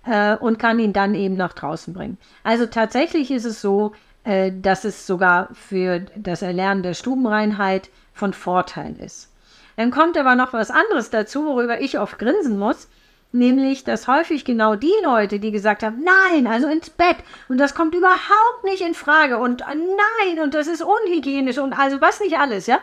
Äh, 0.08 0.36
und 0.38 0.58
kann 0.58 0.80
ihn 0.80 0.94
dann 0.94 1.14
eben 1.14 1.36
nach 1.36 1.54
draußen 1.54 1.94
bringen. 1.94 2.18
Also 2.44 2.66
tatsächlich 2.66 3.30
ist 3.30 3.46
es 3.46 3.62
so, 3.62 3.92
äh, 4.24 4.52
dass 4.52 4.84
es 4.84 5.06
sogar 5.06 5.50
für 5.54 6.00
das 6.16 6.42
Erlernen 6.42 6.82
der 6.82 6.96
Stubenreinheit 6.96 7.92
von 8.14 8.34
Vorteil 8.34 8.96
ist. 9.00 9.30
Dann 9.76 9.92
kommt 9.92 10.18
aber 10.18 10.36
noch 10.36 10.54
was 10.54 10.72
anderes 10.72 11.10
dazu, 11.10 11.46
worüber 11.46 11.82
ich 11.82 12.00
oft 12.00 12.18
grinsen 12.20 12.58
muss. 12.58 12.88
Nämlich, 13.32 13.84
dass 13.84 14.08
häufig 14.08 14.46
genau 14.46 14.76
die 14.76 14.94
Leute, 15.04 15.40
die 15.40 15.52
gesagt 15.52 15.84
haben, 15.84 16.04
nein, 16.06 16.48
also 16.48 16.68
ins 16.68 16.90
Bett 16.90 17.18
und 17.50 17.58
das 17.58 17.76
kommt 17.76 17.94
überhaupt 17.94 18.64
nicht 18.64 18.80
in 18.80 18.94
Frage 18.94 19.40
und 19.40 19.62
äh, 19.62 19.76
nein 19.76 20.40
und 20.42 20.54
das 20.54 20.68
ist 20.68 20.82
unhygienisch 20.82 21.58
und 21.58 21.78
also 21.78 22.00
was 22.00 22.22
nicht 22.22 22.40
alles, 22.40 22.66
ja. 22.66 22.80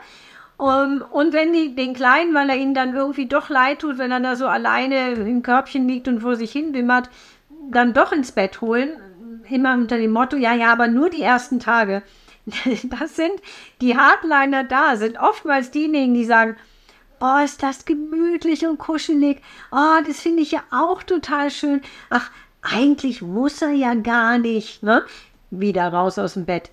Um, 0.58 1.02
und 1.10 1.32
wenn 1.32 1.54
die 1.54 1.74
den 1.74 1.94
Kleinen, 1.94 2.34
weil 2.34 2.50
er 2.50 2.56
ihnen 2.56 2.74
dann 2.74 2.94
irgendwie 2.94 3.26
doch 3.26 3.48
leid 3.48 3.78
tut, 3.78 3.96
wenn 3.96 4.12
er 4.12 4.20
da 4.20 4.36
so 4.36 4.46
alleine 4.46 5.12
im 5.12 5.42
Körbchen 5.42 5.88
liegt 5.88 6.06
und 6.06 6.20
vor 6.20 6.36
sich 6.36 6.52
hin 6.52 6.74
wimmert, 6.74 7.08
dann 7.70 7.94
doch 7.94 8.12
ins 8.12 8.32
Bett 8.32 8.60
holen, 8.60 8.90
immer 9.48 9.72
unter 9.72 9.96
dem 9.96 10.12
Motto, 10.12 10.36
ja, 10.36 10.54
ja, 10.54 10.70
aber 10.70 10.86
nur 10.88 11.08
die 11.08 11.22
ersten 11.22 11.60
Tage. 11.60 12.02
Das 12.84 13.16
sind 13.16 13.40
die 13.80 13.96
Hardliner 13.96 14.64
da, 14.64 14.96
sind 14.96 15.18
oftmals 15.18 15.70
diejenigen, 15.70 16.14
die 16.14 16.24
sagen, 16.24 16.56
oh, 17.22 17.44
ist 17.44 17.62
das 17.62 17.84
gemütlich 17.84 18.66
und 18.66 18.78
kuschelig. 18.78 19.40
Oh, 19.70 20.02
das 20.06 20.20
finde 20.20 20.42
ich 20.42 20.52
ja 20.52 20.62
auch 20.70 21.02
total 21.02 21.50
schön. 21.50 21.80
Ach, 22.10 22.30
eigentlich 22.62 23.22
muss 23.22 23.62
er 23.62 23.70
ja 23.70 23.94
gar 23.94 24.38
nicht, 24.38 24.82
ne? 24.82 25.04
Wieder 25.50 25.88
raus 25.88 26.18
aus 26.18 26.34
dem 26.34 26.46
Bett. 26.46 26.70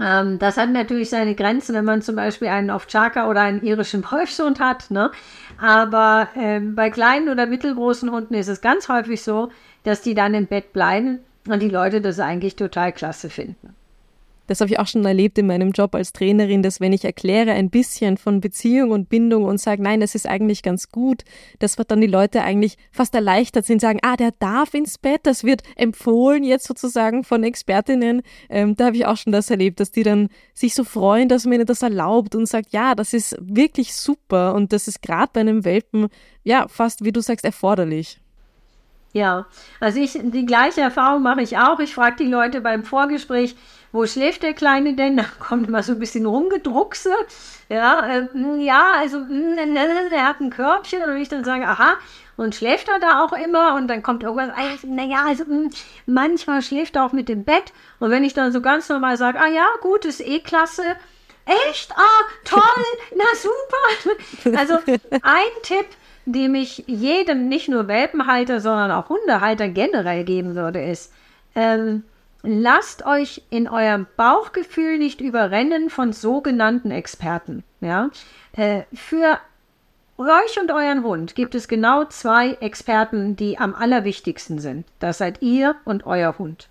Ähm, 0.00 0.38
das 0.38 0.56
hat 0.56 0.70
natürlich 0.70 1.10
seine 1.10 1.34
Grenzen, 1.34 1.74
wenn 1.74 1.84
man 1.84 2.02
zum 2.02 2.16
Beispiel 2.16 2.48
einen 2.48 2.70
Ovtschaka 2.70 3.28
oder 3.28 3.42
einen 3.42 3.62
irischen 3.62 4.04
Wolfshund 4.10 4.60
hat, 4.60 4.90
ne? 4.90 5.10
Aber 5.60 6.28
ähm, 6.36 6.74
bei 6.76 6.90
kleinen 6.90 7.28
oder 7.28 7.46
mittelgroßen 7.46 8.10
Hunden 8.10 8.34
ist 8.34 8.48
es 8.48 8.60
ganz 8.60 8.88
häufig 8.88 9.22
so, 9.22 9.50
dass 9.82 10.02
die 10.02 10.14
dann 10.14 10.34
im 10.34 10.46
Bett 10.46 10.72
bleiben 10.72 11.18
und 11.48 11.60
die 11.60 11.68
Leute 11.68 12.00
das 12.00 12.20
eigentlich 12.20 12.54
total 12.54 12.92
klasse 12.92 13.28
finden. 13.28 13.74
Das 14.48 14.60
habe 14.60 14.70
ich 14.70 14.78
auch 14.78 14.86
schon 14.86 15.04
erlebt 15.04 15.38
in 15.38 15.46
meinem 15.46 15.70
Job 15.70 15.94
als 15.94 16.12
Trainerin, 16.12 16.62
dass 16.62 16.80
wenn 16.80 16.92
ich 16.92 17.04
erkläre 17.04 17.52
ein 17.52 17.70
bisschen 17.70 18.16
von 18.16 18.40
Beziehung 18.40 18.90
und 18.90 19.08
Bindung 19.08 19.44
und 19.44 19.60
sage, 19.60 19.82
nein, 19.82 20.00
das 20.00 20.14
ist 20.14 20.26
eigentlich 20.26 20.62
ganz 20.62 20.90
gut, 20.90 21.22
dass 21.58 21.78
wir 21.78 21.84
dann 21.84 22.00
die 22.00 22.06
Leute 22.06 22.42
eigentlich 22.42 22.76
fast 22.90 23.14
erleichtert 23.14 23.66
sind, 23.66 23.80
sagen, 23.80 24.00
ah, 24.02 24.16
der 24.16 24.32
darf 24.38 24.74
ins 24.74 24.98
Bett, 24.98 25.20
das 25.24 25.44
wird 25.44 25.62
empfohlen 25.76 26.42
jetzt 26.42 26.66
sozusagen 26.66 27.24
von 27.24 27.44
Expertinnen. 27.44 28.22
Ähm, 28.48 28.74
da 28.74 28.86
habe 28.86 28.96
ich 28.96 29.06
auch 29.06 29.16
schon 29.16 29.32
das 29.32 29.50
erlebt, 29.50 29.80
dass 29.80 29.90
die 29.90 30.02
dann 30.02 30.28
sich 30.54 30.74
so 30.74 30.82
freuen, 30.82 31.28
dass 31.28 31.44
man 31.44 31.54
ihnen 31.54 31.66
das 31.66 31.82
erlaubt 31.82 32.34
und 32.34 32.46
sagt, 32.46 32.72
ja, 32.72 32.94
das 32.94 33.12
ist 33.12 33.36
wirklich 33.40 33.94
super 33.94 34.54
und 34.54 34.72
das 34.72 34.88
ist 34.88 35.02
gerade 35.02 35.30
bei 35.32 35.40
einem 35.40 35.64
Welpen, 35.64 36.08
ja, 36.42 36.66
fast, 36.68 37.04
wie 37.04 37.12
du 37.12 37.20
sagst, 37.20 37.44
erforderlich. 37.44 38.20
Ja, 39.12 39.46
also 39.80 40.00
ich, 40.00 40.18
die 40.22 40.44
gleiche 40.44 40.80
Erfahrung 40.80 41.22
mache 41.22 41.40
ich 41.40 41.56
auch. 41.56 41.80
Ich 41.80 41.94
frage 41.94 42.16
die 42.16 42.30
Leute 42.30 42.60
beim 42.60 42.84
Vorgespräch, 42.84 43.56
wo 43.92 44.06
schläft 44.06 44.42
der 44.42 44.54
Kleine 44.54 44.94
denn? 44.94 45.16
Da 45.16 45.24
kommt 45.38 45.68
immer 45.68 45.82
so 45.82 45.92
ein 45.92 45.98
bisschen 45.98 46.26
rumgedruckse. 46.26 47.12
Ja, 47.68 48.06
äh, 48.06 48.28
ja, 48.58 48.92
also 48.96 49.18
er 49.18 50.26
hat 50.26 50.40
ein 50.40 50.50
Körbchen 50.50 51.02
und 51.02 51.16
ich 51.16 51.28
dann 51.28 51.44
sage, 51.44 51.66
aha, 51.66 51.96
und 52.38 52.54
schläft 52.54 52.88
er 52.88 53.00
da 53.00 53.24
auch 53.24 53.32
immer? 53.32 53.74
Und 53.74 53.88
dann 53.88 54.02
kommt 54.02 54.22
irgendwas, 54.22 54.56
naja, 54.84 55.24
also 55.26 55.44
manchmal 56.06 56.62
schläft 56.62 56.96
er 56.96 57.04
auch 57.04 57.12
mit 57.12 57.28
dem 57.28 57.44
Bett. 57.44 57.72
Und 57.98 58.10
wenn 58.10 58.24
ich 58.24 58.32
dann 58.32 58.52
so 58.52 58.60
ganz 58.60 58.88
normal 58.88 59.16
sage, 59.16 59.40
ah 59.40 59.48
ja, 59.48 59.66
gut, 59.82 60.04
ist 60.04 60.20
eh 60.20 60.38
klasse. 60.38 60.84
Echt? 61.68 61.90
Ah, 61.96 62.24
toll, 62.44 62.62
na 63.16 63.24
super. 63.34 64.56
Also 64.56 64.74
ein 65.10 65.62
Tipp, 65.62 65.86
dem 66.26 66.54
ich 66.54 66.84
jedem, 66.86 67.48
nicht 67.48 67.68
nur 67.68 67.88
Welpenhalter, 67.88 68.60
sondern 68.60 68.92
auch 68.92 69.08
Hundehalter 69.08 69.68
generell 69.68 70.24
geben 70.24 70.54
würde, 70.54 70.84
ist, 70.84 71.12
ähm, 71.54 72.04
lasst 72.42 73.04
euch 73.04 73.42
in 73.50 73.68
eurem 73.68 74.06
Bauchgefühl 74.16 74.98
nicht 74.98 75.20
überrennen 75.20 75.90
von 75.90 76.12
sogenannten 76.12 76.90
Experten. 76.90 77.64
Ja? 77.80 78.10
Äh, 78.52 78.82
für 78.92 79.38
euch 80.18 80.60
und 80.60 80.70
euren 80.70 81.04
Hund 81.04 81.34
gibt 81.34 81.54
es 81.54 81.68
genau 81.68 82.04
zwei 82.04 82.52
Experten, 82.60 83.36
die 83.36 83.58
am 83.58 83.74
allerwichtigsten 83.74 84.58
sind. 84.58 84.86
Das 84.98 85.18
seid 85.18 85.42
ihr 85.42 85.76
und 85.84 86.06
euer 86.06 86.38
Hund. 86.38 86.68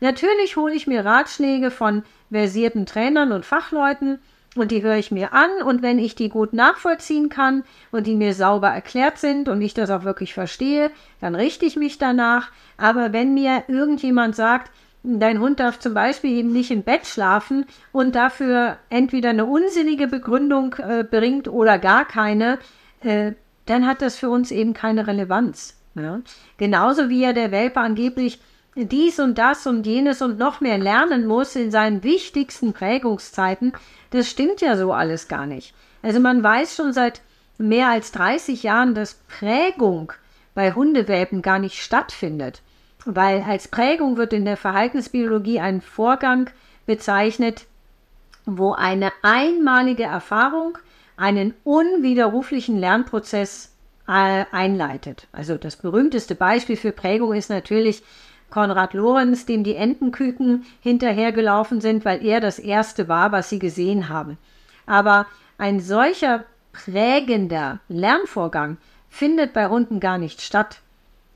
Natürlich 0.00 0.56
hole 0.56 0.74
ich 0.74 0.86
mir 0.86 1.04
Ratschläge 1.04 1.70
von 1.70 2.02
versierten 2.30 2.86
Trainern 2.86 3.32
und 3.32 3.46
Fachleuten, 3.46 4.18
und 4.56 4.70
die 4.70 4.82
höre 4.82 4.96
ich 4.96 5.10
mir 5.10 5.34
an 5.34 5.50
und 5.64 5.82
wenn 5.82 5.98
ich 5.98 6.14
die 6.14 6.30
gut 6.30 6.54
nachvollziehen 6.54 7.28
kann 7.28 7.62
und 7.92 8.06
die 8.06 8.14
mir 8.14 8.32
sauber 8.32 8.68
erklärt 8.68 9.18
sind 9.18 9.48
und 9.48 9.60
ich 9.60 9.74
das 9.74 9.90
auch 9.90 10.04
wirklich 10.04 10.32
verstehe, 10.32 10.90
dann 11.20 11.34
richte 11.34 11.66
ich 11.66 11.76
mich 11.76 11.98
danach. 11.98 12.50
Aber 12.78 13.12
wenn 13.12 13.34
mir 13.34 13.64
irgendjemand 13.68 14.34
sagt, 14.34 14.72
dein 15.06 15.40
Hund 15.40 15.60
darf 15.60 15.78
zum 15.78 15.94
Beispiel 15.94 16.32
eben 16.32 16.52
nicht 16.52 16.70
im 16.70 16.82
Bett 16.82 17.06
schlafen 17.06 17.66
und 17.92 18.14
dafür 18.14 18.78
entweder 18.90 19.30
eine 19.30 19.46
unsinnige 19.46 20.08
Begründung 20.08 20.74
äh, 20.74 21.04
bringt 21.04 21.48
oder 21.48 21.78
gar 21.78 22.04
keine, 22.04 22.58
äh, 23.02 23.32
dann 23.66 23.86
hat 23.86 24.02
das 24.02 24.16
für 24.16 24.28
uns 24.28 24.50
eben 24.50 24.74
keine 24.74 25.06
Relevanz. 25.06 25.76
Ja? 25.94 26.20
Genauso 26.58 27.08
wie 27.08 27.22
ja 27.22 27.32
der 27.32 27.52
Welpe 27.52 27.80
angeblich 27.80 28.40
dies 28.74 29.18
und 29.18 29.38
das 29.38 29.66
und 29.66 29.86
jenes 29.86 30.20
und 30.20 30.38
noch 30.38 30.60
mehr 30.60 30.76
lernen 30.76 31.26
muss 31.26 31.56
in 31.56 31.70
seinen 31.70 32.02
wichtigsten 32.02 32.74
Prägungszeiten, 32.74 33.72
das 34.10 34.28
stimmt 34.28 34.60
ja 34.60 34.76
so 34.76 34.92
alles 34.92 35.28
gar 35.28 35.46
nicht. 35.46 35.74
Also 36.02 36.20
man 36.20 36.42
weiß 36.42 36.76
schon 36.76 36.92
seit 36.92 37.22
mehr 37.58 37.88
als 37.88 38.12
30 38.12 38.62
Jahren, 38.62 38.94
dass 38.94 39.14
Prägung 39.28 40.12
bei 40.54 40.72
Hundewelpen 40.72 41.42
gar 41.42 41.58
nicht 41.58 41.82
stattfindet. 41.82 42.62
Weil 43.06 43.42
als 43.42 43.68
Prägung 43.68 44.16
wird 44.16 44.32
in 44.32 44.44
der 44.44 44.56
Verhaltensbiologie 44.56 45.60
ein 45.60 45.80
Vorgang 45.80 46.50
bezeichnet, 46.86 47.66
wo 48.44 48.72
eine 48.72 49.12
einmalige 49.22 50.02
Erfahrung 50.04 50.76
einen 51.16 51.54
unwiderruflichen 51.64 52.76
Lernprozess 52.78 53.72
äh, 54.06 54.44
einleitet. 54.52 55.26
Also 55.32 55.56
das 55.56 55.76
berühmteste 55.76 56.34
Beispiel 56.34 56.76
für 56.76 56.92
Prägung 56.92 57.32
ist 57.32 57.48
natürlich 57.48 58.02
Konrad 58.50 58.94
Lorenz, 58.94 59.46
dem 59.46 59.64
die 59.64 59.74
Entenküken 59.74 60.64
hinterhergelaufen 60.80 61.80
sind, 61.80 62.04
weil 62.04 62.24
er 62.24 62.40
das 62.40 62.58
erste 62.58 63.08
war, 63.08 63.32
was 63.32 63.48
sie 63.48 63.58
gesehen 63.58 64.08
haben. 64.08 64.38
Aber 64.86 65.26
ein 65.58 65.80
solcher 65.80 66.44
prägender 66.72 67.80
Lernvorgang 67.88 68.76
findet 69.08 69.52
bei 69.52 69.68
Hunden 69.68 69.98
gar 69.98 70.18
nicht 70.18 70.40
statt. 70.40 70.80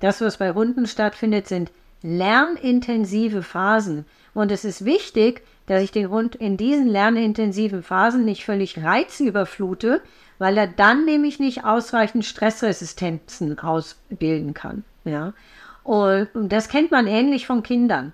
Das, 0.01 0.21
was 0.21 0.39
bei 0.39 0.53
Hunden 0.53 0.87
stattfindet, 0.87 1.47
sind 1.47 1.71
lernintensive 2.03 3.43
Phasen. 3.43 4.07
Und 4.35 4.51
es 4.51 4.65
ist 4.65 4.85
wichtig, 4.85 5.43
dass 5.67 5.83
ich 5.83 5.93
den 5.93 6.11
Hund 6.11 6.35
in 6.35 6.57
diesen 6.57 6.89
lernintensiven 6.89 7.83
Phasen 7.83 8.25
nicht 8.25 8.45
völlig 8.45 8.83
reizüberflute, 8.83 10.01
weil 10.39 10.57
er 10.57 10.67
dann 10.67 11.05
nämlich 11.05 11.39
nicht 11.39 11.65
ausreichend 11.65 12.25
Stressresistenzen 12.25 13.59
ausbilden 13.59 14.55
kann. 14.55 14.85
Ja. 15.05 15.35
Und 15.85 16.29
das 16.35 16.69
kennt 16.69 16.91
man 16.91 17.07
ähnlich 17.07 17.47
von 17.47 17.63
Kindern, 17.63 18.13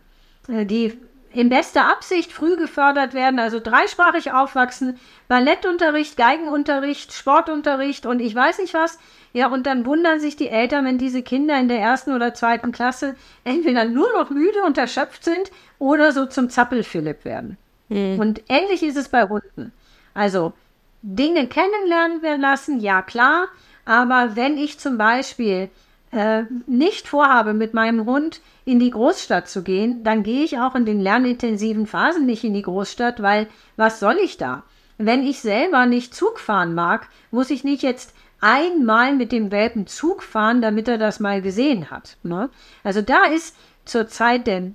äh, 0.48 0.66
die 0.66 0.98
in 1.32 1.50
bester 1.50 1.90
Absicht 1.90 2.32
früh 2.32 2.56
gefördert 2.56 3.12
werden, 3.12 3.38
also 3.38 3.60
dreisprachig 3.60 4.32
aufwachsen, 4.32 4.98
Ballettunterricht, 5.28 6.16
Geigenunterricht, 6.16 7.12
Sportunterricht 7.12 8.06
und 8.06 8.20
ich 8.20 8.34
weiß 8.34 8.58
nicht 8.58 8.72
was. 8.72 8.98
Ja, 9.36 9.48
und 9.48 9.66
dann 9.66 9.84
wundern 9.84 10.18
sich 10.18 10.36
die 10.36 10.48
Eltern, 10.48 10.86
wenn 10.86 10.96
diese 10.96 11.20
Kinder 11.20 11.60
in 11.60 11.68
der 11.68 11.78
ersten 11.78 12.14
oder 12.14 12.32
zweiten 12.32 12.72
Klasse 12.72 13.16
entweder 13.44 13.84
nur 13.84 14.10
noch 14.14 14.30
müde 14.30 14.62
und 14.64 14.78
erschöpft 14.78 15.24
sind 15.24 15.50
oder 15.78 16.12
so 16.12 16.24
zum 16.24 16.48
Zappelphilipp 16.48 17.26
werden. 17.26 17.58
Mhm. 17.90 18.18
Und 18.18 18.42
ähnlich 18.48 18.82
ist 18.82 18.96
es 18.96 19.10
bei 19.10 19.28
Hunden. 19.28 19.72
Also 20.14 20.54
Dinge 21.02 21.48
kennenlernen 21.48 22.22
wir 22.22 22.38
lassen, 22.38 22.80
ja 22.80 23.02
klar, 23.02 23.48
aber 23.84 24.36
wenn 24.36 24.56
ich 24.56 24.78
zum 24.78 24.96
Beispiel 24.96 25.68
äh, 26.12 26.44
nicht 26.66 27.06
vorhabe, 27.06 27.52
mit 27.52 27.74
meinem 27.74 28.06
Hund 28.06 28.40
in 28.64 28.78
die 28.78 28.90
Großstadt 28.90 29.50
zu 29.50 29.62
gehen, 29.62 30.02
dann 30.02 30.22
gehe 30.22 30.44
ich 30.44 30.58
auch 30.58 30.74
in 30.74 30.86
den 30.86 31.02
lernintensiven 31.02 31.86
Phasen 31.86 32.24
nicht 32.24 32.42
in 32.42 32.54
die 32.54 32.62
Großstadt, 32.62 33.20
weil 33.20 33.48
was 33.76 34.00
soll 34.00 34.16
ich 34.16 34.38
da? 34.38 34.62
Wenn 34.96 35.26
ich 35.26 35.40
selber 35.40 35.84
nicht 35.84 36.14
Zug 36.14 36.38
fahren 36.38 36.74
mag, 36.74 37.08
muss 37.30 37.50
ich 37.50 37.64
nicht 37.64 37.82
jetzt 37.82 38.14
einmal 38.46 39.12
mit 39.12 39.32
dem 39.32 39.50
Welpen 39.50 39.88
Zug 39.88 40.22
fahren, 40.22 40.62
damit 40.62 40.86
er 40.86 40.98
das 40.98 41.18
mal 41.18 41.42
gesehen 41.42 41.90
hat. 41.90 42.16
Ne? 42.22 42.48
Also 42.84 43.02
da 43.02 43.24
ist 43.24 43.56
zur 43.84 44.06
Zeit 44.06 44.46
der 44.46 44.70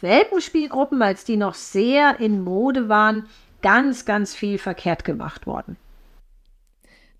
Welpenspielgruppen, 0.00 1.02
als 1.02 1.24
die 1.24 1.36
noch 1.36 1.54
sehr 1.54 2.20
in 2.20 2.44
Mode 2.44 2.88
waren, 2.88 3.26
ganz, 3.62 4.04
ganz 4.04 4.34
viel 4.34 4.58
verkehrt 4.58 5.04
gemacht 5.04 5.46
worden. 5.46 5.76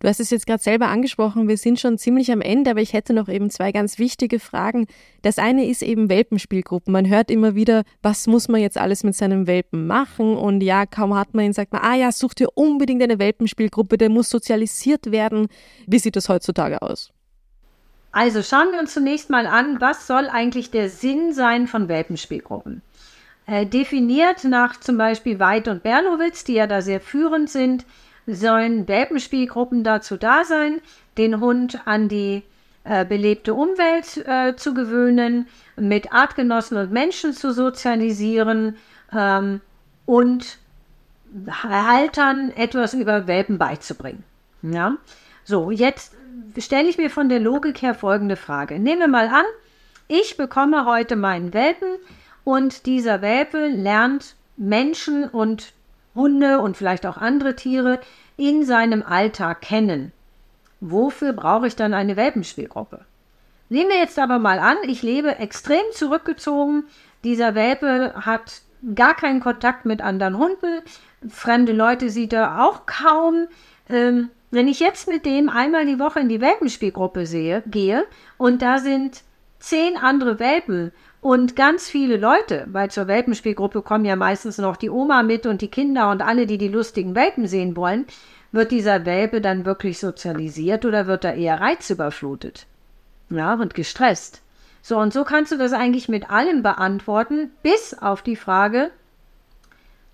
Du 0.00 0.08
hast 0.08 0.20
es 0.20 0.30
jetzt 0.30 0.46
gerade 0.46 0.62
selber 0.62 0.88
angesprochen, 0.88 1.48
wir 1.48 1.56
sind 1.56 1.80
schon 1.80 1.96
ziemlich 1.96 2.30
am 2.30 2.40
Ende, 2.40 2.70
aber 2.70 2.80
ich 2.80 2.92
hätte 2.92 3.14
noch 3.14 3.28
eben 3.28 3.50
zwei 3.50 3.72
ganz 3.72 3.98
wichtige 3.98 4.38
Fragen. 4.38 4.86
Das 5.22 5.38
eine 5.38 5.66
ist 5.66 5.82
eben 5.82 6.10
Welpenspielgruppen. 6.10 6.92
Man 6.92 7.08
hört 7.08 7.30
immer 7.30 7.54
wieder, 7.54 7.82
was 8.02 8.26
muss 8.26 8.48
man 8.48 8.60
jetzt 8.60 8.76
alles 8.76 9.04
mit 9.04 9.14
seinem 9.14 9.46
Welpen 9.46 9.86
machen? 9.86 10.36
Und 10.36 10.62
ja, 10.62 10.84
kaum 10.84 11.14
hat 11.16 11.34
man 11.34 11.46
ihn, 11.46 11.52
sagt 11.52 11.72
man, 11.72 11.82
ah 11.82 11.94
ja, 11.94 12.12
such 12.12 12.34
dir 12.34 12.48
unbedingt 12.54 13.02
eine 13.02 13.18
Welpenspielgruppe, 13.18 13.96
der 13.96 14.10
muss 14.10 14.28
sozialisiert 14.28 15.10
werden. 15.10 15.48
Wie 15.86 15.98
sieht 15.98 16.16
das 16.16 16.28
heutzutage 16.28 16.82
aus? 16.82 17.10
Also 18.12 18.42
schauen 18.42 18.72
wir 18.72 18.80
uns 18.80 18.94
zunächst 18.94 19.28
mal 19.28 19.46
an, 19.46 19.80
was 19.80 20.06
soll 20.06 20.28
eigentlich 20.28 20.70
der 20.70 20.88
Sinn 20.88 21.32
sein 21.32 21.66
von 21.66 21.88
Welpenspielgruppen? 21.88 22.82
Äh, 23.46 23.66
definiert 23.66 24.44
nach 24.44 24.80
zum 24.80 24.98
Beispiel 24.98 25.38
Weid 25.38 25.68
und 25.68 25.82
Berlowitz, 25.82 26.42
die 26.42 26.54
ja 26.54 26.66
da 26.66 26.82
sehr 26.82 27.00
führend 27.00 27.48
sind, 27.48 27.84
sollen 28.26 28.88
Welpenspielgruppen 28.88 29.84
dazu 29.84 30.16
da 30.16 30.44
sein, 30.44 30.80
den 31.16 31.40
Hund 31.40 31.80
an 31.86 32.08
die 32.08 32.42
äh, 32.84 33.04
belebte 33.04 33.54
Umwelt 33.54 34.16
äh, 34.26 34.56
zu 34.56 34.74
gewöhnen, 34.74 35.48
mit 35.76 36.12
Artgenossen 36.12 36.76
und 36.76 36.92
Menschen 36.92 37.32
zu 37.32 37.52
sozialisieren 37.52 38.76
ähm, 39.12 39.60
und 40.06 40.58
Haltern 41.50 42.50
etwas 42.56 42.94
über 42.94 43.26
Welpen 43.26 43.58
beizubringen. 43.58 44.24
Ja? 44.62 44.96
So, 45.44 45.70
jetzt 45.70 46.14
stelle 46.58 46.88
ich 46.88 46.98
mir 46.98 47.10
von 47.10 47.28
der 47.28 47.40
Logik 47.40 47.82
her 47.82 47.94
folgende 47.94 48.36
Frage. 48.36 48.78
Nehmen 48.78 49.00
wir 49.00 49.08
mal 49.08 49.28
an, 49.28 49.44
ich 50.08 50.36
bekomme 50.36 50.84
heute 50.84 51.16
meinen 51.16 51.52
Welpen 51.52 51.88
und 52.44 52.86
dieser 52.86 53.22
Welpe 53.22 53.66
lernt 53.66 54.36
Menschen 54.56 55.24
und 55.24 55.72
Hunde 56.16 56.60
und 56.60 56.76
vielleicht 56.76 57.06
auch 57.06 57.16
andere 57.16 57.54
Tiere 57.54 58.00
in 58.36 58.64
seinem 58.64 59.02
Alltag 59.02 59.60
kennen. 59.60 60.12
Wofür 60.80 61.32
brauche 61.32 61.66
ich 61.68 61.76
dann 61.76 61.94
eine 61.94 62.16
Welpenspielgruppe? 62.16 63.04
Nehmen 63.68 63.90
wir 63.90 63.98
jetzt 63.98 64.18
aber 64.18 64.38
mal 64.38 64.58
an, 64.58 64.76
ich 64.84 65.02
lebe 65.02 65.38
extrem 65.38 65.82
zurückgezogen. 65.92 66.84
Dieser 67.24 67.54
Welpe 67.54 68.14
hat 68.14 68.62
gar 68.94 69.14
keinen 69.14 69.40
Kontakt 69.40 69.84
mit 69.84 70.02
anderen 70.02 70.38
Hunden. 70.38 70.82
Fremde 71.28 71.72
Leute 71.72 72.10
sieht 72.10 72.32
er 72.32 72.64
auch 72.64 72.86
kaum. 72.86 73.48
Ähm, 73.88 74.30
wenn 74.50 74.68
ich 74.68 74.80
jetzt 74.80 75.08
mit 75.08 75.26
dem 75.26 75.48
einmal 75.48 75.86
die 75.86 75.98
Woche 75.98 76.20
in 76.20 76.28
die 76.28 76.40
Welpenspielgruppe 76.40 77.26
sehe, 77.26 77.62
gehe 77.66 78.04
und 78.38 78.62
da 78.62 78.78
sind 78.78 79.22
zehn 79.58 79.96
andere 79.96 80.38
Welpen 80.38 80.92
Und 81.26 81.56
ganz 81.56 81.90
viele 81.90 82.18
Leute, 82.18 82.68
weil 82.70 82.88
zur 82.92 83.08
Welpenspielgruppe 83.08 83.82
kommen 83.82 84.04
ja 84.04 84.14
meistens 84.14 84.58
noch 84.58 84.76
die 84.76 84.90
Oma 84.90 85.24
mit 85.24 85.44
und 85.44 85.60
die 85.60 85.66
Kinder 85.66 86.12
und 86.12 86.22
alle, 86.22 86.46
die 86.46 86.56
die 86.56 86.68
lustigen 86.68 87.16
Welpen 87.16 87.48
sehen 87.48 87.74
wollen, 87.74 88.06
wird 88.52 88.70
dieser 88.70 89.04
Welpe 89.06 89.40
dann 89.40 89.66
wirklich 89.66 89.98
sozialisiert 89.98 90.84
oder 90.84 91.08
wird 91.08 91.24
er 91.24 91.34
eher 91.34 91.60
reizüberflutet? 91.60 92.66
Ja, 93.28 93.54
und 93.54 93.74
gestresst. 93.74 94.40
So, 94.82 94.98
und 94.98 95.12
so 95.12 95.24
kannst 95.24 95.50
du 95.50 95.58
das 95.58 95.72
eigentlich 95.72 96.08
mit 96.08 96.30
allem 96.30 96.62
beantworten, 96.62 97.50
bis 97.64 97.98
auf 97.98 98.22
die 98.22 98.36
Frage, 98.36 98.92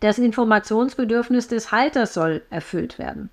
das 0.01 0.17
Informationsbedürfnis 0.17 1.47
des 1.47 1.73
Halters 1.73 2.15
soll 2.15 2.41
erfüllt 2.49 2.99
werden. 2.99 3.29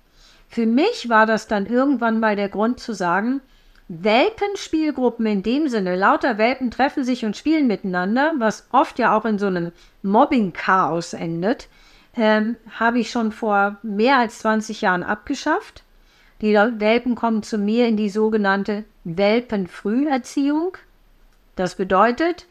Für 0.50 0.66
mich 0.66 1.08
war 1.08 1.24
das 1.24 1.48
dann 1.48 1.64
irgendwann 1.64 2.20
mal 2.20 2.36
der 2.36 2.50
Grund 2.50 2.78
zu 2.78 2.92
sagen, 2.92 3.40
Welpenspielgruppen 3.92 5.26
in 5.26 5.42
dem 5.42 5.66
Sinne, 5.68 5.96
lauter 5.96 6.38
Welpen 6.38 6.70
treffen 6.70 7.02
sich 7.02 7.24
und 7.24 7.36
spielen 7.36 7.66
miteinander, 7.66 8.34
was 8.38 8.68
oft 8.70 9.00
ja 9.00 9.18
auch 9.18 9.24
in 9.24 9.40
so 9.40 9.46
einem 9.46 9.72
Mobbing-Chaos 10.02 11.12
endet, 11.12 11.66
ähm, 12.16 12.54
habe 12.78 13.00
ich 13.00 13.10
schon 13.10 13.32
vor 13.32 13.78
mehr 13.82 14.18
als 14.18 14.38
20 14.38 14.80
Jahren 14.82 15.02
abgeschafft. 15.02 15.82
Die 16.40 16.54
Welpen 16.54 17.16
kommen 17.16 17.42
zu 17.42 17.58
mir 17.58 17.88
in 17.88 17.96
die 17.96 18.10
sogenannte 18.10 18.84
Welpenfrüherziehung. 19.02 20.76
Das 21.56 21.74
bedeutet, 21.74 22.46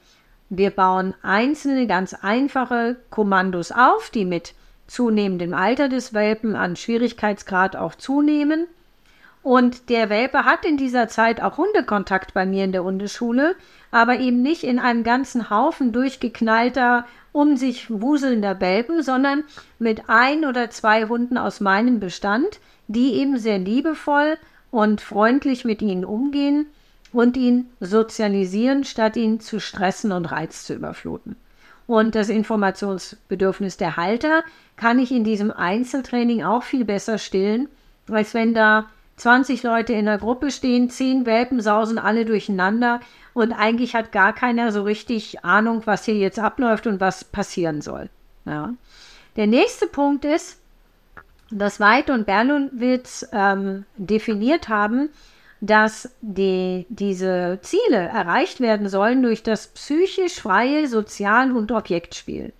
wir 0.49 0.71
bauen 0.71 1.13
einzelne, 1.21 1.87
ganz 1.87 2.13
einfache 2.15 2.97
Kommandos 3.11 3.71
auf, 3.71 4.09
die 4.09 4.25
mit 4.25 4.55
zunehmendem 4.87 5.53
Alter 5.53 5.87
des 5.87 6.13
Welpen 6.13 6.57
an 6.57 6.75
Schwierigkeitsgrad 6.75 7.77
auch 7.77 7.95
zunehmen. 7.95 8.67
Und 9.41 9.89
der 9.89 10.09
Welpe 10.09 10.43
hat 10.43 10.65
in 10.65 10.75
dieser 10.75 11.07
Zeit 11.07 11.41
auch 11.41 11.57
Hundekontakt 11.57 12.33
bei 12.33 12.45
mir 12.45 12.65
in 12.65 12.73
der 12.73 12.83
Hundeschule, 12.83 13.55
aber 13.89 14.19
eben 14.19 14.41
nicht 14.41 14.63
in 14.63 14.79
einem 14.79 15.03
ganzen 15.03 15.49
Haufen 15.49 15.93
durchgeknallter, 15.93 17.05
um 17.31 17.55
sich 17.55 17.89
wuselnder 17.89 18.59
Welpen, 18.59 19.01
sondern 19.01 19.43
mit 19.77 20.03
ein 20.07 20.45
oder 20.45 20.69
zwei 20.69 21.05
Hunden 21.05 21.37
aus 21.37 21.61
meinem 21.61 21.99
Bestand, 21.99 22.59
die 22.87 23.13
eben 23.13 23.37
sehr 23.37 23.59
liebevoll 23.59 24.37
und 24.71 24.99
freundlich 24.99 25.63
mit 25.63 25.81
ihnen 25.81 26.03
umgehen 26.03 26.67
und 27.13 27.37
ihn 27.37 27.69
sozialisieren, 27.79 28.83
statt 28.83 29.15
ihn 29.15 29.39
zu 29.39 29.59
stressen 29.59 30.11
und 30.11 30.25
Reiz 30.25 30.65
zu 30.65 30.73
überfluten. 30.73 31.37
Und 31.87 32.13
das 32.13 32.29
Informationsbedürfnis 32.29 33.77
der 33.77 33.97
Halter 33.97 34.43
kann 34.75 34.99
ich 34.99 35.11
in 35.11 35.23
diesem 35.23 35.49
Einzeltraining 35.51 36.43
auch 36.43 36.63
viel 36.63 36.85
besser 36.85 37.17
stillen, 37.17 37.67
als 38.11 38.33
wenn 38.33 38.53
da 38.53 38.85
20 39.20 39.63
Leute 39.63 39.93
in 39.93 40.05
der 40.05 40.17
Gruppe 40.17 40.49
stehen, 40.49 40.89
10 40.89 41.26
Welpen 41.26 41.61
sausen 41.61 41.99
alle 41.99 42.26
durcheinander 42.26 43.01
und 43.34 43.51
eigentlich 43.51 43.93
hat 43.93 44.11
gar 44.11 44.34
keiner 44.34 44.72
so 44.72 44.84
richtig 44.84 45.43
Ahnung, 45.43 45.82
was 45.86 46.05
hier 46.05 46.15
jetzt 46.15 46.39
abläuft 46.39 46.88
und 46.88 46.99
was 46.99 47.26
passieren 47.26 47.82
soll. 47.82 48.09
Ja. 48.45 48.74
Der 49.36 49.45
nächste 49.47 49.88
Punkt 49.88 50.26
ist, 50.26 50.59
dass 51.51 51.80
Weid 51.80 52.09
und 52.09 52.26
Berlowitz 52.26 53.28
ähm, 53.34 53.86
definiert 53.97 54.70
haben, 54.70 55.09
dass 55.61 56.09
die, 56.22 56.86
diese 56.89 57.59
Ziele 57.61 57.97
erreicht 57.97 58.61
werden 58.61 58.88
sollen 58.88 59.22
durch 59.22 59.43
das 59.43 59.67
psychisch 59.67 60.39
freie 60.39 60.88
Sozial- 60.88 61.51
und 61.51 61.72
Objektspiel. 61.72 62.53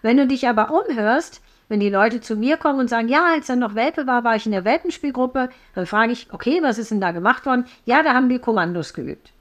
Wenn 0.00 0.16
du 0.16 0.26
dich 0.26 0.48
aber 0.48 0.70
umhörst, 0.70 1.42
wenn 1.72 1.80
die 1.80 1.90
Leute 1.90 2.20
zu 2.20 2.36
mir 2.36 2.56
kommen 2.56 2.78
und 2.78 2.88
sagen, 2.88 3.08
ja, 3.08 3.32
als 3.32 3.48
er 3.48 3.56
noch 3.56 3.74
Welpe 3.74 4.06
war, 4.06 4.22
war 4.22 4.36
ich 4.36 4.46
in 4.46 4.52
der 4.52 4.64
Welpenspielgruppe, 4.64 5.48
dann 5.74 5.86
frage 5.86 6.12
ich, 6.12 6.28
okay, 6.32 6.60
was 6.62 6.78
ist 6.78 6.90
denn 6.90 7.00
da 7.00 7.10
gemacht 7.10 7.46
worden? 7.46 7.64
Ja, 7.84 8.02
da 8.02 8.14
haben 8.14 8.28
wir 8.28 8.38
Kommandos 8.38 8.94
geübt. 8.94 9.32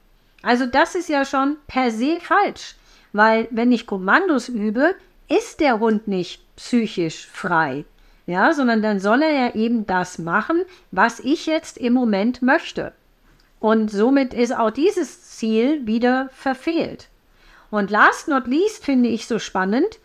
Also 0.42 0.66
das 0.66 0.96
ist 0.96 1.10
ja 1.10 1.26
schon 1.26 1.58
per 1.68 1.92
se 1.92 2.18
falsch, 2.20 2.76
weil 3.14 3.48
wenn 3.52 3.72
ich 3.72 3.86
Kommandos 3.86 4.50
übe, 4.50 4.96
ist 5.30 5.60
der 5.60 5.80
Hund 5.80 6.08
nicht 6.08 6.42
psychisch 6.56 7.28
frei 7.28 7.86
ja, 8.32 8.54
sondern 8.54 8.82
dann 8.82 9.00
soll 9.00 9.24
er 9.24 9.32
ja 9.32 9.56
eben 9.56 9.86
das 9.86 10.18
machen, 10.18 10.64
was 10.92 11.20
ich 11.20 11.46
jetzt 11.46 11.78
im 11.78 11.94
Moment 11.94 12.42
möchte. 12.42 12.94
Und 13.60 13.92
somit 13.92 14.34
ist 14.34 14.56
auch 14.56 14.72
dieses 14.72 15.32
Ziel 15.32 15.86
wieder 15.86 16.30
verfehlt. 16.32 17.10
Und 17.70 17.92
last 17.92 18.28
not 18.28 18.48
least 18.48 18.86
finde 18.86 19.10
ich 19.10 19.28
so 19.28 19.38
spannend, 19.38 20.00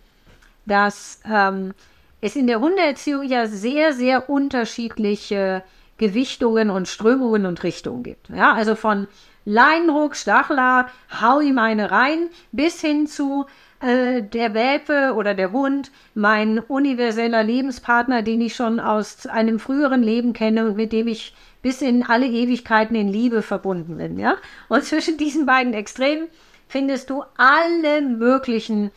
dass 0.67 1.21
ähm, 1.25 1.73
es 2.21 2.37
in 2.37 2.47
der 2.47 2.61
Hundeerziehung 2.61 3.25
ja 3.25 3.47
sehr, 3.47 3.93
sehr 3.93 4.29
unterschiedliche 4.31 5.63
Gewichtungen 5.99 6.71
und 6.71 6.89
Strömungen 6.89 7.47
und 7.47 7.63
Richtungen 7.63 8.03
gibt. 8.03 8.29
Ja, 8.29 8.53
also 8.53 8.75
von 8.75 9.07
Leinruck, 9.45 10.17
Stachler, 10.17 10.89
hau 11.21 11.41
ihm 11.41 11.59
eine 11.59 11.91
rein, 11.91 12.29
bis 12.53 12.81
hin 12.81 13.07
zu 13.07 13.47
äh, 13.81 14.23
der 14.23 14.55
Welpe 14.55 15.15
oder 15.15 15.35
der 15.35 15.53
Hund, 15.53 15.91
mein 16.15 16.59
universeller 16.59 17.43
Lebenspartner, 17.43 18.23
den 18.23 18.41
ich 18.41 18.57
schon 18.57 18.81
aus 18.81 19.27
einem 19.27 19.59
früheren 19.59 20.03
Leben 20.03 20.33
kenne 20.33 20.67
und 20.67 20.77
mit 20.77 20.93
dem 20.93 21.09
ich 21.09 21.35
bis 21.63 21.83
in 21.83 22.03
alle 22.03 22.27
Ewigkeiten 22.27 22.97
in 22.97 23.09
Liebe 23.09 23.43
verbunden 23.43 23.99
bin, 23.99 24.19
ja? 24.19 24.37
Und 24.69 24.85
zwischen 24.85 25.17
diesen 25.19 25.47
beiden 25.47 25.75
Extremen 25.75 26.29
findest 26.69 27.11
du 27.11 27.23
alle 27.37 28.03
möglichen 28.03 28.91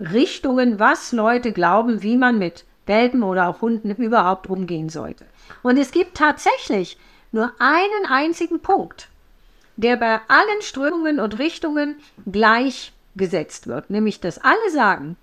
Richtungen, 0.00 0.78
was 0.78 1.12
Leute 1.12 1.52
glauben, 1.52 2.02
wie 2.02 2.16
man 2.16 2.38
mit 2.38 2.64
Welpen 2.86 3.22
oder 3.22 3.48
auch 3.48 3.60
Hunden 3.60 3.90
überhaupt 3.90 4.48
umgehen 4.48 4.88
sollte. 4.88 5.24
Und 5.62 5.76
es 5.78 5.90
gibt 5.90 6.16
tatsächlich 6.16 6.98
nur 7.32 7.52
einen 7.58 8.06
einzigen 8.08 8.60
Punkt, 8.60 9.08
der 9.76 9.96
bei 9.96 10.20
allen 10.28 10.62
Strömungen 10.62 11.20
und 11.20 11.38
Richtungen 11.38 11.96
gleich 12.30 12.92
gesetzt 13.16 13.66
wird, 13.66 13.90
nämlich 13.90 14.20
dass 14.20 14.38
alle 14.38 14.70
sagen, 14.70 15.16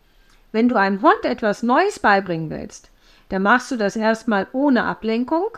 wenn 0.52 0.70
du 0.70 0.76
einem 0.76 1.02
Hund 1.02 1.24
etwas 1.24 1.64
Neues 1.64 2.00
beibringen 2.00 2.50
willst, 2.50 2.90
dann 3.30 3.44
machst 3.44 3.72
du 3.72 3.78
das 3.78 3.96
erstmal 3.96 4.48
ohne 4.52 4.84
Ablenkung, 4.84 5.58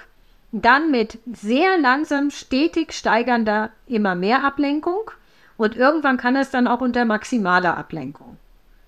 dann 0.51 0.91
mit 0.91 1.19
sehr 1.33 1.77
langsam, 1.77 2.31
stetig 2.31 2.93
steigernder 2.93 3.71
immer 3.87 4.15
mehr 4.15 4.45
Ablenkung 4.45 5.11
und 5.57 5.75
irgendwann 5.75 6.17
kann 6.17 6.35
es 6.35 6.49
dann 6.49 6.67
auch 6.67 6.81
unter 6.81 7.03
maximaler 7.03 7.75
Ablenkung. 7.75 8.37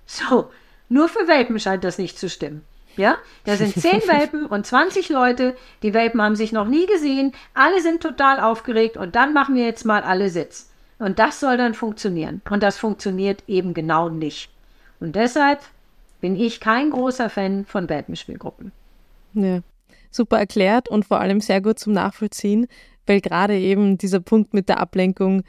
So, 0.08 0.50
nur 0.90 1.10
für 1.10 1.28
Welpen 1.28 1.60
scheint 1.60 1.84
das 1.84 2.00
nicht 2.00 2.18
zu 2.18 2.30
stimmen. 2.30 2.64
Ja, 2.96 3.18
da 3.44 3.56
sind 3.56 3.74
zehn 3.80 4.02
Welpen 4.08 4.48
und 4.48 4.66
20 4.66 5.10
Leute. 5.10 5.56
Die 5.84 5.94
Welpen 5.94 6.22
haben 6.22 6.36
sich 6.36 6.52
noch 6.52 6.68
nie 6.68 6.88
gesehen. 6.88 7.34
Alle 7.54 7.82
sind 7.82 8.02
total 8.02 8.40
aufgeregt 8.40 8.98
und 8.98 9.16
dann 9.16 9.34
machen 9.34 9.54
wir 9.54 9.66
jetzt 9.66 9.86
mal 9.86 10.02
alle 10.02 10.30
Sitz. 10.30 10.72
Und 10.98 11.20
das 11.20 11.40
soll 11.40 11.58
dann 11.58 11.76
funktionieren. 11.76 12.42
Und 12.50 12.64
das 12.64 12.80
funktioniert 12.80 13.44
eben 13.48 13.76
genau 13.76 14.10
nicht. 14.10 14.50
Und 15.00 15.16
deshalb 15.16 15.60
bin 16.22 16.36
ich 16.36 16.60
kein 16.60 16.90
großer 16.90 17.30
Fan 17.30 17.66
von 17.66 17.88
Welpenspielgruppen. 17.88 18.72
Ja, 19.34 19.60
super 20.10 20.40
erklärt 20.40 20.90
und 20.90 21.06
vor 21.06 21.20
allem 21.20 21.42
sehr 21.42 21.62
gut 21.62 21.78
zum 21.78 21.94
Nachvollziehen, 21.94 22.68
weil 23.06 23.22
gerade 23.22 23.56
eben 23.56 24.00
dieser 24.00 24.20
Punkt 24.20 24.56
mit 24.56 24.70
der 24.70 24.80
Ablenkung, 24.80 25.44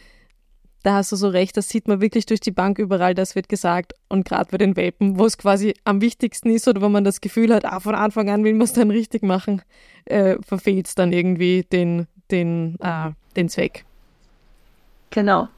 da 0.82 0.94
hast 0.94 1.12
du 1.12 1.16
so 1.16 1.28
recht, 1.28 1.56
das 1.56 1.68
sieht 1.68 1.88
man 1.88 2.00
wirklich 2.00 2.26
durch 2.26 2.40
die 2.40 2.50
Bank 2.50 2.78
überall, 2.78 3.14
das 3.14 3.34
wird 3.34 3.48
gesagt. 3.48 3.94
Und 4.08 4.24
gerade 4.26 4.50
bei 4.50 4.58
den 4.58 4.76
Welpen, 4.76 5.18
wo 5.18 5.26
es 5.26 5.36
quasi 5.36 5.74
am 5.84 6.00
wichtigsten 6.00 6.50
ist 6.50 6.68
oder 6.68 6.80
wo 6.80 6.88
man 6.88 7.04
das 7.04 7.20
Gefühl 7.20 7.52
hat, 7.52 7.64
ah, 7.64 7.80
von 7.80 7.94
Anfang 7.94 8.30
an 8.30 8.44
will 8.44 8.54
man 8.54 8.62
es 8.62 8.72
dann 8.72 8.90
richtig 8.90 9.22
machen, 9.22 9.62
äh, 10.04 10.36
verfehlt 10.40 10.86
es 10.86 10.94
dann 10.94 11.12
irgendwie 11.12 11.64
den, 11.64 12.06
den, 12.30 12.76
äh, 12.80 13.10
den 13.36 13.48
Zweck. 13.48 13.84
Genau. 15.10 15.48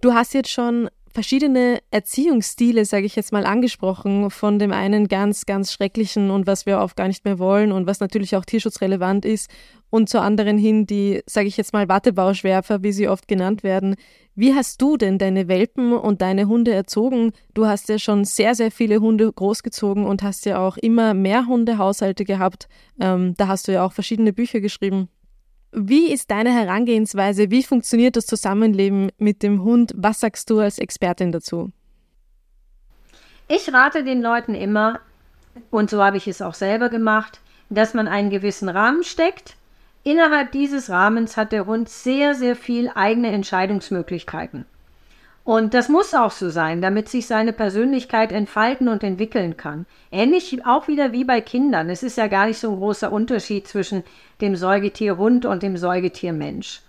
Du 0.00 0.12
hast 0.12 0.34
jetzt 0.34 0.50
schon 0.50 0.88
verschiedene 1.16 1.80
Erziehungsstile, 1.90 2.84
sage 2.84 3.06
ich 3.06 3.16
jetzt 3.16 3.32
mal, 3.32 3.46
angesprochen, 3.46 4.30
von 4.30 4.58
dem 4.58 4.70
einen 4.70 5.08
ganz, 5.08 5.46
ganz 5.46 5.72
schrecklichen 5.72 6.30
und 6.30 6.46
was 6.46 6.66
wir 6.66 6.78
oft 6.78 6.94
gar 6.94 7.08
nicht 7.08 7.24
mehr 7.24 7.38
wollen 7.38 7.72
und 7.72 7.86
was 7.86 8.00
natürlich 8.00 8.36
auch 8.36 8.44
tierschutzrelevant 8.44 9.24
ist 9.24 9.50
und 9.88 10.10
zur 10.10 10.20
anderen 10.20 10.58
hin 10.58 10.86
die, 10.86 11.22
sage 11.24 11.48
ich 11.48 11.56
jetzt 11.56 11.72
mal, 11.72 11.88
Wattebauschwerfer, 11.88 12.82
wie 12.82 12.92
sie 12.92 13.08
oft 13.08 13.28
genannt 13.28 13.62
werden. 13.62 13.96
Wie 14.34 14.52
hast 14.52 14.82
du 14.82 14.98
denn 14.98 15.16
deine 15.16 15.48
Welpen 15.48 15.94
und 15.94 16.20
deine 16.20 16.48
Hunde 16.48 16.74
erzogen? 16.74 17.32
Du 17.54 17.64
hast 17.64 17.88
ja 17.88 17.98
schon 17.98 18.26
sehr, 18.26 18.54
sehr 18.54 18.70
viele 18.70 19.00
Hunde 19.00 19.32
großgezogen 19.32 20.04
und 20.04 20.22
hast 20.22 20.44
ja 20.44 20.58
auch 20.58 20.76
immer 20.76 21.14
mehr 21.14 21.46
Hundehaushalte 21.46 22.26
gehabt. 22.26 22.68
Ähm, 23.00 23.32
da 23.38 23.48
hast 23.48 23.68
du 23.68 23.72
ja 23.72 23.86
auch 23.86 23.94
verschiedene 23.94 24.34
Bücher 24.34 24.60
geschrieben. 24.60 25.08
Wie 25.72 26.12
ist 26.12 26.30
deine 26.30 26.52
Herangehensweise? 26.52 27.50
Wie 27.50 27.62
funktioniert 27.62 28.16
das 28.16 28.26
Zusammenleben 28.26 29.10
mit 29.18 29.42
dem 29.42 29.62
Hund? 29.62 29.92
Was 29.96 30.20
sagst 30.20 30.48
du 30.50 30.60
als 30.60 30.78
Expertin 30.78 31.32
dazu? 31.32 31.70
Ich 33.48 33.72
rate 33.72 34.02
den 34.02 34.22
Leuten 34.22 34.54
immer, 34.54 35.00
und 35.70 35.90
so 35.90 36.02
habe 36.02 36.16
ich 36.16 36.26
es 36.26 36.42
auch 36.42 36.54
selber 36.54 36.88
gemacht, 36.88 37.40
dass 37.70 37.94
man 37.94 38.08
einen 38.08 38.30
gewissen 38.30 38.68
Rahmen 38.68 39.04
steckt. 39.04 39.56
Innerhalb 40.02 40.52
dieses 40.52 40.90
Rahmens 40.90 41.36
hat 41.36 41.52
der 41.52 41.66
Hund 41.66 41.88
sehr, 41.88 42.34
sehr 42.34 42.56
viel 42.56 42.90
eigene 42.94 43.32
Entscheidungsmöglichkeiten. 43.32 44.64
Und 45.46 45.74
das 45.74 45.88
muss 45.88 46.12
auch 46.12 46.32
so 46.32 46.50
sein, 46.50 46.82
damit 46.82 47.08
sich 47.08 47.26
seine 47.28 47.52
Persönlichkeit 47.52 48.32
entfalten 48.32 48.88
und 48.88 49.04
entwickeln 49.04 49.56
kann. 49.56 49.86
Ähnlich 50.10 50.66
auch 50.66 50.88
wieder 50.88 51.12
wie 51.12 51.24
bei 51.24 51.40
Kindern. 51.40 51.88
Es 51.88 52.02
ist 52.02 52.18
ja 52.18 52.26
gar 52.26 52.46
nicht 52.46 52.58
so 52.58 52.72
ein 52.72 52.78
großer 52.78 53.12
Unterschied 53.12 53.68
zwischen 53.68 54.02
dem 54.40 54.56
Säugetier 54.56 55.16
Hund 55.18 55.46
und 55.46 55.62
dem 55.62 55.76
Säugetier 55.76 56.32
Mensch. 56.32 56.82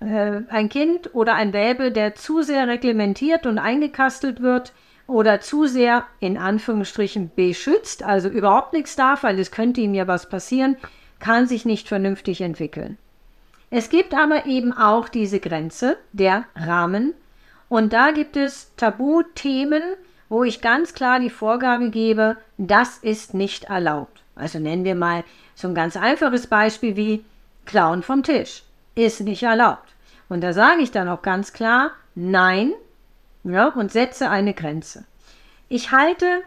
äh, 0.00 0.42
ein 0.48 0.68
Kind 0.68 1.14
oder 1.14 1.34
ein 1.34 1.52
Welpe, 1.52 1.92
der 1.92 2.14
zu 2.14 2.42
sehr 2.42 2.68
reglementiert 2.68 3.46
und 3.46 3.58
eingekastelt 3.58 4.42
wird 4.42 4.72
oder 5.06 5.40
zu 5.40 5.66
sehr 5.66 6.04
in 6.20 6.36
Anführungsstrichen 6.38 7.30
beschützt, 7.34 8.02
also 8.02 8.28
überhaupt 8.28 8.72
nichts 8.72 8.96
darf, 8.96 9.22
weil 9.22 9.38
es 9.38 9.50
könnte 9.50 9.80
ihm 9.80 9.94
ja 9.94 10.06
was 10.08 10.28
passieren, 10.28 10.76
kann 11.18 11.46
sich 11.46 11.64
nicht 11.64 11.88
vernünftig 11.88 12.40
entwickeln. 12.40 12.98
Es 13.70 13.88
gibt 13.88 14.14
aber 14.14 14.46
eben 14.46 14.72
auch 14.72 15.08
diese 15.08 15.40
Grenze, 15.40 15.96
der 16.12 16.44
Rahmen. 16.56 17.14
Und 17.72 17.94
da 17.94 18.10
gibt 18.10 18.36
es 18.36 18.70
Tabuthemen, 18.76 19.82
wo 20.28 20.44
ich 20.44 20.60
ganz 20.60 20.92
klar 20.92 21.20
die 21.20 21.30
Vorgabe 21.30 21.88
gebe, 21.88 22.36
das 22.58 22.98
ist 22.98 23.32
nicht 23.32 23.64
erlaubt. 23.64 24.22
Also 24.36 24.58
nennen 24.58 24.84
wir 24.84 24.94
mal 24.94 25.24
so 25.54 25.68
ein 25.68 25.74
ganz 25.74 25.96
einfaches 25.96 26.48
Beispiel 26.48 26.96
wie 26.96 27.24
Klauen 27.64 28.02
vom 28.02 28.24
Tisch. 28.24 28.62
Ist 28.94 29.22
nicht 29.22 29.42
erlaubt. 29.42 29.88
Und 30.28 30.42
da 30.42 30.52
sage 30.52 30.82
ich 30.82 30.90
dann 30.90 31.08
auch 31.08 31.22
ganz 31.22 31.54
klar, 31.54 31.92
nein, 32.14 32.74
ja, 33.42 33.68
und 33.68 33.90
setze 33.90 34.28
eine 34.28 34.52
Grenze. 34.52 35.06
Ich 35.70 35.92
halte 35.92 36.42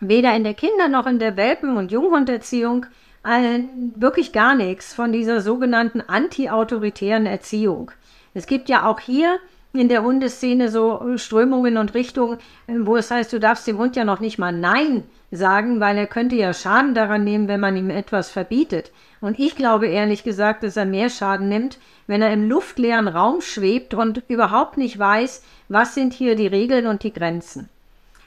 weder 0.00 0.36
in 0.36 0.44
der 0.44 0.52
Kinder- 0.52 0.88
noch 0.88 1.06
in 1.06 1.20
der 1.20 1.38
Welpen- 1.38 1.78
und 1.78 1.90
Junghunderziehung 1.90 2.84
äh, 3.24 3.60
wirklich 3.96 4.34
gar 4.34 4.54
nichts 4.54 4.92
von 4.92 5.10
dieser 5.10 5.40
sogenannten 5.40 6.02
anti-autoritären 6.02 7.24
Erziehung. 7.24 7.92
Es 8.34 8.46
gibt 8.46 8.68
ja 8.68 8.84
auch 8.84 9.00
hier 9.00 9.38
in 9.74 9.88
der 9.88 10.02
Hundeszene 10.02 10.68
so 10.70 11.16
Strömungen 11.16 11.76
und 11.76 11.94
Richtungen, 11.94 12.38
wo 12.66 12.96
es 12.96 13.10
heißt, 13.10 13.32
du 13.32 13.40
darfst 13.40 13.66
dem 13.66 13.78
Hund 13.78 13.96
ja 13.96 14.04
noch 14.04 14.20
nicht 14.20 14.38
mal 14.38 14.52
Nein 14.52 15.02
sagen, 15.32 15.80
weil 15.80 15.98
er 15.98 16.06
könnte 16.06 16.36
ja 16.36 16.54
Schaden 16.54 16.94
daran 16.94 17.24
nehmen, 17.24 17.48
wenn 17.48 17.60
man 17.60 17.76
ihm 17.76 17.90
etwas 17.90 18.30
verbietet. 18.30 18.92
Und 19.20 19.38
ich 19.38 19.56
glaube 19.56 19.88
ehrlich 19.88 20.22
gesagt, 20.22 20.62
dass 20.62 20.76
er 20.76 20.84
mehr 20.84 21.10
Schaden 21.10 21.48
nimmt, 21.48 21.78
wenn 22.06 22.22
er 22.22 22.32
im 22.32 22.48
luftleeren 22.48 23.08
Raum 23.08 23.40
schwebt 23.40 23.94
und 23.94 24.22
überhaupt 24.28 24.76
nicht 24.76 24.98
weiß, 24.98 25.42
was 25.68 25.94
sind 25.94 26.12
hier 26.12 26.36
die 26.36 26.46
Regeln 26.46 26.86
und 26.86 27.02
die 27.02 27.12
Grenzen. 27.12 27.68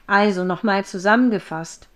Also 0.06 0.44
nochmal 0.44 0.84
zusammengefasst. 0.84 1.88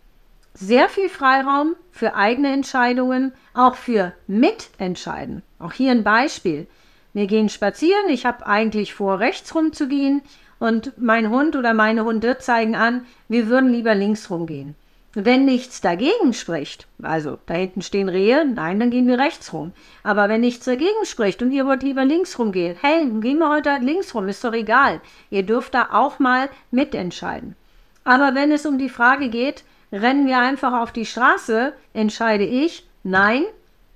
Sehr 0.55 0.89
viel 0.89 1.09
Freiraum 1.09 1.75
für 1.91 2.15
eigene 2.15 2.53
Entscheidungen, 2.53 3.33
auch 3.55 3.75
für 3.75 4.13
Mitentscheiden. 4.27 5.43
Auch 5.59 5.73
hier 5.73 5.91
ein 5.91 6.05
Beispiel. 6.05 6.67
Wir 7.13 7.27
gehen 7.27 7.49
spazieren, 7.49 8.09
ich 8.09 8.25
habe 8.25 8.47
eigentlich 8.47 8.95
vor, 8.95 9.21
rechts 9.21 9.55
rumzugehen 9.55 10.23
und 10.59 10.93
mein 10.97 11.31
Hund 11.31 11.57
oder 11.57 11.75
meine 11.75 12.05
Hunde 12.05 12.39
zeigen 12.39 12.75
an, 12.75 13.05
wir 13.29 13.49
würden 13.49 13.71
lieber 13.73 13.95
links 13.95 14.31
rumgehen. 14.31 14.75
Wenn 15.15 15.45
nichts 15.45 15.83
dagegen 15.83 16.33
spricht, 16.33 16.87
also 17.03 17.37
da 17.45 17.53
hinten 17.53 17.83
stehen 17.83 18.09
Rehe, 18.09 18.47
nein, 18.47 18.81
dann 18.81 18.91
gehen 18.91 19.07
wir 19.07 19.19
rechts 19.19 19.53
rum. 19.53 19.73
Aber 20.03 20.31
wenn 20.31 20.41
nichts 20.41 20.65
dagegen 20.65 21.05
spricht 21.05 21.43
und 21.43 21.53
ihr 21.53 21.67
wollt 21.67 21.83
lieber 21.83 22.07
links 22.07 22.39
rumgehen, 22.39 22.77
hey, 22.81 23.07
gehen 23.21 23.39
wir 23.39 23.51
heute 23.51 23.77
links 23.83 24.15
rum, 24.15 24.27
ist 24.29 24.43
doch 24.43 24.55
egal. 24.55 25.03
Ihr 25.29 25.43
dürft 25.43 25.75
da 25.75 25.91
auch 25.93 26.19
mal 26.19 26.49
mitentscheiden. 26.71 27.57
Aber 28.05 28.35
wenn 28.35 28.53
es 28.53 28.65
um 28.65 28.79
die 28.79 28.89
Frage 28.89 29.29
geht, 29.29 29.65
rennen 29.93 30.27
wir 30.27 30.39
einfach 30.39 30.81
auf 30.81 30.93
die 30.93 31.05
Straße, 31.05 31.75
entscheide 31.93 32.45
ich, 32.45 32.89
nein, 33.03 33.45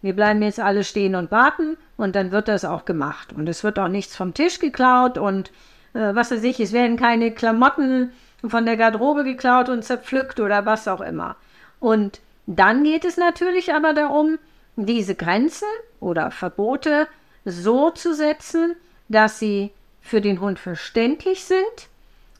wir 0.07 0.15
bleiben 0.15 0.41
jetzt 0.41 0.61
alle 0.61 0.85
stehen 0.85 1.17
und 1.17 1.33
warten 1.33 1.77
und 1.97 2.15
dann 2.15 2.31
wird 2.31 2.47
das 2.47 2.65
auch 2.65 2.85
gemacht. 2.85 3.33
Und 3.33 3.49
es 3.49 3.65
wird 3.65 3.77
auch 3.77 3.89
nichts 3.89 4.15
vom 4.15 4.35
Tisch 4.35 4.61
geklaut 4.61 5.19
und 5.19 5.51
äh, 5.95 6.15
was 6.15 6.31
weiß 6.31 6.45
ich, 6.45 6.61
es 6.61 6.73
werden 6.73 6.97
keine 6.97 7.33
Klamotten 7.33 8.13
von 8.47 8.65
der 8.67 8.77
Garderobe 8.77 9.25
geklaut 9.25 9.69
und 9.69 9.83
zerpflückt 9.83 10.39
oder 10.39 10.65
was 10.65 10.87
auch 10.87 11.01
immer. 11.01 11.35
Und 11.81 12.21
dann 12.47 12.85
geht 12.85 13.05
es 13.05 13.17
natürlich 13.17 13.75
aber 13.75 13.95
darum, 13.95 14.39
diese 14.77 15.17
Grenzen 15.17 15.67
oder 15.99 16.31
Verbote 16.31 17.09
so 17.45 17.91
zu 17.91 18.15
setzen, 18.15 18.77
dass 19.09 19.41
sie 19.41 19.73
für 20.01 20.21
den 20.21 20.41
Hund 20.41 20.61
verständlich 20.61 21.45
sind, 21.45 21.89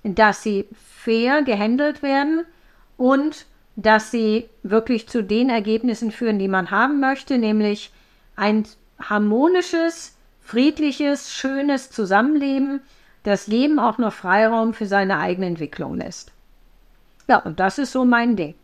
dass 0.05 0.45
sie 0.45 0.69
fair 0.77 1.43
gehandelt 1.43 2.05
werden 2.05 2.45
und 2.97 3.47
dass 3.77 4.11
sie 4.11 4.49
wirklich 4.63 5.07
zu 5.07 5.23
den 5.23 5.51
Ergebnissen 5.51 6.11
führen, 6.11 6.39
die 6.39 6.49
man 6.49 6.71
haben 6.71 6.99
möchte, 6.99 7.39
nämlich 7.39 7.93
ein 8.35 8.65
harmonisches, 8.99 10.17
friedliches, 10.41 11.33
schönes 11.33 11.91
Zusammenleben, 11.91 12.81
das 13.23 13.47
Leben 13.47 13.79
auch 13.79 13.99
noch 13.99 14.13
Freiraum 14.13 14.73
für 14.73 14.87
seine 14.87 15.19
eigene 15.19 15.47
Entwicklung 15.47 15.97
lässt. 15.97 16.33
Ja, 17.29 17.39
und 17.39 17.61
das 17.61 17.79
ist 17.79 17.93
so 17.93 18.05
mein 18.05 18.37
Ding. 18.37 18.55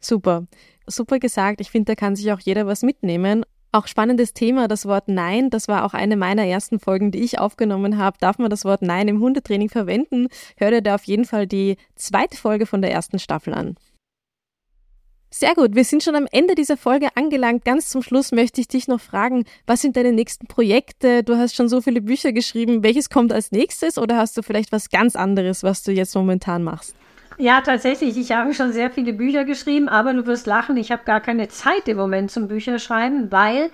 Super, 0.00 0.44
super 0.86 1.18
gesagt. 1.18 1.60
Ich 1.60 1.70
finde, 1.70 1.92
da 1.92 1.94
kann 1.96 2.14
sich 2.14 2.30
auch 2.32 2.40
jeder 2.40 2.66
was 2.66 2.82
mitnehmen. 2.82 3.44
Auch 3.72 3.86
spannendes 3.86 4.34
Thema, 4.34 4.68
das 4.68 4.86
Wort 4.86 5.08
Nein. 5.08 5.50
Das 5.50 5.68
war 5.68 5.84
auch 5.84 5.94
eine 5.94 6.16
meiner 6.16 6.46
ersten 6.46 6.78
Folgen, 6.78 7.10
die 7.10 7.22
ich 7.22 7.38
aufgenommen 7.38 7.98
habe. 7.98 8.16
Darf 8.20 8.38
man 8.38 8.50
das 8.50 8.64
Wort 8.64 8.82
Nein 8.82 9.08
im 9.08 9.20
Hundetraining 9.20 9.68
verwenden? 9.68 10.28
Hör 10.56 10.70
dir 10.70 10.82
da 10.82 10.94
auf 10.94 11.04
jeden 11.04 11.24
Fall 11.24 11.46
die 11.46 11.76
zweite 11.96 12.36
Folge 12.36 12.66
von 12.66 12.82
der 12.82 12.92
ersten 12.92 13.18
Staffel 13.18 13.52
an. 13.54 13.76
Sehr 15.30 15.54
gut, 15.54 15.74
wir 15.74 15.84
sind 15.84 16.02
schon 16.02 16.16
am 16.16 16.26
Ende 16.32 16.54
dieser 16.54 16.78
Folge 16.78 17.08
angelangt. 17.14 17.64
Ganz 17.66 17.90
zum 17.90 18.02
Schluss 18.02 18.32
möchte 18.32 18.62
ich 18.62 18.68
dich 18.68 18.88
noch 18.88 19.00
fragen, 19.00 19.44
was 19.66 19.82
sind 19.82 19.94
deine 19.96 20.12
nächsten 20.12 20.46
Projekte? 20.46 21.22
Du 21.22 21.36
hast 21.36 21.54
schon 21.54 21.68
so 21.68 21.82
viele 21.82 22.00
Bücher 22.00 22.32
geschrieben. 22.32 22.82
Welches 22.82 23.10
kommt 23.10 23.30
als 23.30 23.52
nächstes 23.52 23.98
oder 23.98 24.16
hast 24.16 24.38
du 24.38 24.42
vielleicht 24.42 24.72
was 24.72 24.88
ganz 24.88 25.16
anderes, 25.16 25.62
was 25.62 25.82
du 25.82 25.92
jetzt 25.92 26.14
momentan 26.14 26.64
machst? 26.64 26.94
Ja, 27.36 27.60
tatsächlich. 27.60 28.16
Ich 28.16 28.32
habe 28.32 28.54
schon 28.54 28.72
sehr 28.72 28.90
viele 28.90 29.12
Bücher 29.12 29.44
geschrieben, 29.44 29.88
aber 29.88 30.14
du 30.14 30.26
wirst 30.26 30.46
lachen, 30.46 30.78
ich 30.78 30.90
habe 30.90 31.04
gar 31.04 31.20
keine 31.20 31.48
Zeit 31.48 31.86
im 31.88 31.98
Moment 31.98 32.30
zum 32.30 32.48
Bücherschreiben, 32.48 33.30
weil 33.30 33.70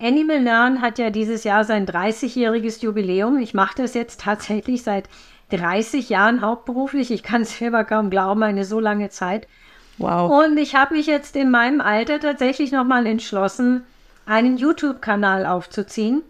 Animal 0.00 0.42
Learn 0.42 0.80
hat 0.80 0.98
ja 0.98 1.10
dieses 1.10 1.44
Jahr 1.44 1.64
sein 1.64 1.86
30-jähriges 1.86 2.82
Jubiläum. 2.82 3.38
Ich 3.38 3.52
mache 3.52 3.76
das 3.76 3.92
jetzt 3.92 4.22
tatsächlich 4.22 4.82
seit 4.82 5.10
30 5.50 6.08
Jahren 6.08 6.40
hauptberuflich. 6.40 7.10
Ich 7.10 7.22
kann 7.22 7.42
es 7.42 7.58
selber 7.58 7.84
kaum 7.84 8.08
glauben, 8.08 8.42
eine 8.42 8.64
so 8.64 8.80
lange 8.80 9.10
Zeit. 9.10 9.46
Wow. 9.98 10.44
Und 10.44 10.58
ich 10.58 10.74
habe 10.74 10.94
mich 10.94 11.06
jetzt 11.06 11.36
in 11.36 11.50
meinem 11.50 11.80
Alter 11.80 12.20
tatsächlich 12.20 12.72
nochmal 12.72 13.06
entschlossen, 13.06 13.84
einen 14.26 14.56
YouTube-Kanal 14.56 15.46
aufzuziehen, 15.46 16.22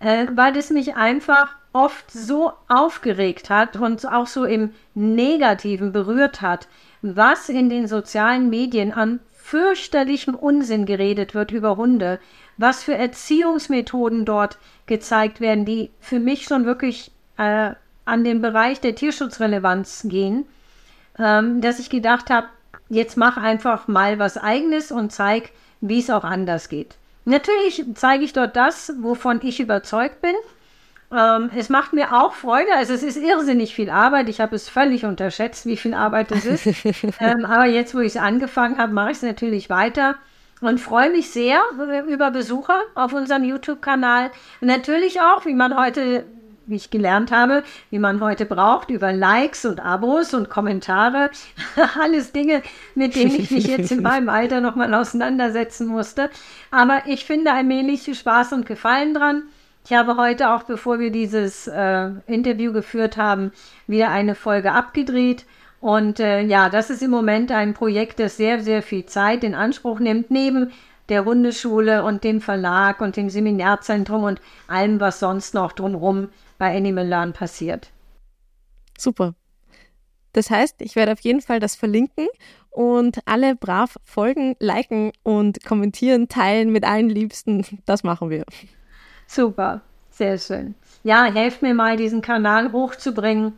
äh, 0.00 0.26
weil 0.34 0.56
es 0.56 0.70
mich 0.70 0.96
einfach 0.96 1.56
oft 1.72 2.10
so 2.10 2.52
aufgeregt 2.68 3.50
hat 3.50 3.76
und 3.76 4.06
auch 4.06 4.26
so 4.26 4.44
im 4.44 4.70
Negativen 4.94 5.92
berührt 5.92 6.40
hat, 6.40 6.68
was 7.02 7.48
in 7.48 7.68
den 7.68 7.86
sozialen 7.86 8.48
Medien 8.48 8.92
an 8.92 9.20
fürchterlichem 9.32 10.34
Unsinn 10.34 10.86
geredet 10.86 11.34
wird 11.34 11.50
über 11.50 11.76
Hunde, 11.76 12.18
was 12.56 12.82
für 12.82 12.94
Erziehungsmethoden 12.94 14.24
dort 14.24 14.58
gezeigt 14.86 15.40
werden, 15.40 15.64
die 15.64 15.90
für 16.00 16.18
mich 16.18 16.44
schon 16.44 16.64
wirklich 16.64 17.10
äh, 17.36 17.72
an 18.04 18.24
den 18.24 18.40
Bereich 18.40 18.80
der 18.80 18.94
Tierschutzrelevanz 18.94 20.06
gehen, 20.08 20.46
ähm, 21.18 21.60
dass 21.60 21.78
ich 21.78 21.90
gedacht 21.90 22.30
habe, 22.30 22.46
jetzt 22.88 23.16
mach 23.16 23.36
einfach 23.36 23.88
mal 23.88 24.18
was 24.18 24.36
eigenes 24.36 24.92
und 24.92 25.12
zeig, 25.12 25.50
wie 25.80 25.98
es 25.98 26.10
auch 26.10 26.24
anders 26.24 26.68
geht. 26.68 26.96
Natürlich 27.24 27.84
zeige 27.94 28.24
ich 28.24 28.32
dort 28.32 28.56
das, 28.56 28.92
wovon 29.00 29.40
ich 29.42 29.60
überzeugt 29.60 30.20
bin. 30.20 30.34
Ähm, 31.12 31.50
es 31.56 31.68
macht 31.68 31.92
mir 31.92 32.12
auch 32.12 32.34
Freude. 32.34 32.74
Also 32.76 32.92
es 32.92 33.02
ist 33.02 33.16
irrsinnig 33.16 33.74
viel 33.74 33.90
Arbeit. 33.90 34.28
Ich 34.28 34.40
habe 34.40 34.56
es 34.56 34.68
völlig 34.68 35.04
unterschätzt, 35.04 35.66
wie 35.66 35.76
viel 35.76 35.94
Arbeit 35.94 36.32
es 36.32 36.44
ist. 36.44 36.66
ähm, 37.20 37.44
aber 37.44 37.66
jetzt, 37.66 37.94
wo 37.94 38.00
ich 38.00 38.14
es 38.14 38.16
angefangen 38.16 38.78
habe, 38.78 38.92
mache 38.92 39.12
ich 39.12 39.18
es 39.18 39.22
natürlich 39.22 39.70
weiter 39.70 40.16
und 40.60 40.80
freue 40.80 41.10
mich 41.10 41.30
sehr 41.30 41.60
über 42.08 42.30
Besucher 42.30 42.80
auf 42.94 43.12
unserem 43.12 43.44
YouTube-Kanal. 43.44 44.30
Natürlich 44.60 45.20
auch, 45.20 45.44
wie 45.46 45.54
man 45.54 45.78
heute 45.78 46.24
wie 46.66 46.76
ich 46.76 46.90
gelernt 46.90 47.30
habe, 47.30 47.62
wie 47.90 47.98
man 47.98 48.20
heute 48.20 48.46
braucht, 48.46 48.90
über 48.90 49.12
Likes 49.12 49.64
und 49.64 49.84
Abos 49.84 50.34
und 50.34 50.48
Kommentare. 50.48 51.30
Alles 52.00 52.32
Dinge, 52.32 52.62
mit 52.94 53.14
denen 53.14 53.34
ich 53.34 53.50
mich 53.50 53.66
jetzt 53.66 53.92
in 53.92 54.02
meinem 54.02 54.28
Alter 54.28 54.60
nochmal 54.60 54.92
auseinandersetzen 54.94 55.86
musste. 55.86 56.30
Aber 56.70 57.02
ich 57.06 57.24
finde 57.24 57.52
allmählich 57.52 58.10
Spaß 58.16 58.52
und 58.52 58.66
Gefallen 58.66 59.14
dran. 59.14 59.44
Ich 59.84 59.92
habe 59.92 60.16
heute 60.16 60.50
auch, 60.50 60.62
bevor 60.62 60.98
wir 60.98 61.10
dieses 61.10 61.66
äh, 61.66 62.10
Interview 62.26 62.72
geführt 62.72 63.18
haben, 63.18 63.52
wieder 63.86 64.10
eine 64.10 64.34
Folge 64.34 64.72
abgedreht. 64.72 65.44
Und 65.80 66.20
äh, 66.20 66.40
ja, 66.40 66.70
das 66.70 66.88
ist 66.88 67.02
im 67.02 67.10
Moment 67.10 67.52
ein 67.52 67.74
Projekt, 67.74 68.18
das 68.18 68.38
sehr, 68.38 68.60
sehr 68.60 68.82
viel 68.82 69.04
Zeit 69.04 69.44
in 69.44 69.54
Anspruch 69.54 70.00
nimmt, 70.00 70.30
neben 70.30 70.72
der 71.10 71.26
Hundeschule 71.26 72.02
und 72.02 72.24
dem 72.24 72.40
Verlag 72.40 73.02
und 73.02 73.18
dem 73.18 73.28
Seminarzentrum 73.28 74.24
und 74.24 74.40
allem, 74.68 75.00
was 75.00 75.20
sonst 75.20 75.52
noch 75.52 75.72
drumherum 75.72 76.28
bei 76.58 76.76
Animal 76.76 77.06
Learn 77.06 77.32
passiert. 77.32 77.90
Super. 78.98 79.34
Das 80.32 80.50
heißt, 80.50 80.82
ich 80.82 80.96
werde 80.96 81.12
auf 81.12 81.20
jeden 81.20 81.40
Fall 81.40 81.60
das 81.60 81.76
verlinken 81.76 82.26
und 82.70 83.20
alle 83.24 83.54
brav 83.54 83.96
folgen, 84.04 84.56
liken 84.58 85.12
und 85.22 85.64
kommentieren, 85.64 86.28
teilen 86.28 86.70
mit 86.70 86.84
allen 86.84 87.08
Liebsten. 87.08 87.64
Das 87.86 88.02
machen 88.02 88.30
wir. 88.30 88.44
Super, 89.26 89.80
sehr 90.10 90.38
schön. 90.38 90.74
Ja, 91.04 91.24
helft 91.24 91.62
mir 91.62 91.74
mal, 91.74 91.96
diesen 91.96 92.20
Kanal 92.20 92.72
hochzubringen, 92.72 93.52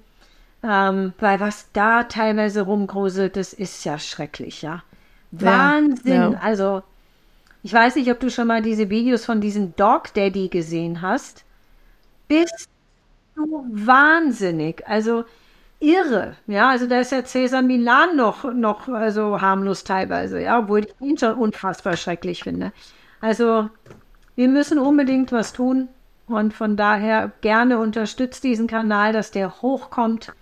ähm, 0.63 1.15
weil 1.19 1.41
was 1.41 1.73
da 1.73 2.05
teilweise 2.05 2.63
rumgruselt, 2.63 3.37
das 3.37 3.53
ist 3.53 3.85
ja 3.85 3.99
schrecklich, 3.99 4.63
ja. 4.63 4.83
Wahnsinn. 5.31 6.13
Ja, 6.13 6.31
ja. 6.33 6.39
Also, 6.41 6.83
ich 7.63 7.73
weiß 7.73 7.97
nicht, 7.97 8.11
ob 8.11 8.21
du 8.21 8.31
schon 8.31 8.47
mal 8.47 8.63
diese 8.63 8.91
Videos 8.91 9.25
von 9.25 9.41
diesem 9.41 9.75
Dog 9.77 10.13
Daddy 10.13 10.49
gesehen 10.49 11.01
hast. 11.03 11.45
bist 12.29 12.69
du 13.37 13.67
wahnsinnig. 13.71 14.87
Also 14.89 15.25
irre. 15.81 16.37
Ja, 16.47 16.71
also 16.71 16.87
da 16.87 17.01
ist 17.01 17.13
ja 17.13 17.25
Cäsar 17.25 17.63
Milan 17.63 18.17
noch, 18.17 18.45
noch 18.53 18.89
also 18.89 19.41
harmlos 19.41 19.85
teilweise, 19.85 20.41
ja, 20.41 20.59
obwohl 20.59 20.81
ich 20.81 20.95
ihn 21.01 21.19
schon 21.19 21.35
unfassbar 21.35 21.97
schrecklich 21.97 22.43
finde. 22.43 22.73
Also 23.21 23.69
wir 24.35 24.49
müssen 24.49 24.79
unbedingt 24.79 25.33
was 25.33 25.53
tun 25.53 25.89
und 26.27 26.55
von 26.55 26.77
daher 26.77 27.33
gerne 27.41 27.79
unterstützt 27.79 28.45
diesen 28.45 28.67
Kanal, 28.67 29.13
dass 29.13 29.31
der 29.31 29.63
hochkommt 29.63 30.33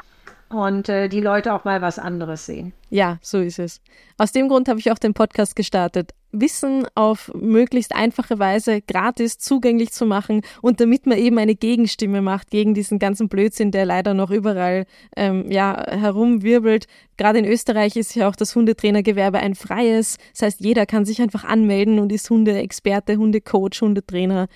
und 0.55 0.89
äh, 0.89 1.09
die 1.09 1.21
Leute 1.21 1.53
auch 1.53 1.65
mal 1.65 1.83
was 1.83 1.99
anderes 1.99 2.47
sehen. 2.47 2.73
Ja, 2.91 3.19
so 3.23 3.41
ist 3.41 3.59
es. 3.59 3.81
Aus 4.19 4.33
dem 4.33 4.49
Grund 4.49 4.69
habe 4.69 4.79
ich 4.79 4.91
auch 4.91 4.99
den 4.99 5.15
Podcast 5.15 5.57
gestartet. 5.57 6.13
Wissen 6.31 6.87
auf 6.95 7.31
möglichst 7.35 7.95
einfache 7.95 8.39
Weise 8.39 8.81
gratis 8.81 9.39
zugänglich 9.39 9.93
zu 9.93 10.07
machen 10.07 10.43
und 10.63 10.81
damit 10.81 11.07
man 11.07 11.19
eben 11.19 11.39
eine 11.39 11.55
Gegenstimme 11.55 12.23
macht 12.23 12.51
gegen 12.51 12.75
diesen 12.75 12.99
ganzen 12.99 13.29
Blödsinn, 13.29 13.71
der 13.71 13.85
leider 13.85 14.15
noch 14.15 14.31
überall 14.31 14.87
ähm, 15.17 15.51
ja, 15.51 15.85
herumwirbelt. 15.89 16.87
Gerade 17.17 17.41
in 17.41 17.45
Österreich 17.45 17.97
ist 17.97 18.15
ja 18.15 18.29
auch 18.29 18.37
das 18.37 18.57
Hundetrainergewerbe 18.57 19.39
ein 19.39 19.55
freies. 19.55 20.17
Das 20.33 20.43
heißt, 20.43 20.61
jeder 20.61 20.87
kann 20.87 21.05
sich 21.05 21.21
einfach 21.21 21.45
anmelden 21.45 21.99
und 21.99 22.11
ist 22.13 22.31
Hundeexperte, 22.31 23.17
Hundecoach, 23.17 23.83
Hundetrainer. 23.83 24.49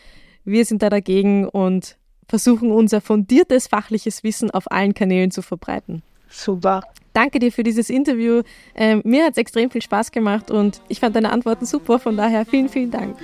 Wir 0.45 0.65
sind 0.65 0.83
da 0.83 0.89
dagegen 0.89 1.47
und 1.47 1.98
versuchen 2.29 2.71
unser 2.71 3.01
fundiertes 3.01 3.67
fachliches 3.67 4.23
Wissen 4.23 4.51
auf 4.51 4.71
allen 4.71 4.95
Kanälen 4.95 5.31
zu 5.31 5.43
verbreiten. 5.43 6.03
Super. 6.29 6.83
Danke 7.15 7.39
dir 7.39 7.51
für 7.51 7.63
dieses 7.63 7.91
Interview. 7.91 8.43
Ähm, 8.77 9.01
mir 9.05 9.25
hat 9.25 9.33
es 9.33 9.39
extrem 9.39 9.71
viel 9.71 9.83
Spaß 9.83 10.13
gemacht 10.13 10.51
und 10.51 10.81
ich 10.89 11.01
fand 11.01 11.17
deine 11.17 11.33
Antworten 11.33 11.67
super. 11.67 11.99
Von 11.99 12.17
daher 12.17 12.45
vielen, 12.47 12.69
vielen 12.69 12.91
Dank. 12.91 13.17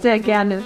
Sehr 0.00 0.18
gerne. 0.18 0.62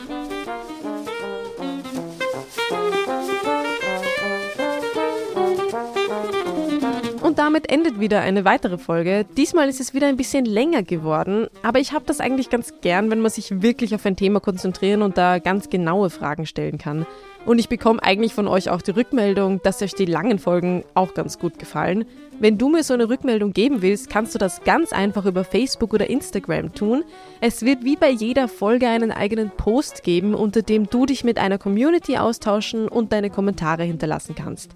Und 7.22 7.38
damit 7.38 7.70
endet 7.70 8.00
wieder 8.00 8.20
eine 8.20 8.44
weitere 8.44 8.78
Folge. 8.78 9.26
Diesmal 9.36 9.68
ist 9.68 9.80
es 9.80 9.92
wieder 9.92 10.06
ein 10.06 10.16
bisschen 10.16 10.44
länger 10.44 10.82
geworden, 10.82 11.48
aber 11.62 11.78
ich 11.78 11.92
habe 11.92 12.04
das 12.06 12.20
eigentlich 12.20 12.48
ganz 12.48 12.74
gern, 12.80 13.10
wenn 13.10 13.20
man 13.20 13.30
sich 13.30 13.60
wirklich 13.60 13.94
auf 13.94 14.06
ein 14.06 14.16
Thema 14.16 14.40
konzentrieren 14.40 15.02
und 15.02 15.18
da 15.18 15.38
ganz 15.38 15.68
genaue 15.68 16.10
Fragen 16.10 16.46
stellen 16.46 16.78
kann. 16.78 17.06
Und 17.48 17.58
ich 17.58 17.70
bekomme 17.70 18.02
eigentlich 18.02 18.34
von 18.34 18.46
euch 18.46 18.68
auch 18.68 18.82
die 18.82 18.90
Rückmeldung, 18.90 19.62
dass 19.62 19.80
euch 19.80 19.94
die 19.94 20.04
langen 20.04 20.38
Folgen 20.38 20.84
auch 20.92 21.14
ganz 21.14 21.38
gut 21.38 21.58
gefallen. 21.58 22.04
Wenn 22.38 22.58
du 22.58 22.68
mir 22.68 22.82
so 22.82 22.92
eine 22.92 23.08
Rückmeldung 23.08 23.54
geben 23.54 23.80
willst, 23.80 24.10
kannst 24.10 24.34
du 24.34 24.38
das 24.38 24.64
ganz 24.64 24.92
einfach 24.92 25.24
über 25.24 25.44
Facebook 25.44 25.94
oder 25.94 26.10
Instagram 26.10 26.74
tun. 26.74 27.04
Es 27.40 27.62
wird 27.62 27.86
wie 27.86 27.96
bei 27.96 28.10
jeder 28.10 28.48
Folge 28.48 28.86
einen 28.86 29.12
eigenen 29.12 29.48
Post 29.50 30.02
geben, 30.02 30.34
unter 30.34 30.60
dem 30.60 30.90
du 30.90 31.06
dich 31.06 31.24
mit 31.24 31.38
einer 31.38 31.56
Community 31.56 32.18
austauschen 32.18 32.86
und 32.86 33.14
deine 33.14 33.30
Kommentare 33.30 33.84
hinterlassen 33.84 34.34
kannst. 34.34 34.72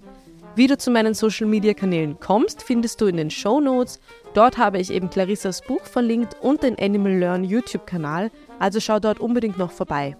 Wie 0.55 0.65
du 0.65 0.75
zu 0.75 0.89
meinen 0.89 1.13
Social 1.13 1.45
Media 1.45 1.75
Kanälen 1.75 2.19
kommst, 2.19 2.63
findest 2.63 2.99
du 3.01 3.05
in 3.05 3.17
den 3.17 3.29
Show 3.29 3.59
Notes. 3.59 3.99
Dort 4.33 4.57
habe 4.57 4.79
ich 4.79 4.89
eben 4.89 5.11
Clarissas 5.11 5.61
Buch 5.61 5.83
verlinkt 5.83 6.37
und 6.41 6.63
den 6.63 6.79
Animal 6.79 7.19
Learn 7.19 7.43
YouTube 7.43 7.85
Kanal, 7.85 8.31
also 8.57 8.79
schau 8.79 8.99
dort 8.99 9.19
unbedingt 9.19 9.59
noch 9.59 9.71
vorbei. 9.71 10.17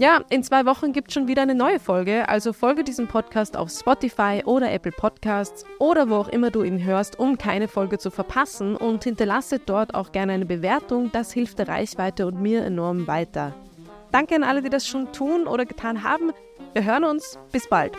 Ja, 0.00 0.22
in 0.30 0.42
zwei 0.42 0.64
Wochen 0.64 0.94
gibt 0.94 1.08
es 1.08 1.14
schon 1.14 1.28
wieder 1.28 1.42
eine 1.42 1.54
neue 1.54 1.78
Folge, 1.78 2.26
also 2.26 2.54
folge 2.54 2.84
diesem 2.84 3.06
Podcast 3.06 3.54
auf 3.54 3.68
Spotify 3.68 4.40
oder 4.46 4.72
Apple 4.72 4.92
Podcasts 4.92 5.66
oder 5.78 6.08
wo 6.08 6.14
auch 6.14 6.28
immer 6.28 6.50
du 6.50 6.62
ihn 6.62 6.82
hörst, 6.82 7.18
um 7.18 7.36
keine 7.36 7.68
Folge 7.68 7.98
zu 7.98 8.10
verpassen 8.10 8.76
und 8.76 9.04
hinterlasse 9.04 9.58
dort 9.58 9.94
auch 9.94 10.10
gerne 10.10 10.32
eine 10.32 10.46
Bewertung, 10.46 11.12
das 11.12 11.32
hilft 11.32 11.58
der 11.58 11.68
Reichweite 11.68 12.26
und 12.26 12.40
mir 12.40 12.64
enorm 12.64 13.06
weiter. 13.08 13.52
Danke 14.10 14.36
an 14.36 14.42
alle, 14.42 14.62
die 14.62 14.70
das 14.70 14.88
schon 14.88 15.12
tun 15.12 15.46
oder 15.46 15.66
getan 15.66 16.02
haben. 16.02 16.32
Wir 16.72 16.82
hören 16.82 17.04
uns. 17.04 17.38
Bis 17.52 17.68
bald. 17.68 17.92